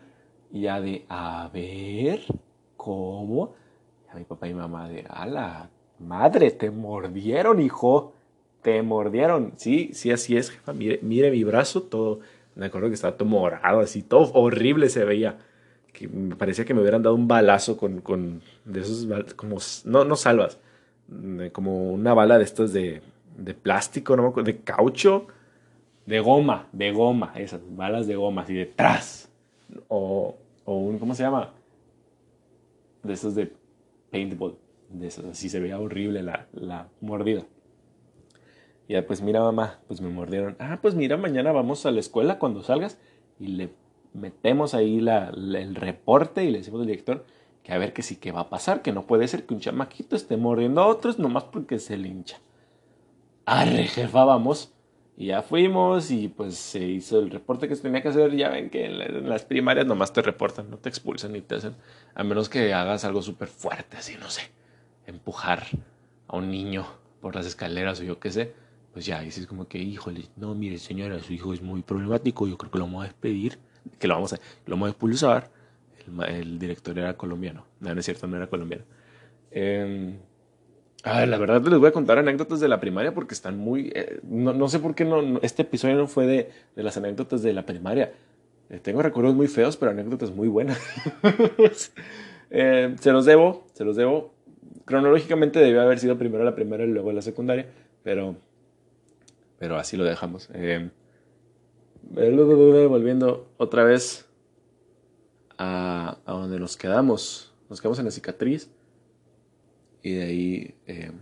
Y 0.50 0.62
ya 0.62 0.80
de, 0.80 1.04
a 1.08 1.50
ver, 1.52 2.20
¿cómo? 2.76 3.54
a 4.08 4.16
mi 4.16 4.24
papá 4.24 4.46
y 4.46 4.54
mamá 4.54 4.88
de, 4.88 5.06
a 5.08 5.26
la 5.26 5.70
madre, 5.98 6.50
te 6.50 6.70
mordieron, 6.70 7.60
hijo. 7.60 8.12
Te 8.60 8.82
mordieron. 8.82 9.54
Sí, 9.56 9.90
sí, 9.94 10.12
así 10.12 10.36
es, 10.36 10.50
jefa. 10.50 10.72
Mire, 10.72 11.00
mire 11.02 11.30
mi 11.30 11.42
brazo, 11.42 11.82
todo. 11.82 12.20
Me 12.54 12.66
acuerdo 12.66 12.88
que 12.88 12.94
estaba 12.94 13.16
todo 13.16 13.28
morado, 13.28 13.80
así, 13.80 14.02
todo 14.02 14.30
horrible 14.34 14.88
se 14.88 15.04
veía. 15.04 15.38
Que 15.93 16.09
me 16.09 16.36
parecía 16.36 16.64
que 16.64 16.74
me 16.74 16.80
hubieran 16.80 17.03
dado 17.03 17.14
un 17.14 17.28
balazo 17.28 17.76
con, 17.76 18.01
con 18.01 18.43
de 18.64 18.80
esos, 18.80 19.07
como, 19.34 19.59
no, 19.84 20.05
no 20.05 20.16
salvas, 20.16 20.59
como 21.53 21.93
una 21.93 22.14
bala 22.14 22.38
de 22.38 22.45
estas 22.45 22.72
de, 22.72 23.03
de 23.36 23.55
plástico, 23.55 24.16
¿no? 24.16 24.32
de 24.43 24.61
caucho, 24.61 25.26
de 26.07 26.20
goma, 26.20 26.68
de 26.72 26.93
goma, 26.93 27.32
esas 27.36 27.61
balas 27.76 28.07
de 28.07 28.16
goma, 28.16 28.43
así 28.43 28.55
detrás. 28.55 29.30
O, 29.88 30.36
o 30.64 30.76
un, 30.76 30.99
¿cómo 30.99 31.14
se 31.14 31.22
llama? 31.22 31.53
De 33.03 33.12
esos 33.12 33.34
de 33.34 33.53
paintball, 34.11 34.57
de 34.90 35.07
esos, 35.07 35.24
así 35.24 35.49
se 35.49 35.61
veía 35.61 35.78
horrible 35.78 36.22
la, 36.22 36.47
la 36.53 36.88
mordida. 37.01 37.45
Y 38.88 38.95
ya, 38.95 39.07
pues 39.07 39.22
mira 39.22 39.40
mamá, 39.40 39.80
pues 39.86 40.01
me 40.01 40.09
mordieron. 40.09 40.57
Ah, 40.59 40.78
pues 40.80 40.95
mira, 40.95 41.16
mañana 41.16 41.53
vamos 41.53 41.86
a 41.86 41.90
la 41.90 42.01
escuela 42.01 42.38
cuando 42.38 42.62
salgas 42.62 42.99
y 43.38 43.49
le 43.49 43.70
metemos 44.14 44.74
ahí 44.74 45.00
la, 45.00 45.28
el 45.28 45.74
reporte 45.74 46.44
y 46.44 46.50
le 46.50 46.58
decimos 46.58 46.80
al 46.80 46.86
director 46.86 47.24
que 47.62 47.72
a 47.72 47.78
ver 47.78 47.92
que 47.92 48.02
sí 48.02 48.16
que 48.16 48.32
va 48.32 48.40
a 48.40 48.50
pasar, 48.50 48.82
que 48.82 48.92
no 48.92 49.06
puede 49.06 49.28
ser 49.28 49.46
que 49.46 49.54
un 49.54 49.60
chamaquito 49.60 50.16
esté 50.16 50.36
mordiendo 50.36 50.80
a 50.80 50.86
otros 50.86 51.18
nomás 51.18 51.44
porque 51.44 51.78
se 51.78 51.96
le 51.96 52.08
hincha. 52.08 52.40
Arre, 53.44 53.84
jefa, 53.84 54.24
vamos. 54.24 54.72
Y 55.16 55.26
ya 55.26 55.42
fuimos 55.42 56.10
y 56.10 56.28
pues 56.28 56.56
se 56.56 56.84
hizo 56.84 57.18
el 57.20 57.30
reporte 57.30 57.68
que 57.68 57.76
se 57.76 57.82
tenía 57.82 58.02
que 58.02 58.08
hacer. 58.08 58.34
Ya 58.34 58.48
ven 58.48 58.70
que 58.70 58.86
en 58.86 59.28
las 59.28 59.44
primarias 59.44 59.86
nomás 59.86 60.12
te 60.12 60.22
reportan, 60.22 60.70
no 60.70 60.78
te 60.78 60.88
expulsan 60.88 61.32
ni 61.32 61.40
te 61.40 61.56
hacen. 61.56 61.76
A 62.14 62.24
menos 62.24 62.48
que 62.48 62.72
hagas 62.72 63.04
algo 63.04 63.22
súper 63.22 63.48
fuerte, 63.48 63.96
así, 63.96 64.16
no 64.18 64.30
sé. 64.30 64.42
Empujar 65.06 65.66
a 66.28 66.36
un 66.36 66.50
niño 66.50 66.86
por 67.20 67.36
las 67.36 67.46
escaleras 67.46 68.00
o 68.00 68.04
yo 68.04 68.18
qué 68.18 68.30
sé. 68.30 68.54
Pues 68.92 69.06
ya, 69.06 69.20
dices 69.20 69.46
como 69.46 69.68
que, 69.68 69.78
híjole, 69.78 70.28
no, 70.36 70.54
mire 70.54 70.78
señora, 70.78 71.18
su 71.20 71.32
hijo 71.32 71.54
es 71.54 71.62
muy 71.62 71.82
problemático, 71.82 72.46
yo 72.46 72.58
creo 72.58 72.70
que 72.70 72.78
lo 72.78 72.84
vamos 72.84 73.04
a 73.04 73.06
despedir, 73.06 73.58
que 73.98 74.08
lo 74.08 74.14
vamos 74.14 74.32
a, 74.32 74.36
lo 74.66 74.76
vamos 74.76 74.88
a 74.88 74.90
expulsar 74.90 75.50
el, 76.28 76.58
director 76.58 76.98
era 76.98 77.14
colombiano. 77.14 77.66
No, 77.80 77.94
no 77.94 78.00
es 78.00 78.04
cierto, 78.04 78.26
no 78.26 78.36
era 78.36 78.46
colombiano. 78.46 78.84
Eh, 79.50 80.14
la 81.04 81.38
verdad 81.38 81.62
les 81.62 81.78
voy 81.78 81.88
a 81.88 81.92
contar 81.92 82.18
anécdotas 82.18 82.60
de 82.60 82.68
la 82.68 82.80
primaria 82.80 83.12
porque 83.12 83.34
están 83.34 83.58
muy... 83.58 83.92
Eh, 83.94 84.20
no, 84.22 84.68
sé 84.68 84.78
por 84.78 84.94
qué 84.94 85.04
no, 85.04 85.38
este 85.42 85.62
episodio 85.62 85.96
no 85.96 86.06
fue 86.06 86.26
de, 86.26 86.50
de 86.76 86.82
las 86.82 86.96
anécdotas 86.96 87.42
de 87.42 87.52
la 87.52 87.66
primaria. 87.66 88.12
Eh, 88.70 88.78
tengo 88.78 89.02
recuerdos 89.02 89.34
muy 89.34 89.48
feos, 89.48 89.76
pero 89.76 89.90
anécdotas 89.90 90.30
muy 90.30 90.48
buenas. 90.48 90.80
Eh, 92.54 92.96
se 93.00 93.12
los 93.12 93.24
debo, 93.24 93.64
se 93.72 93.82
los 93.82 93.96
debo. 93.96 94.34
Cronológicamente 94.84 95.58
debió 95.58 95.80
haber 95.80 95.98
sido 95.98 96.18
primero 96.18 96.44
la 96.44 96.54
primera 96.54 96.84
y 96.84 96.88
luego 96.88 97.10
la 97.10 97.22
secundaria, 97.22 97.64
pero, 98.02 98.36
pero 99.58 99.78
así 99.78 99.96
lo 99.96 100.04
dejamos. 100.04 100.50
Volviendo 102.11 103.48
otra 103.57 103.84
vez 103.84 104.28
a, 105.59 106.18
donde 106.26 106.59
nos 106.59 106.76
quedamos. 106.76 107.55
Nos 107.68 107.80
quedamos 107.80 107.98
en 107.98 108.07
la 108.07 108.11
cicatriz. 108.11 108.70
Y 110.03 110.14
de 110.14 110.22
ahí 110.22 110.74
eh, 110.86 111.12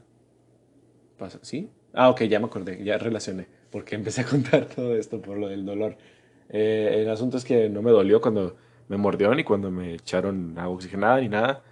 pasa. 1.18 1.38
¿Sí? 1.42 1.70
Ah, 1.92 2.08
ok, 2.08 2.22
ya 2.22 2.40
me 2.40 2.46
acordé, 2.46 2.82
ya 2.82 2.98
relacioné. 2.98 3.46
Porque 3.70 3.94
empecé 3.94 4.22
a 4.22 4.24
contar 4.24 4.64
todo 4.74 4.96
esto 4.96 5.20
por 5.20 5.36
lo 5.36 5.48
del 5.48 5.64
dolor. 5.64 5.96
Eh, 6.48 7.02
el 7.02 7.10
asunto 7.10 7.36
es 7.36 7.44
que 7.44 7.68
no 7.68 7.82
me 7.82 7.90
dolió 7.90 8.20
cuando 8.20 8.56
me 8.88 8.96
mordió 8.96 9.32
ni 9.34 9.44
cuando 9.44 9.70
me 9.70 9.94
echaron 9.94 10.58
agua 10.58 10.74
oxigenada 10.74 11.20
ni 11.20 11.28
nada. 11.28 11.62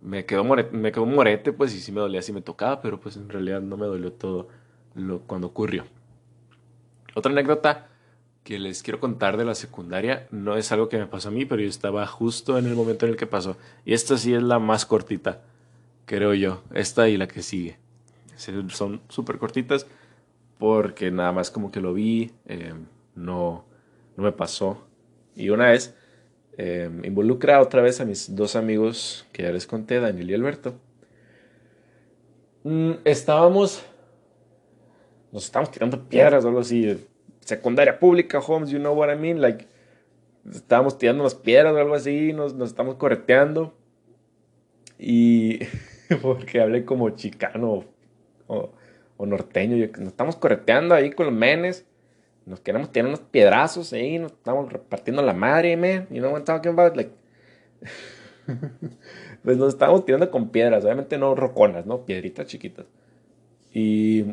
Me 0.00 0.24
quedó, 0.26 0.44
me 0.44 0.92
quedó 0.92 1.04
un 1.04 1.14
morete, 1.14 1.52
pues, 1.52 1.74
y 1.74 1.80
sí 1.80 1.92
me 1.92 2.00
dolía, 2.00 2.22
sí 2.22 2.32
me 2.32 2.42
tocaba, 2.42 2.80
pero 2.80 3.00
pues 3.00 3.16
en 3.16 3.28
realidad 3.28 3.60
no 3.60 3.76
me 3.76 3.86
dolió 3.86 4.12
todo 4.12 4.48
lo, 4.94 5.20
cuando 5.20 5.46
ocurrió. 5.46 5.84
Otra 7.14 7.30
anécdota 7.30 7.88
que 8.44 8.58
les 8.58 8.82
quiero 8.82 8.98
contar 8.98 9.36
de 9.36 9.44
la 9.44 9.54
secundaria 9.54 10.26
no 10.30 10.56
es 10.56 10.72
algo 10.72 10.88
que 10.88 10.98
me 10.98 11.06
pasó 11.06 11.28
a 11.28 11.32
mí, 11.32 11.44
pero 11.44 11.62
yo 11.62 11.68
estaba 11.68 12.06
justo 12.06 12.58
en 12.58 12.66
el 12.66 12.74
momento 12.74 13.06
en 13.06 13.12
el 13.12 13.16
que 13.16 13.26
pasó. 13.26 13.56
Y 13.84 13.94
esta 13.94 14.16
sí 14.16 14.34
es 14.34 14.42
la 14.42 14.58
más 14.58 14.84
cortita, 14.84 15.42
creo 16.06 16.34
yo. 16.34 16.62
Esta 16.74 17.08
y 17.08 17.16
la 17.16 17.28
que 17.28 17.42
sigue. 17.42 17.78
Son 18.36 19.00
súper 19.08 19.38
cortitas 19.38 19.86
porque 20.58 21.10
nada 21.10 21.32
más 21.32 21.50
como 21.50 21.70
que 21.70 21.80
lo 21.80 21.94
vi, 21.94 22.32
em, 22.46 22.86
no, 23.14 23.64
no 24.16 24.24
me 24.24 24.32
pasó. 24.32 24.86
Y 25.36 25.50
una 25.50 25.70
vez 25.70 25.94
em, 26.56 27.04
involucra 27.04 27.60
otra 27.60 27.82
vez 27.82 28.00
a 28.00 28.04
mis 28.04 28.34
dos 28.34 28.56
amigos 28.56 29.26
que 29.32 29.44
ya 29.44 29.52
les 29.52 29.66
conté, 29.66 30.00
Daniel 30.00 30.30
y 30.30 30.34
Alberto. 30.34 30.74
Mm, 32.64 32.92
estábamos, 33.04 33.84
nos 35.30 35.44
estábamos 35.44 35.70
tirando 35.72 36.08
piedras 36.08 36.44
o 36.44 36.48
algo 36.48 36.60
así 36.60 36.96
secundaria 37.44 37.98
pública, 37.98 38.40
Holmes, 38.40 38.70
you 38.70 38.78
know 38.78 38.94
what 38.94 39.12
I 39.12 39.16
mean? 39.16 39.40
Like, 39.40 39.66
estábamos 40.50 40.98
tirando 40.98 41.22
unas 41.22 41.34
piedras 41.34 41.74
o 41.74 41.78
algo 41.78 41.94
así, 41.94 42.32
nos, 42.32 42.54
nos 42.54 42.70
estamos 42.70 42.96
correteando. 42.96 43.74
Y 44.98 45.60
porque 46.22 46.60
hablé 46.60 46.84
como 46.84 47.10
chicano 47.10 47.84
o, 48.46 48.70
o 49.16 49.26
norteño, 49.26 49.76
nos 49.98 50.08
estamos 50.08 50.36
correteando 50.36 50.94
ahí 50.94 51.10
con 51.10 51.26
los 51.26 51.34
menes. 51.34 51.86
Nos 52.44 52.60
queremos 52.60 52.90
tirar 52.90 53.06
unos 53.08 53.20
piedrazos 53.20 53.92
ahí, 53.92 54.18
nos 54.18 54.32
estamos 54.32 54.72
repartiendo 54.72 55.22
la 55.22 55.32
madre, 55.32 55.76
man. 55.76 56.08
You 56.10 56.20
know 56.20 56.32
what 56.32 56.38
I'm 56.38 56.44
talking 56.44 56.72
about? 56.72 56.96
Like, 56.96 57.12
pues 59.44 59.56
nos 59.56 59.68
estábamos 59.74 60.04
tirando 60.04 60.30
con 60.30 60.50
piedras, 60.50 60.84
obviamente 60.84 61.18
no 61.18 61.34
roconas, 61.36 61.86
¿no? 61.86 62.04
Piedritas 62.04 62.46
chiquitas. 62.46 62.86
Y 63.72 64.24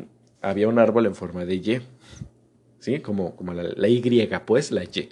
había 0.42 0.68
un 0.68 0.78
árbol 0.78 1.06
en 1.06 1.14
forma 1.14 1.44
de 1.44 1.54
Y. 1.54 1.80
¿sí? 2.80 3.00
Como, 3.00 3.36
como 3.36 3.52
la, 3.54 3.88
Y, 3.88 4.28
pues, 4.44 4.72
la 4.72 4.84
Y. 4.84 5.08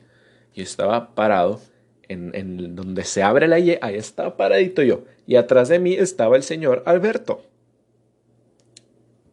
Yo 0.55 0.63
estaba 0.63 1.15
parado 1.15 1.61
en, 2.09 2.35
en, 2.35 2.75
donde 2.75 3.05
se 3.05 3.23
abre 3.23 3.47
la 3.47 3.59
Y, 3.61 3.79
ahí 3.81 3.95
estaba 3.95 4.37
paradito 4.37 4.83
yo. 4.83 5.05
Y 5.27 5.37
atrás 5.37 5.69
de 5.69 5.79
mí 5.79 5.95
estaba 5.95 6.37
el 6.37 6.43
señor 6.43 6.83
Alberto. 6.87 7.45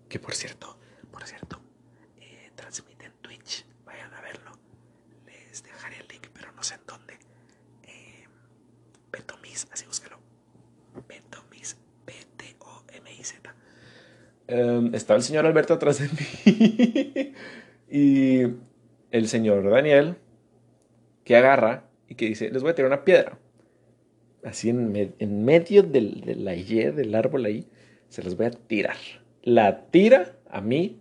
que 0.09 0.19
por 0.19 0.35
cierto, 0.35 0.77
por 1.11 1.25
cierto, 1.25 1.59
eh, 2.19 2.51
transmite 2.55 3.05
en 3.05 3.13
Twitch, 3.21 3.65
vayan 3.85 4.13
a 4.13 4.21
verlo. 4.21 4.51
Les 5.25 5.63
dejaré 5.63 5.97
el 5.99 6.07
link, 6.07 6.27
pero 6.33 6.51
no 6.51 6.63
sé 6.63 6.75
en 6.75 6.81
dónde. 6.85 7.13
Eh, 7.83 8.25
Betomis, 9.11 9.67
así 9.71 9.85
búsquelo. 9.85 10.19
Betomis, 11.07 11.77
B-T-O-M-I-Z. 12.05 13.55
Em, 14.47 14.93
estaba 14.93 15.17
el 15.17 15.23
señor 15.23 15.45
Alberto 15.45 15.73
atrás 15.73 15.99
de 15.99 16.09
mí. 16.09 17.33
y 17.89 18.43
el 19.11 19.27
señor 19.27 19.69
Daniel, 19.69 20.15
que 21.23 21.35
agarra 21.35 21.85
y 22.07 22.15
que 22.15 22.27
dice, 22.27 22.49
les 22.49 22.61
voy 22.61 22.71
a 22.71 22.75
tirar 22.75 22.91
una 22.91 23.03
piedra. 23.03 23.37
Así 24.43 24.69
en, 24.69 25.45
medio 25.45 25.83
del, 25.83 26.21
de 26.21 26.35
la 26.35 26.55
Y, 26.55 26.83
del 26.91 27.15
árbol 27.15 27.45
ahí, 27.45 27.67
se 28.09 28.23
las 28.23 28.37
voy 28.37 28.45
a 28.47 28.51
tirar. 28.51 28.97
La 29.41 29.85
tira 29.87 30.35
a 30.49 30.61
mí, 30.61 30.99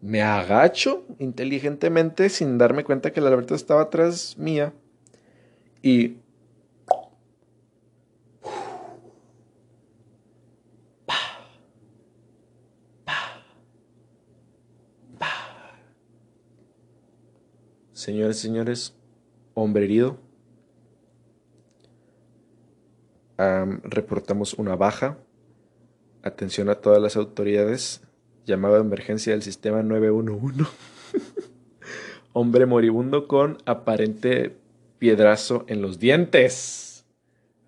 me 0.00 0.22
agacho 0.22 1.04
inteligentemente 1.18 2.28
sin 2.28 2.56
darme 2.56 2.84
cuenta 2.84 3.12
que 3.12 3.20
el 3.20 3.26
Alberto 3.26 3.54
estaba 3.54 3.82
atrás 3.82 4.36
mía 4.38 4.72
y 5.82 6.18
Señores, 18.08 18.38
señores, 18.38 18.94
hombre 19.52 19.84
herido. 19.84 20.16
reportamos 23.82 24.54
una 24.54 24.76
baja. 24.76 25.18
Atención 26.22 26.70
a 26.70 26.76
todas 26.76 27.02
las 27.02 27.16
autoridades. 27.16 28.00
Llamado 28.46 28.76
de 28.76 28.80
emergencia 28.80 29.34
del 29.34 29.42
sistema 29.42 29.82
911. 29.82 30.64
hombre 32.32 32.64
moribundo 32.64 33.28
con 33.28 33.58
aparente 33.66 34.56
piedrazo 34.98 35.66
en 35.68 35.82
los 35.82 35.98
dientes. 35.98 37.04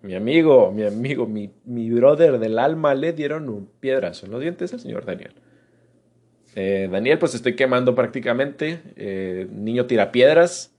Mi 0.01 0.15
amigo, 0.15 0.71
mi 0.71 0.81
amigo, 0.85 1.27
mi, 1.27 1.51
mi 1.65 1.91
brother 1.91 2.39
del 2.39 2.57
alma 2.57 2.95
le 2.95 3.13
dieron 3.13 3.47
un 3.47 3.67
piedrazo 3.79 4.25
en 4.25 4.31
los 4.31 4.41
dientes 4.41 4.73
al 4.73 4.79
señor 4.79 5.05
Daniel. 5.05 5.35
Eh, 6.55 6.89
Daniel, 6.91 7.19
pues 7.19 7.33
estoy 7.33 7.55
quemando 7.55 7.95
prácticamente. 7.95 8.81
Eh, 8.95 9.47
niño 9.51 9.85
tira 9.85 10.11
piedras. 10.11 10.73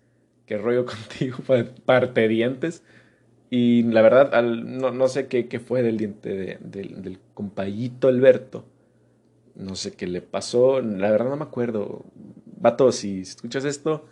Qué 0.46 0.58
rollo 0.58 0.84
contigo, 0.86 1.38
parte 1.84 2.28
dientes. 2.28 2.82
Y 3.50 3.82
la 3.82 4.00
verdad, 4.02 4.42
no, 4.42 5.08
sé 5.08 5.26
qué, 5.28 5.60
fue 5.60 5.82
del 5.82 5.98
diente 5.98 6.58
del 6.60 7.18
compayito 7.34 8.08
Alberto. 8.08 8.64
No 9.54 9.74
sé 9.76 9.92
qué 9.92 10.06
le 10.06 10.22
pasó. 10.22 10.80
La 10.80 11.10
verdad 11.10 11.28
no 11.28 11.36
me 11.36 11.44
acuerdo. 11.44 12.04
Vato, 12.58 12.92
si 12.92 13.20
escuchas 13.20 13.64
esto, 13.64 14.06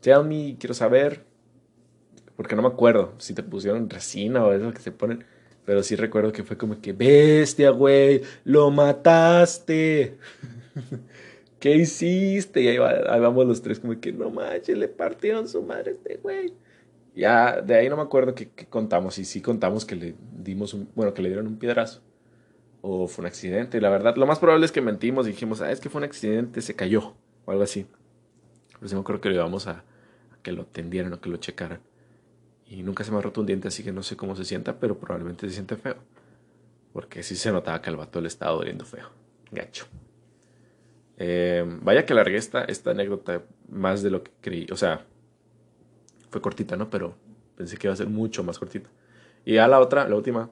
tell 0.00 0.24
me, 0.24 0.56
quiero 0.58 0.74
saber. 0.74 1.24
Porque 2.36 2.56
no 2.56 2.62
me 2.62 2.68
acuerdo 2.68 3.14
si 3.18 3.34
te 3.34 3.42
pusieron 3.42 3.90
resina 3.90 4.44
o 4.44 4.52
eso 4.52 4.72
que 4.72 4.80
se 4.80 4.92
ponen. 4.92 5.24
Pero 5.68 5.82
sí 5.82 5.96
recuerdo 5.96 6.32
que 6.32 6.44
fue 6.44 6.56
como 6.56 6.80
que, 6.80 6.94
bestia, 6.94 7.68
güey, 7.68 8.22
lo 8.42 8.70
mataste. 8.70 10.16
¿Qué 11.60 11.76
hiciste? 11.76 12.62
Y 12.62 12.68
ahí, 12.68 12.78
vamos 12.78 13.46
los 13.46 13.60
tres 13.60 13.78
como 13.78 14.00
que, 14.00 14.10
no 14.10 14.30
manches, 14.30 14.78
le 14.78 14.88
partieron 14.88 15.46
su 15.46 15.60
madre 15.60 15.90
a 15.90 15.92
este 15.92 16.16
güey. 16.22 16.54
Ya, 17.14 17.60
de 17.60 17.74
ahí 17.74 17.90
no 17.90 17.98
me 17.98 18.02
acuerdo 18.02 18.34
qué, 18.34 18.48
contamos. 18.70 19.18
Y 19.18 19.26
sí 19.26 19.42
contamos 19.42 19.84
que 19.84 19.94
le 19.94 20.14
dimos 20.42 20.72
un, 20.72 20.88
bueno, 20.94 21.12
que 21.12 21.20
le 21.20 21.28
dieron 21.28 21.46
un 21.46 21.58
piedrazo. 21.58 22.00
O 22.80 23.06
fue 23.06 23.24
un 23.24 23.26
accidente. 23.26 23.78
La 23.82 23.90
verdad, 23.90 24.16
lo 24.16 24.26
más 24.26 24.38
probable 24.38 24.64
es 24.64 24.72
que 24.72 24.80
mentimos 24.80 25.26
y 25.26 25.32
dijimos, 25.32 25.60
ah, 25.60 25.70
es 25.70 25.80
que 25.80 25.90
fue 25.90 25.98
un 25.98 26.04
accidente, 26.04 26.62
se 26.62 26.74
cayó. 26.74 27.12
O 27.44 27.50
algo 27.50 27.62
así. 27.62 27.84
Pero 28.72 28.88
sí 28.88 28.94
me 28.94 29.02
acuerdo 29.02 29.20
que 29.20 29.28
le 29.28 29.34
íbamos 29.34 29.66
a, 29.66 29.72
a 29.72 30.42
que 30.42 30.50
lo 30.50 30.64
tendieran 30.64 31.12
o 31.12 31.20
que 31.20 31.28
lo 31.28 31.36
checaran. 31.36 31.80
Y 32.68 32.82
nunca 32.82 33.02
se 33.02 33.10
me 33.10 33.18
ha 33.18 33.20
roto 33.20 33.40
un 33.40 33.46
diente, 33.46 33.68
así 33.68 33.82
que 33.82 33.92
no 33.92 34.02
sé 34.02 34.16
cómo 34.16 34.36
se 34.36 34.44
sienta, 34.44 34.78
pero 34.78 34.98
probablemente 34.98 35.48
se 35.48 35.54
siente 35.54 35.76
feo. 35.76 35.96
Porque 36.92 37.22
sí 37.22 37.34
se 37.34 37.50
notaba 37.50 37.80
que 37.80 37.90
el 37.90 37.96
vato 37.96 38.20
le 38.20 38.28
estaba 38.28 38.52
doliendo 38.52 38.84
feo. 38.84 39.08
Gacho. 39.50 39.86
Eh, 41.16 41.64
vaya 41.82 42.04
que 42.04 42.14
largué 42.14 42.36
esta, 42.36 42.64
esta 42.64 42.90
anécdota 42.90 43.42
más 43.68 44.02
de 44.02 44.10
lo 44.10 44.22
que 44.22 44.30
creí. 44.40 44.66
O 44.70 44.76
sea, 44.76 45.04
fue 46.30 46.40
cortita, 46.40 46.76
¿no? 46.76 46.90
Pero 46.90 47.14
pensé 47.56 47.76
que 47.76 47.86
iba 47.86 47.94
a 47.94 47.96
ser 47.96 48.08
mucho 48.08 48.44
más 48.44 48.58
cortita. 48.58 48.90
Y 49.44 49.54
ya 49.54 49.66
la 49.66 49.80
otra, 49.80 50.08
la 50.08 50.14
última, 50.14 50.50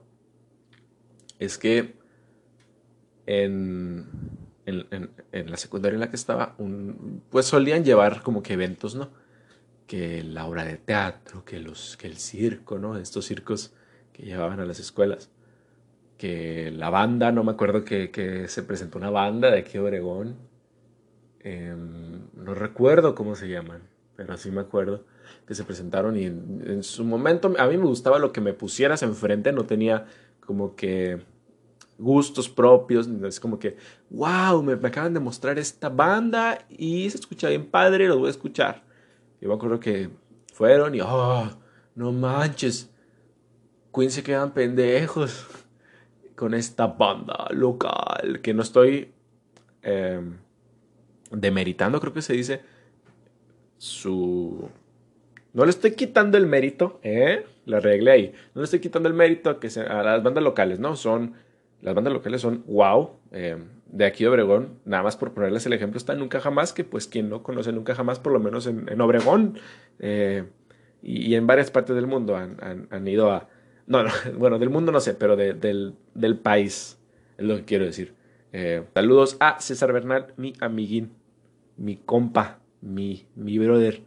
es 1.38 1.58
que 1.58 1.94
en, 3.26 4.06
en, 4.64 5.10
en, 5.32 5.50
la 5.50 5.56
secundaria 5.56 5.94
en 5.96 6.00
la 6.00 6.10
que 6.10 6.16
estaba, 6.16 6.54
un, 6.58 7.22
pues 7.30 7.46
solían 7.46 7.84
llevar 7.84 8.22
como 8.22 8.42
que 8.42 8.54
eventos, 8.54 8.94
¿no? 8.94 9.10
Que 9.86 10.22
la 10.22 10.46
obra 10.46 10.64
de 10.64 10.76
teatro, 10.76 11.44
que, 11.44 11.60
los, 11.60 11.96
que 11.96 12.06
el 12.06 12.16
circo, 12.16 12.78
¿no? 12.78 12.96
Estos 12.96 13.26
circos 13.26 13.72
que 14.12 14.24
llevaban 14.24 14.60
a 14.60 14.66
las 14.66 14.80
escuelas. 14.80 15.30
Que 16.18 16.70
la 16.70 16.90
banda, 16.90 17.32
no 17.32 17.44
me 17.44 17.52
acuerdo 17.52 17.84
que, 17.84 18.10
que 18.10 18.48
se 18.48 18.62
presentó 18.62 18.98
una 18.98 19.10
banda 19.10 19.50
de 19.50 19.58
aquí 19.60 19.74
de 19.74 19.80
Obregón 19.80 20.36
Em, 21.48 22.22
no 22.34 22.54
recuerdo 22.54 23.14
cómo 23.14 23.36
se 23.36 23.46
llaman, 23.46 23.80
pero 24.16 24.36
sí 24.36 24.50
me 24.50 24.62
acuerdo 24.62 25.04
que 25.46 25.54
se 25.54 25.62
presentaron 25.62 26.16
y 26.16 26.24
en, 26.24 26.82
su 26.82 27.04
momento 27.04 27.54
a 27.56 27.68
mí 27.68 27.76
me 27.76 27.84
gustaba 27.84 28.18
lo 28.18 28.32
que 28.32 28.40
me 28.40 28.52
pusieras 28.52 29.04
enfrente, 29.04 29.52
no 29.52 29.64
tenía 29.64 30.06
como 30.40 30.74
que 30.74 31.20
gustos 31.98 32.48
propios, 32.48 33.06
es 33.06 33.38
como 33.38 33.60
que, 33.60 33.76
wow, 34.10 34.60
me, 34.60 34.72
acaban 34.72 35.14
de 35.14 35.20
mostrar 35.20 35.56
esta 35.56 35.88
banda 35.88 36.66
y 36.68 37.08
se 37.10 37.18
escucha 37.18 37.48
bien 37.48 37.66
padre, 37.66 38.08
lo 38.08 38.18
voy 38.18 38.26
a 38.26 38.30
escuchar. 38.30 38.82
Yo 39.40 39.48
me 39.48 39.54
acuerdo 39.54 39.80
que 39.80 40.10
fueron 40.52 40.94
y, 40.94 41.00
oh, 41.00 41.50
no 41.94 42.12
manches, 42.12 42.90
Queen 43.94 44.10
se 44.10 44.22
quedan 44.22 44.52
pendejos 44.52 45.46
con 46.34 46.54
esta 46.54 46.86
banda 46.86 47.48
local, 47.50 48.40
que 48.42 48.54
no 48.54 48.62
estoy... 48.62 49.12
Em, 49.82 50.38
demeritando, 51.30 52.00
creo 52.00 52.12
que 52.12 52.22
se 52.22 52.34
dice, 52.34 52.60
su... 53.78 54.68
No 55.52 55.64
le 55.64 55.70
estoy 55.70 55.92
quitando 55.92 56.36
el 56.36 56.46
mérito, 56.46 57.00
¿eh? 57.02 57.46
La 57.64 57.78
arreglé 57.78 58.10
ahí. 58.10 58.32
No 58.54 58.60
le 58.60 58.64
estoy 58.64 58.80
quitando 58.80 59.08
el 59.08 59.14
mérito 59.14 59.48
a, 59.48 59.58
que 59.58 59.68
las 59.68 60.22
bandas 60.22 60.44
locales, 60.44 60.78
¿no? 60.78 60.96
Son... 60.96 61.34
Las 61.80 61.94
bandas 61.94 62.12
locales 62.12 62.40
son 62.40 62.64
wow. 62.66 63.10
Eh, 63.32 63.56
de 63.86 64.04
aquí 64.04 64.24
de 64.24 64.30
Obregón, 64.30 64.80
nada 64.84 65.02
más 65.02 65.16
por 65.16 65.32
ponerles 65.32 65.64
el 65.66 65.72
ejemplo, 65.72 65.98
está 65.98 66.14
Nunca 66.14 66.40
Jamás, 66.40 66.72
que 66.72 66.84
pues 66.84 67.06
quien 67.06 67.28
no 67.28 67.42
conoce 67.42 67.72
Nunca 67.72 67.94
Jamás, 67.94 68.18
por 68.18 68.32
lo 68.32 68.40
menos 68.40 68.66
en, 68.66 69.00
Obregón 69.00 69.58
eh, 69.98 70.44
y, 71.02 71.34
en 71.34 71.46
varias 71.46 71.70
partes 71.70 71.94
del 71.94 72.06
mundo 72.06 72.36
han, 72.36 72.88
han, 72.90 73.08
ido 73.08 73.30
a... 73.30 73.48
No, 73.86 74.02
no, 74.02 74.10
bueno, 74.38 74.58
del 74.58 74.70
mundo 74.70 74.92
no 74.92 75.00
sé, 75.00 75.14
pero 75.14 75.36
del, 75.36 75.94
del 76.14 76.38
país, 76.38 76.98
es 77.38 77.44
lo 77.44 77.56
que 77.56 77.64
quiero 77.64 77.84
decir. 77.84 78.14
Eh, 78.52 78.84
saludos 78.94 79.36
a 79.40 79.60
César 79.60 79.92
Bernal, 79.92 80.32
mi 80.36 80.54
amiguín, 80.60 81.12
mi 81.76 81.96
compa, 81.96 82.58
mi, 82.80 83.26
mi 83.34 83.58
brother. 83.58 84.02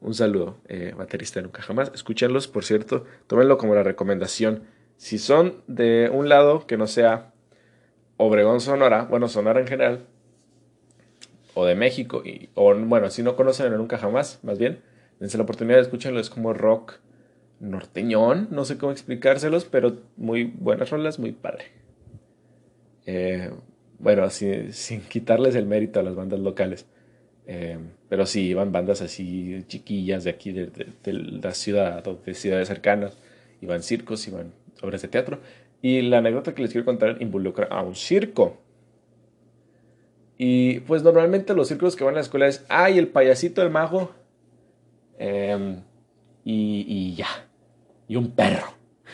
Un 0.00 0.14
saludo, 0.14 0.58
eh, 0.68 0.94
baterista 0.96 1.42
nunca 1.42 1.62
jamás. 1.62 1.90
Escúchenlos, 1.92 2.46
por 2.46 2.64
cierto, 2.64 3.04
tómenlo 3.26 3.58
como 3.58 3.74
la 3.74 3.82
recomendación. 3.82 4.62
Si 4.96 5.18
son 5.18 5.62
de 5.66 6.10
un 6.12 6.28
lado 6.28 6.66
que 6.66 6.76
no 6.76 6.86
sea 6.86 7.32
Obregón 8.18 8.60
Sonora, 8.60 9.04
bueno, 9.04 9.28
Sonora 9.28 9.60
en 9.60 9.66
general, 9.66 10.04
o 11.54 11.64
de 11.64 11.74
México, 11.74 12.22
y, 12.24 12.50
o 12.54 12.74
bueno, 12.74 13.10
si 13.10 13.22
no 13.22 13.34
conocen 13.34 13.74
Nunca 13.76 13.96
Jamás, 13.96 14.40
más 14.42 14.58
bien, 14.58 14.80
dense 15.18 15.38
la 15.38 15.44
oportunidad 15.44 15.76
de 15.76 15.82
escucharlo, 15.82 16.20
es 16.20 16.28
como 16.28 16.52
rock 16.52 16.98
norteñón, 17.60 18.48
no 18.50 18.64
sé 18.64 18.76
cómo 18.78 18.92
explicárselos, 18.92 19.64
pero 19.64 19.96
muy 20.16 20.44
buenas 20.44 20.90
rolas, 20.90 21.18
muy 21.18 21.32
padre. 21.32 21.66
Eh, 23.06 23.50
bueno, 23.98 24.28
sin, 24.30 25.00
quitarles 25.08 25.54
el 25.54 25.66
mérito 25.66 25.98
a 25.98 26.02
las 26.02 26.14
bandas 26.14 26.40
locales. 26.40 26.86
Eh, 27.46 27.78
pero 28.08 28.26
sí, 28.26 28.48
iban 28.48 28.70
bandas 28.70 29.00
así 29.00 29.64
chiquillas 29.66 30.24
de 30.24 30.30
aquí, 30.30 30.52
de, 30.52 30.70
la 31.04 31.52
ciudad, 31.54 32.04
de 32.04 32.34
ciudades 32.34 32.68
cercanas. 32.68 33.16
Iban 33.60 33.82
circos, 33.82 34.28
iban 34.28 34.52
obras 34.82 35.02
de 35.02 35.08
teatro. 35.08 35.40
Y 35.80 36.02
la 36.02 36.18
anécdota 36.18 36.54
que 36.54 36.62
les 36.62 36.72
quiero 36.72 36.84
contar 36.84 37.16
involucra 37.20 37.66
a 37.70 37.82
un 37.82 37.94
circo. 37.94 38.58
Y 40.36 40.80
pues 40.80 41.02
normalmente 41.02 41.54
los 41.54 41.68
circos 41.68 41.96
que 41.96 42.04
van 42.04 42.14
a 42.14 42.16
la 42.16 42.20
escuela 42.22 42.46
es, 42.46 42.64
ay, 42.68 42.98
el 42.98 43.08
payasito, 43.08 43.62
el 43.62 43.70
mago. 43.70 44.12
Em, 45.18 45.82
y, 46.44 46.84
y 46.88 47.14
ya. 47.14 47.28
Y 48.06 48.16
un 48.16 48.30
perro. 48.30 48.66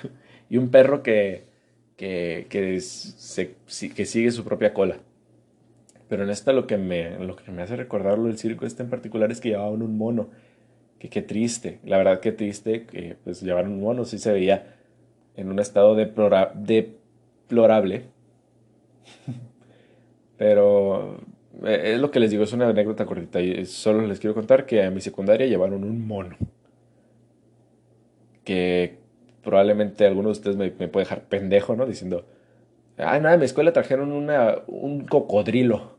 y 0.51 0.59
un 0.59 0.71
perro 0.71 1.03
que, 1.03 1.45
que, 1.97 2.47
que, 2.49 2.81
que 3.95 4.07
sigue 4.07 4.31
su 4.31 4.45
propia 4.45 4.75
cola. 4.75 4.99
Pero 6.09 6.25
en 6.25 6.31
esta 6.31 6.53
lo 6.53 6.67
que 6.67 6.77
me, 6.77 7.19
lo 7.19 7.37
que 7.37 7.51
me 7.51 7.63
hace 7.63 7.77
recordarlo 7.77 8.27
del 8.27 8.39
circo 8.39 8.67
este 8.67 8.83
en 8.83 8.91
particular 8.91 9.33
es 9.33 9.41
que 9.41 9.51
llevaban 9.51 9.83
un 9.83 9.97
mono. 9.97 10.29
Que 10.99 11.09
qué 11.09 11.23
triste, 11.23 11.81
la 11.85 11.99
verdad 11.99 12.21
que 12.21 12.33
triste 12.33 12.85
que 12.85 13.17
pues 13.25 13.43
llevar 13.43 13.67
un 13.67 13.81
mono, 13.81 14.05
sí 14.05 14.19
se 14.19 14.33
veía 14.33 14.74
en 15.37 15.51
un 15.51 15.59
estado 15.59 15.95
deplorable. 15.95 18.05
Pero 20.39 21.19
eh, 21.65 21.93
es 21.95 22.01
lo 22.01 22.11
que 22.11 22.21
les 22.21 22.31
digo, 22.31 22.45
es 22.45 22.53
una 22.53 22.69
anécdota 22.69 23.07
cortita. 23.07 23.41
Y 23.41 23.65
solo 23.67 24.07
les 24.07 24.21
quiero 24.21 24.35
contar 24.35 24.67
que 24.67 24.83
a 24.83 24.91
mi 24.91 25.01
secundaria 25.01 25.47
llevaron 25.47 25.85
un 25.85 26.07
mono. 26.07 26.37
Que 28.45 28.99
probablemente 29.43 30.07
alguno 30.07 30.29
de 30.29 30.33
ustedes 30.33 30.57
me, 30.57 30.73
me 30.79 30.89
puede 30.89 31.05
dejar 31.05 31.25
pendejo, 31.25 31.77
¿no? 31.77 31.87
Diciendo, 31.87 32.27
ay, 32.99 33.21
nada, 33.21 33.35
en 33.35 33.41
mi 33.41 33.47
escuela 33.47 33.73
trajeron 33.73 34.13
una, 34.13 34.63
un 34.67 35.07
cocodrilo. 35.07 35.95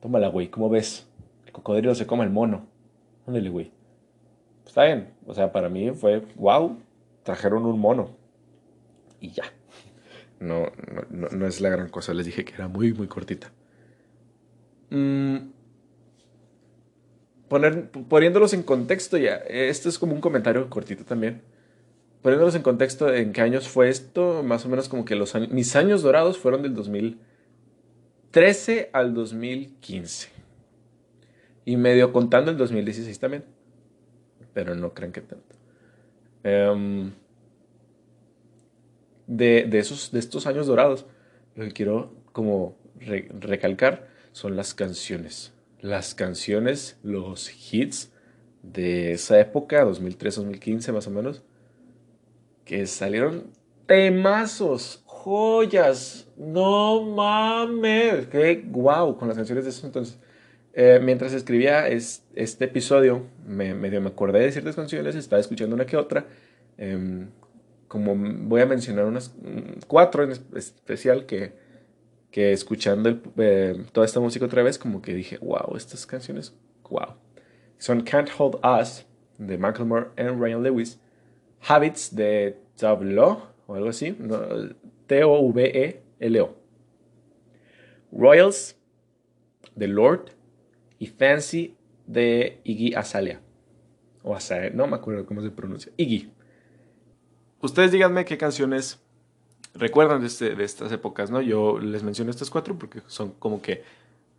Tómala, 0.00 0.28
güey, 0.28 0.48
¿cómo 0.48 0.70
ves? 0.70 1.06
El 1.46 1.52
cocodrilo 1.52 1.94
se 1.94 2.06
come 2.06 2.24
el 2.24 2.30
mono. 2.30 2.66
Ándale, 3.26 3.50
güey. 3.50 3.70
está 4.66 4.84
bien. 4.84 5.10
O 5.26 5.34
sea, 5.34 5.52
para 5.52 5.68
mí 5.68 5.90
fue, 5.90 6.22
wow, 6.36 6.78
trajeron 7.22 7.66
un 7.66 7.78
mono. 7.78 8.19
Y 9.20 9.30
ya. 9.30 9.44
No, 10.38 10.72
no, 11.10 11.28
no 11.28 11.46
es 11.46 11.60
la 11.60 11.68
gran 11.68 11.88
cosa. 11.88 12.14
Les 12.14 12.26
dije 12.26 12.44
que 12.44 12.54
era 12.54 12.68
muy, 12.68 12.92
muy 12.92 13.06
cortita. 13.06 13.52
Mm, 14.90 15.36
poner, 17.48 17.90
poniéndolos 17.90 18.52
en 18.54 18.62
contexto 18.62 19.16
ya, 19.16 19.36
esto 19.36 19.88
es 19.88 19.98
como 19.98 20.14
un 20.14 20.20
comentario 20.20 20.68
cortito 20.70 21.04
también. 21.04 21.42
Poniéndolos 22.22 22.54
en 22.54 22.62
contexto, 22.62 23.12
¿en 23.14 23.32
qué 23.32 23.40
años 23.40 23.68
fue 23.68 23.88
esto? 23.88 24.42
Más 24.42 24.66
o 24.66 24.68
menos 24.68 24.88
como 24.88 25.04
que 25.04 25.16
los 25.16 25.34
mis 25.50 25.74
años 25.74 26.02
dorados 26.02 26.38
fueron 26.38 26.62
del 26.62 26.74
2013 26.74 28.90
al 28.92 29.14
2015. 29.14 30.28
Y 31.64 31.76
medio 31.76 32.12
contando 32.12 32.50
el 32.50 32.56
2016 32.56 33.18
también. 33.18 33.44
Pero 34.52 34.74
no 34.74 34.92
crean 34.92 35.12
que 35.12 35.20
tanto. 35.22 35.56
Em, 36.42 37.12
de, 39.30 39.78
esos, 39.78 40.10
de 40.10 40.18
estos 40.18 40.46
años 40.46 40.66
dorados, 40.66 41.06
lo 41.54 41.64
que 41.64 41.72
quiero 41.72 42.12
como 42.32 42.76
recalcar 42.98 44.08
son 44.32 44.56
las 44.56 44.74
canciones. 44.74 45.52
Las 45.80 46.14
canciones, 46.14 46.98
los 47.02 47.50
hits 47.72 48.10
de 48.62 49.12
esa 49.12 49.40
época, 49.40 49.84
2003-2015 49.86 50.92
más 50.92 51.06
o 51.06 51.10
menos, 51.10 51.42
que 52.64 52.86
salieron 52.86 53.44
temazos, 53.86 55.02
joyas, 55.06 56.28
no 56.36 57.02
mames, 57.02 58.26
qué 58.26 58.64
guau 58.66 59.16
con 59.16 59.28
las 59.28 59.36
canciones 59.36 59.64
de 59.64 59.70
eso 59.70 59.86
entonces. 59.86 60.18
Eh, 60.72 61.00
mientras 61.02 61.32
escribía 61.32 61.88
este 61.88 62.64
episodio, 62.64 63.26
me, 63.46 63.74
medio 63.74 64.00
me 64.00 64.08
acordé 64.08 64.40
de 64.40 64.52
ciertas 64.52 64.76
canciones, 64.76 65.14
estaba 65.14 65.40
escuchando 65.40 65.74
una 65.74 65.86
que 65.86 65.96
otra. 65.96 66.26
Em, 66.78 67.28
como 67.90 68.14
voy 68.14 68.60
a 68.60 68.66
mencionar 68.66 69.04
unas 69.04 69.34
mm, 69.34 69.80
cuatro 69.88 70.22
en 70.22 70.30
especial 70.30 71.26
que, 71.26 71.54
que 72.30 72.52
escuchando 72.52 73.20
eh, 73.36 73.84
toda 73.90 74.06
esta 74.06 74.20
música 74.20 74.44
otra 74.44 74.62
vez, 74.62 74.78
como 74.78 75.02
que 75.02 75.12
dije, 75.12 75.38
wow, 75.38 75.76
estas 75.76 76.06
canciones, 76.06 76.56
wow. 76.88 77.16
Son 77.78 78.02
Can't 78.02 78.30
Hold 78.38 78.60
Us 78.64 79.04
de 79.38 79.58
Macklemore 79.58 80.10
y 80.16 80.22
Ryan 80.22 80.62
Lewis, 80.62 81.00
Habits 81.66 82.14
de 82.14 82.60
Tableau 82.76 83.42
o 83.66 83.74
algo 83.74 83.88
así, 83.88 84.16
T-O-V-E-L-O, 85.08 86.54
Royals 88.12 88.76
de 89.74 89.88
Lord 89.88 90.26
y 91.00 91.08
Fancy 91.08 91.76
de 92.06 92.60
Iggy 92.62 92.94
Azalea. 92.94 93.40
O 94.22 94.36
Azalea, 94.36 94.70
no 94.70 94.86
me 94.86 94.94
acuerdo 94.94 95.26
cómo 95.26 95.42
se 95.42 95.50
pronuncia. 95.50 95.90
Iggy. 95.96 96.30
Ustedes 97.60 97.92
díganme 97.92 98.24
qué 98.24 98.38
canciones 98.38 98.98
recuerdan 99.74 100.20
de, 100.20 100.26
este, 100.26 100.54
de 100.54 100.64
estas 100.64 100.90
épocas, 100.92 101.30
¿no? 101.30 101.40
Yo 101.40 101.78
les 101.78 102.02
menciono 102.02 102.30
estas 102.30 102.50
cuatro 102.50 102.78
porque 102.78 103.02
son 103.06 103.32
como 103.32 103.60
que 103.60 103.84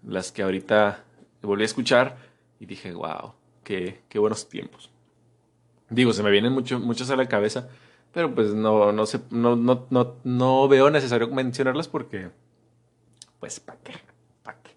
las 0.04 0.32
que 0.32 0.42
ahorita 0.42 1.04
volví 1.42 1.64
a 1.64 1.66
escuchar 1.66 2.18
y 2.60 2.66
dije, 2.66 2.94
wow, 2.94 3.34
qué, 3.64 4.02
qué 4.10 4.20
buenos 4.20 4.50
tiempos. 4.50 4.90
Digo, 5.90 6.14
se 6.14 6.24
me 6.24 6.32
vienen 6.32 6.54
mucho, 6.54 6.80
muchas 6.80 7.10
a 7.12 7.16
la 7.16 7.28
cabeza, 7.28 7.70
pero 8.14 8.34
pues 8.34 8.54
no, 8.54 8.92
no, 8.92 9.06
sé, 9.06 9.20
no, 9.30 9.56
no, 9.56 9.86
no, 9.90 10.16
no 10.24 10.68
veo 10.68 10.90
necesario 10.90 11.28
mencionarlas 11.28 11.88
porque, 11.88 12.30
pues, 13.40 13.60
¿para 13.60 13.80
qué? 13.80 13.94
¿Para 14.44 14.58
qué? 14.62 14.72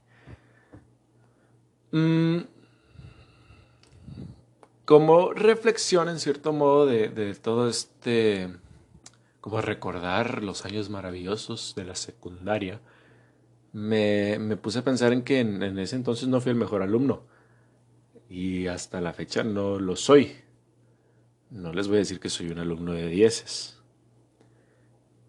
Mm, 1.97 2.45
como 4.85 5.33
reflexión, 5.33 6.09
en 6.09 6.19
cierto 6.19 6.53
modo, 6.53 6.87
de, 6.87 7.09
de 7.09 7.35
todo 7.35 7.69
este 7.69 8.51
como 9.45 9.61
recordar 9.61 10.43
los 10.43 10.65
años 10.65 10.89
maravillosos 10.89 11.75
de 11.77 11.85
la 11.85 11.95
secundaria, 11.97 12.81
me, 13.75 14.39
me 14.39 14.57
puse 14.57 14.79
a 14.79 14.85
pensar 14.85 15.13
en 15.13 15.21
que 15.21 15.41
en, 15.41 15.79
ese 15.79 15.97
entonces 15.97 16.29
no 16.29 16.41
fui 16.41 16.53
el 16.53 16.57
mejor 16.57 16.81
alumno. 16.81 17.25
Y 18.31 18.69
hasta 18.69 19.03
la 19.03 19.13
fecha 19.13 19.45
no 19.45 19.79
lo 19.79 19.97
soy. 19.97 20.33
No 21.51 21.75
les 21.75 21.89
voy 21.89 21.97
a 21.97 21.99
decir 21.99 22.21
que 22.21 22.31
soy 22.31 22.49
un 22.49 22.59
alumno 22.59 22.93
de 22.93 23.07
dieces. 23.09 23.83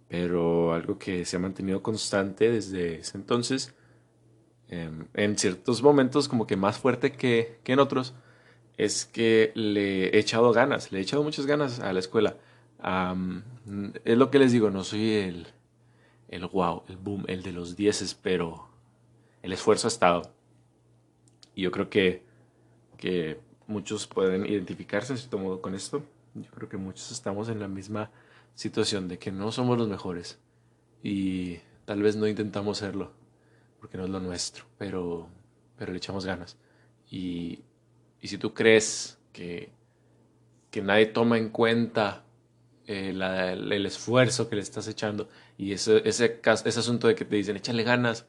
Pero 0.08 0.72
algo 0.74 0.98
que 0.98 1.26
se 1.26 1.36
ha 1.36 1.40
mantenido 1.40 1.84
constante 1.84 2.50
desde 2.50 3.00
ese 3.00 3.18
entonces, 3.18 3.76
em, 4.70 5.08
en 5.14 5.38
ciertos 5.38 5.84
momentos 5.84 6.30
como 6.30 6.48
que 6.48 6.56
más 6.56 6.78
fuerte 6.78 7.12
que, 7.12 7.60
que 7.66 7.74
en 7.74 7.80
otros, 7.80 8.14
es 8.78 9.06
que 9.06 9.52
le 9.56 10.10
he 10.10 10.20
echado 10.20 10.52
ganas, 10.52 10.92
le 10.92 11.00
he 11.00 11.02
echado 11.02 11.24
muchas 11.24 11.46
ganas 11.46 11.80
a 11.80 11.94
la 11.94 12.00
escuela 12.00 12.38
es 14.04 14.18
lo 14.18 14.30
que 14.30 14.40
les 14.40 14.52
digo, 14.52 14.70
no 14.70 14.84
soy 14.84 15.14
el, 15.14 15.48
el 16.30 16.46
wow, 16.48 16.84
el 16.88 16.98
boom, 16.98 17.26
el 17.28 17.42
de 17.42 17.52
los 17.52 17.76
dieces, 17.76 18.14
pero 18.14 18.68
el 19.42 19.54
esfuerzo 19.54 19.88
ha 19.88 19.90
estado. 19.90 20.32
Y 21.56 21.64
yo 21.64 21.72
creo 21.72 21.90
que, 21.90 22.24
que 22.98 23.40
muchos 23.68 24.08
pueden 24.08 24.46
identificarse 24.46 25.14
en 25.14 25.18
cierto 25.18 25.40
modo 25.40 25.62
con 25.62 25.74
esto. 25.74 26.04
Yo 26.36 26.52
creo 26.52 26.70
que 26.70 26.78
muchos 26.78 27.12
estamos 27.12 27.50
en 27.50 27.60
la 27.60 27.68
misma 27.68 28.12
situación 28.54 29.08
de 29.08 29.18
que 29.18 29.32
no 29.32 29.52
somos 29.52 29.78
los 29.78 29.88
mejores 29.88 30.40
y 31.04 31.58
tal 31.86 32.02
vez 32.02 32.16
no 32.16 32.28
intentamos 32.28 32.78
serlo 32.78 33.12
porque 33.80 33.98
no 33.98 34.06
es 34.06 34.10
lo 34.10 34.20
nuestro, 34.20 34.66
pero, 34.78 35.28
pero 35.78 35.92
le 35.92 35.98
echamos 35.98 36.26
ganas. 36.26 36.58
Y, 37.10 37.60
y 38.26 38.28
si 38.28 38.40
tú 38.40 38.56
crees 38.56 39.20
que, 39.34 39.70
que 40.72 40.82
nadie 40.82 41.06
toma 41.06 41.38
en 41.38 41.50
cuenta 41.50 42.24
eh, 42.88 43.10
el, 43.12 43.86
esfuerzo 43.86 44.50
que 44.50 44.56
le 44.56 44.64
estás 44.64 44.88
echando 44.88 45.30
y 45.60 45.74
ese, 45.74 46.02
ese, 46.10 46.42
ese 46.44 46.80
asunto 46.80 47.08
de 47.08 47.14
que 47.14 47.24
te 47.24 47.36
dicen 47.36 47.56
échale 47.56 47.84
ganas 47.84 48.26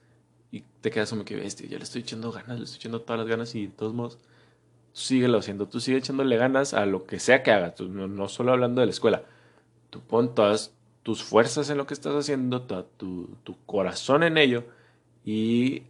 y 0.51 0.65
te 0.83 0.91
quedas 0.91 1.09
como 1.09 1.25
que 1.25 1.35
bestia, 1.35 1.67
ya 1.67 1.79
le 1.79 1.85
estoy 1.85 2.03
echando 2.03 2.31
ganas, 2.31 2.59
le 2.59 2.65
estoy 2.65 2.77
echando 2.77 3.01
todas 3.01 3.21
las 3.21 3.27
ganas 3.27 3.55
y 3.55 3.69
de 3.69 3.73
todos 3.73 3.95
modos 3.95 4.19
síguelo 4.93 5.39
haciendo, 5.39 5.67
tú 5.67 5.81
sigue 5.81 5.97
echándole 5.97 6.37
ganas 6.37 6.75
a 6.75 6.85
lo 6.85 7.07
que 7.07 7.19
sea 7.19 7.43
que 7.43 7.53
hagas, 7.53 7.81
no, 7.81 8.29
solo 8.29 8.53
hablando 8.53 8.83
de 8.83 8.89
la 8.89 8.93
escuela, 8.93 9.23
tú 9.89 10.03
pon 10.03 10.35
todas 10.35 10.75
tus 11.05 11.25
fuerzas 11.25 11.71
en 11.71 11.79
lo 11.79 11.87
que 11.87 11.95
estás 11.95 12.15
haciendo, 12.15 12.61
tu, 12.99 13.31
tu 13.45 13.57
corazón 13.65 14.25
en 14.25 14.37
ello 14.37 14.65
y 15.25 15.85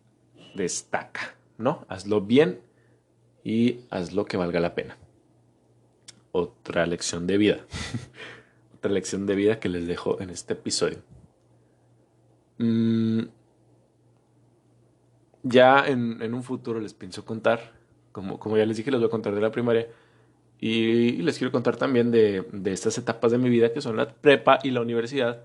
destaca, 0.55 1.35
¿no? 1.59 1.85
Hazlo 1.89 2.21
bien 2.21 2.66
y 3.47 3.83
hazlo 3.91 4.25
que 4.25 4.37
valga 4.37 4.59
la 4.59 4.75
pena. 4.75 4.99
Otra 6.33 6.85
lección 6.85 7.29
de 7.29 7.39
vida. 7.39 7.61
lección 8.83 9.25
de 9.25 9.37
vida 9.37 9.61
que 9.61 9.69
les 9.69 9.87
dejo 9.87 10.21
en 10.21 10.31
este 10.31 10.55
episodio. 10.55 10.99
Mm, 12.59 13.23
ya 15.45 15.87
en, 15.87 16.35
un 16.35 16.43
futuro 16.43 16.81
les 16.81 16.93
pienso 16.93 17.25
contar, 17.25 17.73
como, 18.11 18.41
como 18.41 18.57
ya 18.57 18.67
les 18.67 18.79
dije, 18.79 18.91
les 18.91 18.99
voy 18.99 19.07
a 19.07 19.11
contar 19.11 19.33
de 19.33 19.41
la 19.41 19.53
primaria. 19.53 19.87
Y 20.59 21.13
les 21.23 21.39
quiero 21.39 21.53
contar 21.53 21.77
también 21.77 22.11
de, 22.11 22.45
de 22.51 22.73
estas 22.73 22.99
etapas 22.99 23.31
de 23.31 23.39
mi 23.39 23.49
vida 23.49 23.73
que 23.73 23.81
son 23.81 23.97
la 23.97 24.13
prepa 24.13 24.59
y 24.65 24.73
la 24.73 24.81
universidad, 24.81 25.45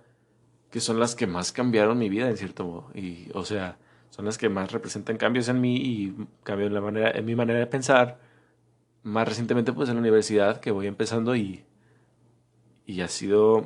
que 0.72 0.80
son 0.80 0.99
las 0.99 1.14
que 1.14 1.28
más 1.28 1.52
cambiaron 1.52 1.99
mi 1.99 2.10
vida 2.10 2.28
en 2.28 2.38
cierto 2.38 2.66
modo. 2.66 2.91
Y, 2.95 3.28
o 3.36 3.45
sea, 3.45 3.78
son 4.12 4.26
las 4.26 4.38
que 4.38 4.47
más 4.47 4.72
representan 4.72 5.18
cambios 5.18 5.49
en 5.49 5.59
mí 5.59 5.76
y 5.76 6.16
cambios 6.43 6.68
en, 6.68 6.76
la 6.76 6.82
manera, 6.82 7.12
en 7.12 7.26
mi 7.26 7.36
manera 7.36 7.59
de 7.59 7.68
pensar. 7.68 8.20
Más 9.03 9.28
recientemente, 9.28 9.74
pues 9.74 9.89
en 9.89 9.95
la 9.95 10.01
universidad 10.01 10.59
que 10.59 10.70
voy 10.70 10.86
empezando 10.86 11.36
y 11.36 11.66
y 12.91 13.01
ha 13.01 13.07
sido 13.07 13.66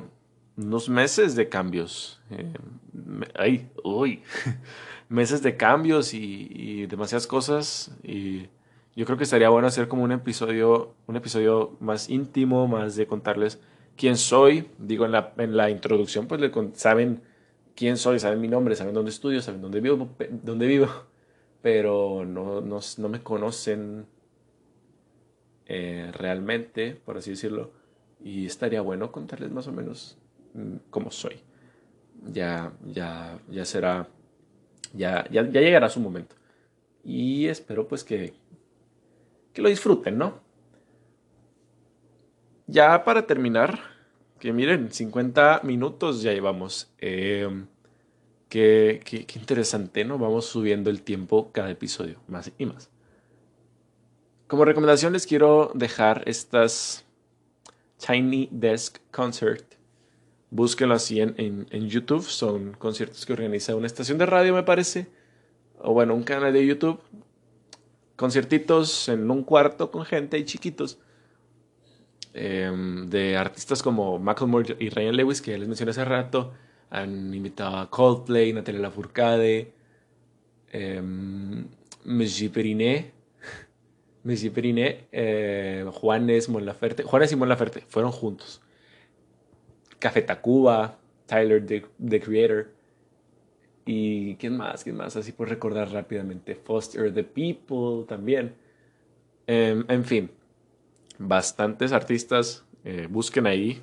unos 0.56 0.88
meses 0.88 1.34
de 1.34 1.48
cambios. 1.48 2.20
Eh, 2.30 2.52
ay, 3.34 3.68
uy, 3.82 4.22
meses 5.08 5.42
de 5.42 5.56
cambios 5.56 6.14
y, 6.14 6.86
demasiadas 6.86 7.26
cosas. 7.26 7.90
Y 8.02 8.48
yo 8.94 9.04
creo 9.04 9.18
que 9.18 9.24
estaría 9.24 9.48
bueno 9.48 9.66
hacer 9.66 9.88
como 9.88 10.04
un 10.04 10.12
episodio, 10.12 10.94
un 11.06 11.16
episodio 11.16 11.76
más 11.80 12.08
íntimo, 12.08 12.68
más 12.68 12.96
de 12.96 13.06
contarles 13.06 13.60
quién 13.96 14.16
soy. 14.16 14.68
Digo, 14.78 15.04
en 15.04 15.12
la, 15.12 15.32
en 15.38 15.56
la 15.56 15.70
introducción, 15.70 16.26
pues 16.26 16.40
le, 16.40 16.52
saben 16.74 17.22
quién 17.76 17.96
soy, 17.96 18.18
saben 18.18 18.40
mi 18.40 18.48
nombre, 18.48 18.74
saben 18.74 18.94
dónde 18.94 19.10
estudio, 19.10 19.40
saben 19.40 19.60
dónde 19.62 19.80
vivo, 19.80 20.08
dónde 20.42 20.66
vivo 20.66 20.88
pero 21.62 22.24
no, 22.24 22.60
no, 22.60 22.80
no 22.98 23.08
me 23.08 23.22
conocen 23.22 24.06
eh, 25.66 26.10
realmente, 26.14 26.94
por 26.94 27.18
así 27.18 27.30
decirlo 27.30 27.70
y 28.20 28.46
estaría 28.46 28.80
bueno 28.80 29.12
contarles 29.12 29.50
más 29.50 29.66
o 29.68 29.72
menos 29.72 30.18
mm, 30.54 30.76
cómo 30.90 31.10
soy. 31.10 31.40
Ya, 32.32 32.72
ya, 32.84 33.38
ya 33.48 33.64
será 33.64 34.08
ya, 34.92 35.28
ya, 35.30 35.48
ya 35.48 35.60
llegará 35.60 35.88
su 35.88 36.00
momento. 36.00 36.34
Y 37.04 37.46
espero 37.46 37.86
pues 37.86 38.02
que, 38.02 38.34
que 39.52 39.62
lo 39.62 39.68
disfruten, 39.68 40.18
¿no? 40.18 40.40
Ya 42.66 43.04
para 43.04 43.26
terminar, 43.26 43.78
que 44.38 44.52
miren, 44.52 44.92
50 44.92 45.60
minutos 45.64 46.22
ya 46.22 46.32
llevamos. 46.32 46.90
Em, 46.98 47.66
qué, 48.48 49.00
qué, 49.04 49.26
qué, 49.26 49.38
interesante, 49.38 50.04
¿no? 50.04 50.18
Vamos 50.18 50.46
subiendo 50.46 50.90
el 50.90 51.02
tiempo 51.02 51.50
cada 51.52 51.70
episodio, 51.70 52.20
más 52.28 52.52
y 52.58 52.66
más. 52.66 52.90
Como 54.46 54.64
recomendación 54.64 55.12
les 55.12 55.26
quiero 55.26 55.72
dejar 55.74 56.22
estas 56.26 57.04
Tiny 58.04 58.48
Desk 58.52 58.98
Concert. 59.10 59.64
Búsquenlo 60.50 60.94
así 60.94 61.20
en, 61.20 61.34
en, 61.38 61.66
en 61.70 61.88
YouTube. 61.88 62.22
Son 62.22 62.72
conciertos 62.72 63.26
que 63.26 63.32
organiza 63.32 63.74
una 63.74 63.86
estación 63.86 64.18
de 64.18 64.26
radio, 64.26 64.54
me 64.54 64.62
parece. 64.62 65.08
O 65.78 65.92
bueno, 65.92 66.14
un 66.14 66.22
canal 66.22 66.52
de 66.52 66.64
YouTube. 66.64 67.00
Conciertitos 68.14 69.08
en 69.08 69.30
un 69.30 69.42
cuarto 69.42 69.90
con 69.90 70.04
gente 70.04 70.38
y 70.38 70.44
chiquitos 70.44 70.98
Em, 72.38 73.08
de 73.08 73.34
artistas 73.34 73.82
como 73.82 74.18
Macklemore 74.18 74.76
y 74.78 74.90
Ryan 74.90 75.16
Lewis, 75.16 75.40
que 75.40 75.56
les 75.56 75.66
mencioné 75.66 75.92
hace 75.92 76.04
rato. 76.04 76.52
Han 76.90 77.32
invitado 77.32 77.78
a 77.78 77.88
Coldplay, 77.88 78.52
Natalia 78.52 78.82
Lafourcade, 78.82 79.72
eh, 80.70 81.02
Messi 82.04 82.50
Periné, 82.50 83.12
Messi 84.24 84.50
Periné, 84.50 85.06
eh, 85.12 85.86
Juanes, 85.90 86.50
Mon 86.50 86.66
Laferte. 86.66 87.04
Juanes 87.04 87.32
y 87.32 87.36
Mon 87.36 87.48
Laferte 87.48 87.80
fueron 87.88 88.12
juntos. 88.12 88.60
Café 89.98 90.20
Tacuba, 90.20 90.98
Tyler, 91.24 91.64
the, 91.64 92.20
Creator. 92.20 92.68
Y 93.86 94.34
quién 94.34 94.58
más, 94.58 94.84
quién 94.84 94.96
más, 94.96 95.16
así 95.16 95.32
por 95.32 95.48
recordar 95.48 95.90
rápidamente. 95.90 96.54
Foster 96.54 97.14
the 97.14 97.24
People 97.24 98.04
también. 98.06 98.54
Eh, 99.46 99.82
en 99.88 100.04
fin, 100.04 100.30
bastantes 101.18 101.92
artistas. 101.92 102.64
Eh, 102.84 103.08
busquen 103.10 103.46
ahí 103.46 103.82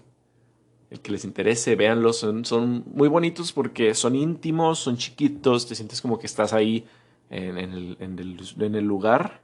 el 0.89 0.99
que 0.99 1.11
les 1.11 1.25
interese, 1.25 1.75
véanlos. 1.75 2.17
Son, 2.17 2.83
muy 2.93 3.07
bonitos 3.07 3.51
porque 3.51 3.93
son 3.93 4.15
íntimos, 4.15 4.79
son 4.79 4.97
chiquitos, 4.97 5.67
te 5.67 5.75
sientes 5.75 6.01
como 6.01 6.19
que 6.19 6.27
estás 6.27 6.53
ahí 6.53 6.85
en, 7.29 7.57
el, 7.57 7.97
en, 7.99 8.75
el, 8.75 8.83
lugar. 8.85 9.41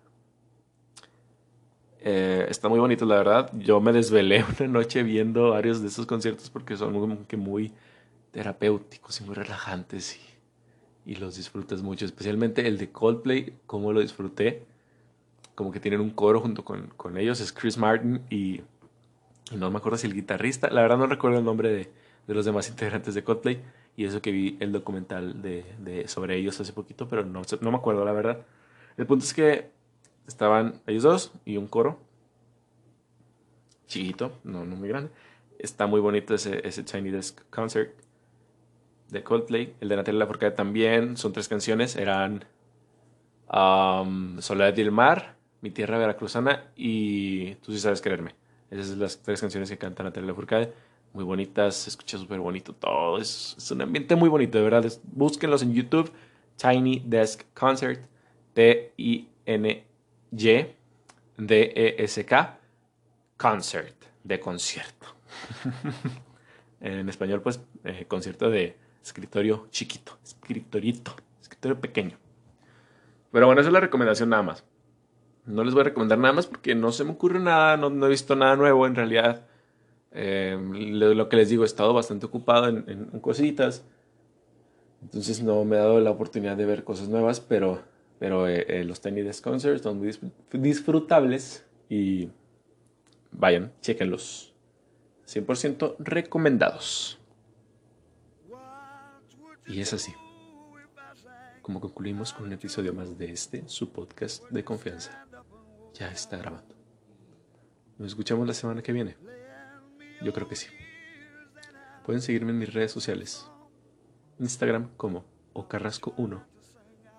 Eh, 2.02 2.46
está 2.50 2.70
muy 2.70 2.80
bonito, 2.80 3.06
la 3.06 3.16
verdad. 3.16 3.52
Yo 3.58 3.82
me 3.82 3.92
desvelé 3.92 4.46
una 4.60 4.70
noche 4.70 5.04
viendo 5.04 5.52
varios 5.52 5.82
de 5.82 5.88
esos 5.88 6.06
conciertos 6.06 6.50
porque 6.50 6.78
son 6.78 7.26
que 7.26 7.38
muy 7.38 7.74
terapéuticos 8.32 9.20
y 9.20 9.24
muy 9.24 9.34
relajantes 9.34 10.18
y, 11.06 11.12
y 11.12 11.16
los 11.16 11.36
disfrutas 11.36 11.82
mucho. 11.82 12.06
Especialmente 12.06 12.68
el 12.68 12.78
de 12.78 12.92
Coldplay, 12.92 13.56
como 13.66 13.92
lo 13.92 14.02
disfruté 14.02 14.68
como 15.60 15.74
que 15.74 15.82
tienen 15.82 16.00
un 16.00 16.12
coro 16.12 16.40
junto 16.40 16.64
con, 16.64 16.88
con 16.96 17.18
ellos, 17.18 17.42
es 17.42 17.52
Chris 17.52 17.78
Martin 17.78 18.22
y, 18.30 18.62
no 19.54 19.70
me 19.70 19.78
acuerdo 19.78 19.98
si 19.98 20.08
el 20.08 20.14
guitarrista, 20.14 20.70
la 20.70 20.82
verdad 20.82 20.98
no 20.98 21.06
recuerdo 21.06 21.38
el 21.38 21.44
nombre 21.44 21.68
de, 21.70 21.92
de 22.28 22.34
los 22.34 22.46
demás 22.46 22.70
integrantes 22.70 23.14
de 23.14 23.26
Coldplay 23.26 23.62
y 23.98 24.06
eso 24.06 24.22
que 24.22 24.32
vi 24.32 24.56
el 24.62 24.72
documental 24.72 25.42
de, 25.42 25.66
de, 25.80 26.08
sobre 26.08 26.38
ellos 26.38 26.62
hace 26.62 26.72
poquito, 26.72 27.10
pero 27.10 27.26
no, 27.26 27.42
no 27.60 27.72
me 27.72 27.78
acuerdo 27.78 28.06
la 28.06 28.14
verdad. 28.14 28.46
El 28.96 29.06
punto 29.06 29.26
es 29.26 29.34
que 29.34 29.70
estaban 30.28 30.80
ellos 30.88 31.04
dos 31.04 31.34
y 31.44 31.58
un 31.58 31.68
coro 31.68 32.00
chiquito, 33.86 34.40
no, 34.46 34.64
no 34.64 34.78
muy 34.78 34.88
grande. 34.88 35.12
Está 35.58 35.88
muy 35.88 36.00
bonito 36.00 36.36
ese, 36.36 36.66
ese 36.66 36.84
Tiny 36.84 37.12
Desk 37.12 37.38
Concert 37.50 37.92
de 39.10 39.24
Coldplay. 39.24 39.76
El 39.82 39.90
de 39.90 39.98
Natalia 39.98 40.20
Lafourcade 40.20 40.54
también. 40.54 41.18
Son 41.18 41.34
tres 41.34 41.50
canciones. 41.50 41.98
Eran 41.98 42.46
um, 43.52 44.40
Soledad 44.40 44.78
y 44.78 44.82
el 44.82 44.92
Mar, 44.92 45.39
mi 45.62 45.72
tierra 45.72 45.98
veracruzana 45.98 46.72
y 46.76 47.56
Tú 47.56 47.72
sí 47.72 47.80
sabes 47.80 48.02
quererme. 48.02 48.36
Esas 48.72 48.88
son 48.88 49.00
las 49.00 49.22
tres 49.22 49.42
canciones 49.42 49.70
que 49.70 49.78
canta 49.78 50.04
Natalia 50.04 50.34
Furcade. 50.34 50.74
Muy 51.14 51.24
bonitas, 51.24 51.76
se 51.76 51.90
escucha 51.90 52.18
súper 52.18 52.40
bonito 52.40 52.74
todo. 52.74 53.18
Es, 53.18 53.58
un 53.72 53.82
ambiente 53.82 54.16
muy 54.16 54.30
bonito, 54.30 54.58
de 54.60 54.64
verdad. 54.64 54.86
Búsquenlos 55.04 55.64
en 55.64 55.74
YouTube. 55.74 56.12
Tiny 56.56 57.02
Desk 57.06 57.42
Concert. 57.54 58.00
T-I-N-Y-D-E-S-K. 58.54 59.30
Concert. 63.38 63.96
De 64.24 64.40
concierto. 64.40 65.08
en 66.82 67.10
español, 67.10 67.42
pues, 67.42 67.60
eh, 67.84 68.06
concierto 68.08 68.52
de 68.52 68.78
escritorio 69.04 69.68
chiquito. 69.72 70.20
Escritorito. 70.24 71.16
Escritorio 71.42 71.82
pequeño. 71.82 72.18
Pero 73.32 73.48
bueno, 73.48 73.62
esa 73.62 73.70
es 73.70 73.74
la 73.74 73.80
recomendación 73.80 74.30
nada 74.30 74.44
más. 74.44 74.64
No 75.50 75.64
les 75.64 75.74
voy 75.74 75.82
a 75.82 75.86
recomendar 75.86 76.20
nada 76.20 76.34
más 76.34 76.46
porque 76.46 76.76
no 76.76 76.92
se 76.92 77.04
me 77.04 77.12
ocurre 77.12 77.40
nada, 77.40 77.76
no, 77.76 78.06
he 78.06 78.10
visto 78.10 78.36
nada 78.36 78.56
nuevo 78.56 78.86
en 78.86 78.94
realidad. 78.94 79.48
Eh, 80.12 80.56
lo 80.62 81.28
que 81.28 81.38
les 81.38 81.50
digo, 81.50 81.64
he 81.64 81.66
estado 81.66 81.92
bastante 81.92 82.28
ocupado 82.28 82.68
en, 82.68 83.20
cositas. 83.20 83.84
Entonces 85.02 85.42
no 85.42 85.66
me 85.66 85.76
he 85.76 85.80
dado 85.80 86.00
la 86.02 86.12
oportunidad 86.12 86.56
de 86.56 86.68
ver 86.68 86.84
cosas 86.84 87.10
nuevas, 87.10 87.40
pero, 87.40 87.82
pero 88.20 88.48
eh, 88.48 88.64
eh, 88.68 88.84
los 88.84 89.02
Tiny 89.02 89.24
Desk 89.24 89.44
Concerts 89.44 89.82
son 89.82 89.98
muy 89.98 90.12
disfrutables 90.52 91.66
y 91.90 92.30
vayan, 93.32 93.72
chequenlos. 93.82 94.54
100% 95.26 95.96
recomendados. 95.98 97.18
Y 99.66 99.82
es 99.82 99.94
así 99.94 100.14
como 101.70 101.82
concluimos 101.82 102.34
con 102.34 102.48
un 102.48 102.54
episodio 102.54 102.96
más 102.96 103.16
de 103.16 103.32
este, 103.32 103.64
su 103.68 103.92
podcast 103.92 104.44
de 104.50 104.64
confianza. 104.64 105.29
Ya 106.00 106.10
está 106.12 106.38
grabando. 106.38 106.76
Nos 107.98 108.10
escuchamos 108.10 108.48
la 108.48 108.54
semana 108.54 108.82
que 108.82 108.94
viene. 108.94 109.18
Yo 110.22 110.34
creo 110.34 110.48
que 110.48 110.56
sí. 110.56 110.68
Pueden 112.06 112.22
seguirme 112.22 112.52
en 112.52 112.60
mis 112.60 112.74
redes 112.74 112.92
sociales. 112.92 113.50
Instagram 114.40 114.90
como 114.96 115.26
ocarrasco1 115.54 116.42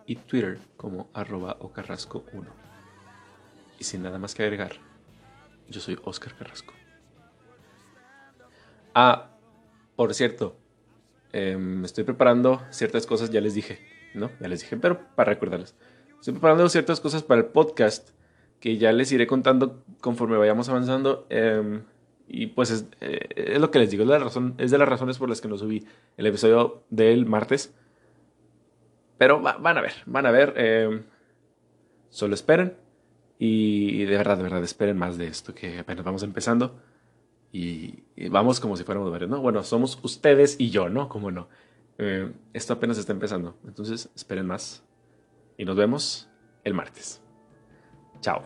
y 0.07 0.17
Twitter 0.17 0.59
como 0.77 1.11
arroba 1.13 1.59
ocarrasco1. 1.61 2.49
Y 3.79 3.85
sin 3.85 4.03
nada 4.03 4.19
más 4.19 4.35
que 4.35 4.43
agregar, 4.43 4.73
yo 5.69 5.81
soy 5.81 5.99
Oscar 6.05 6.35
Carrasco. 6.37 6.75
Ah, 8.95 9.31
por 9.95 10.15
cierto, 10.15 10.57
me 11.33 11.87
estoy 11.87 12.05
preparando 12.05 12.63
ciertas 12.71 13.07
cosas, 13.07 13.31
ya 13.31 13.41
les 13.41 13.55
dije 13.55 13.79
¿no? 14.15 14.31
Ya 14.41 14.49
les 14.49 14.61
dije, 14.61 14.77
pero 14.77 15.01
para 15.15 15.33
recordarles. 15.33 15.75
Estoy 16.19 16.35
preparando 16.35 16.69
ciertas 16.69 17.01
cosas 17.01 17.23
para 17.23 17.41
el 17.41 17.47
podcast 17.47 18.11
que 18.61 18.77
ya 18.77 18.93
les 18.93 19.11
iré 19.11 19.27
contando 19.27 19.83
conforme 20.01 20.37
vayamos 20.37 20.69
avanzando. 20.69 21.27
Eh, 21.31 21.81
y 22.33 22.47
pues 22.47 22.71
es, 22.71 22.87
eh, 23.01 23.29
es, 23.35 23.61
lo 23.61 23.73
que 23.73 23.81
les 23.81 23.91
digo, 23.91 24.05
es, 24.05 24.71
de 24.71 24.79
las 24.79 24.89
razones 24.89 25.19
por 25.19 25.29
las 25.29 25.41
que 25.41 25.49
no 25.49 25.59
subí 25.59 25.85
el 26.17 26.27
episodio 26.27 26.85
del 26.89 27.27
martes. 27.27 27.75
Pero 29.19 29.43
va, 29.43 29.57
van 29.57 29.79
a 29.79 29.81
ver, 29.81 29.95
van 30.07 30.27
a 30.27 30.31
ver. 30.31 30.55
Eh, 30.57 31.03
solo 32.09 32.35
esperen. 32.35 32.77
Y 33.39 34.05
de 34.05 34.17
verdad, 34.17 34.37
de 34.37 34.43
verdad, 34.43 34.63
esperen 34.63 34.99
más 34.99 35.17
de 35.17 35.27
esto, 35.27 35.55
que 35.55 35.79
apenas 35.79 36.05
vamos 36.05 36.23
empezando. 36.23 36.79
Y, 37.53 38.05
vamos 38.31 38.61
como 38.61 38.77
si 38.77 38.85
fuéramos 38.85 39.11
varios, 39.11 39.31
¿no? 39.31 39.41
Bueno, 39.41 39.63
somos 39.63 39.99
ustedes 40.03 40.57
y 40.61 40.71
yo, 40.71 40.89
¿no? 40.89 41.09
Como 41.09 41.31
no. 41.31 41.49
Eh, 41.99 42.31
esto 42.53 42.75
apenas 42.75 42.99
está 42.99 43.13
empezando. 43.13 43.57
Entonces, 43.67 44.09
esperen 44.15 44.47
más. 44.47 44.85
Y 45.57 45.65
nos 45.65 45.77
vemos 45.77 46.29
el 46.65 46.75
martes. 46.75 47.23
Chao. 48.23 48.43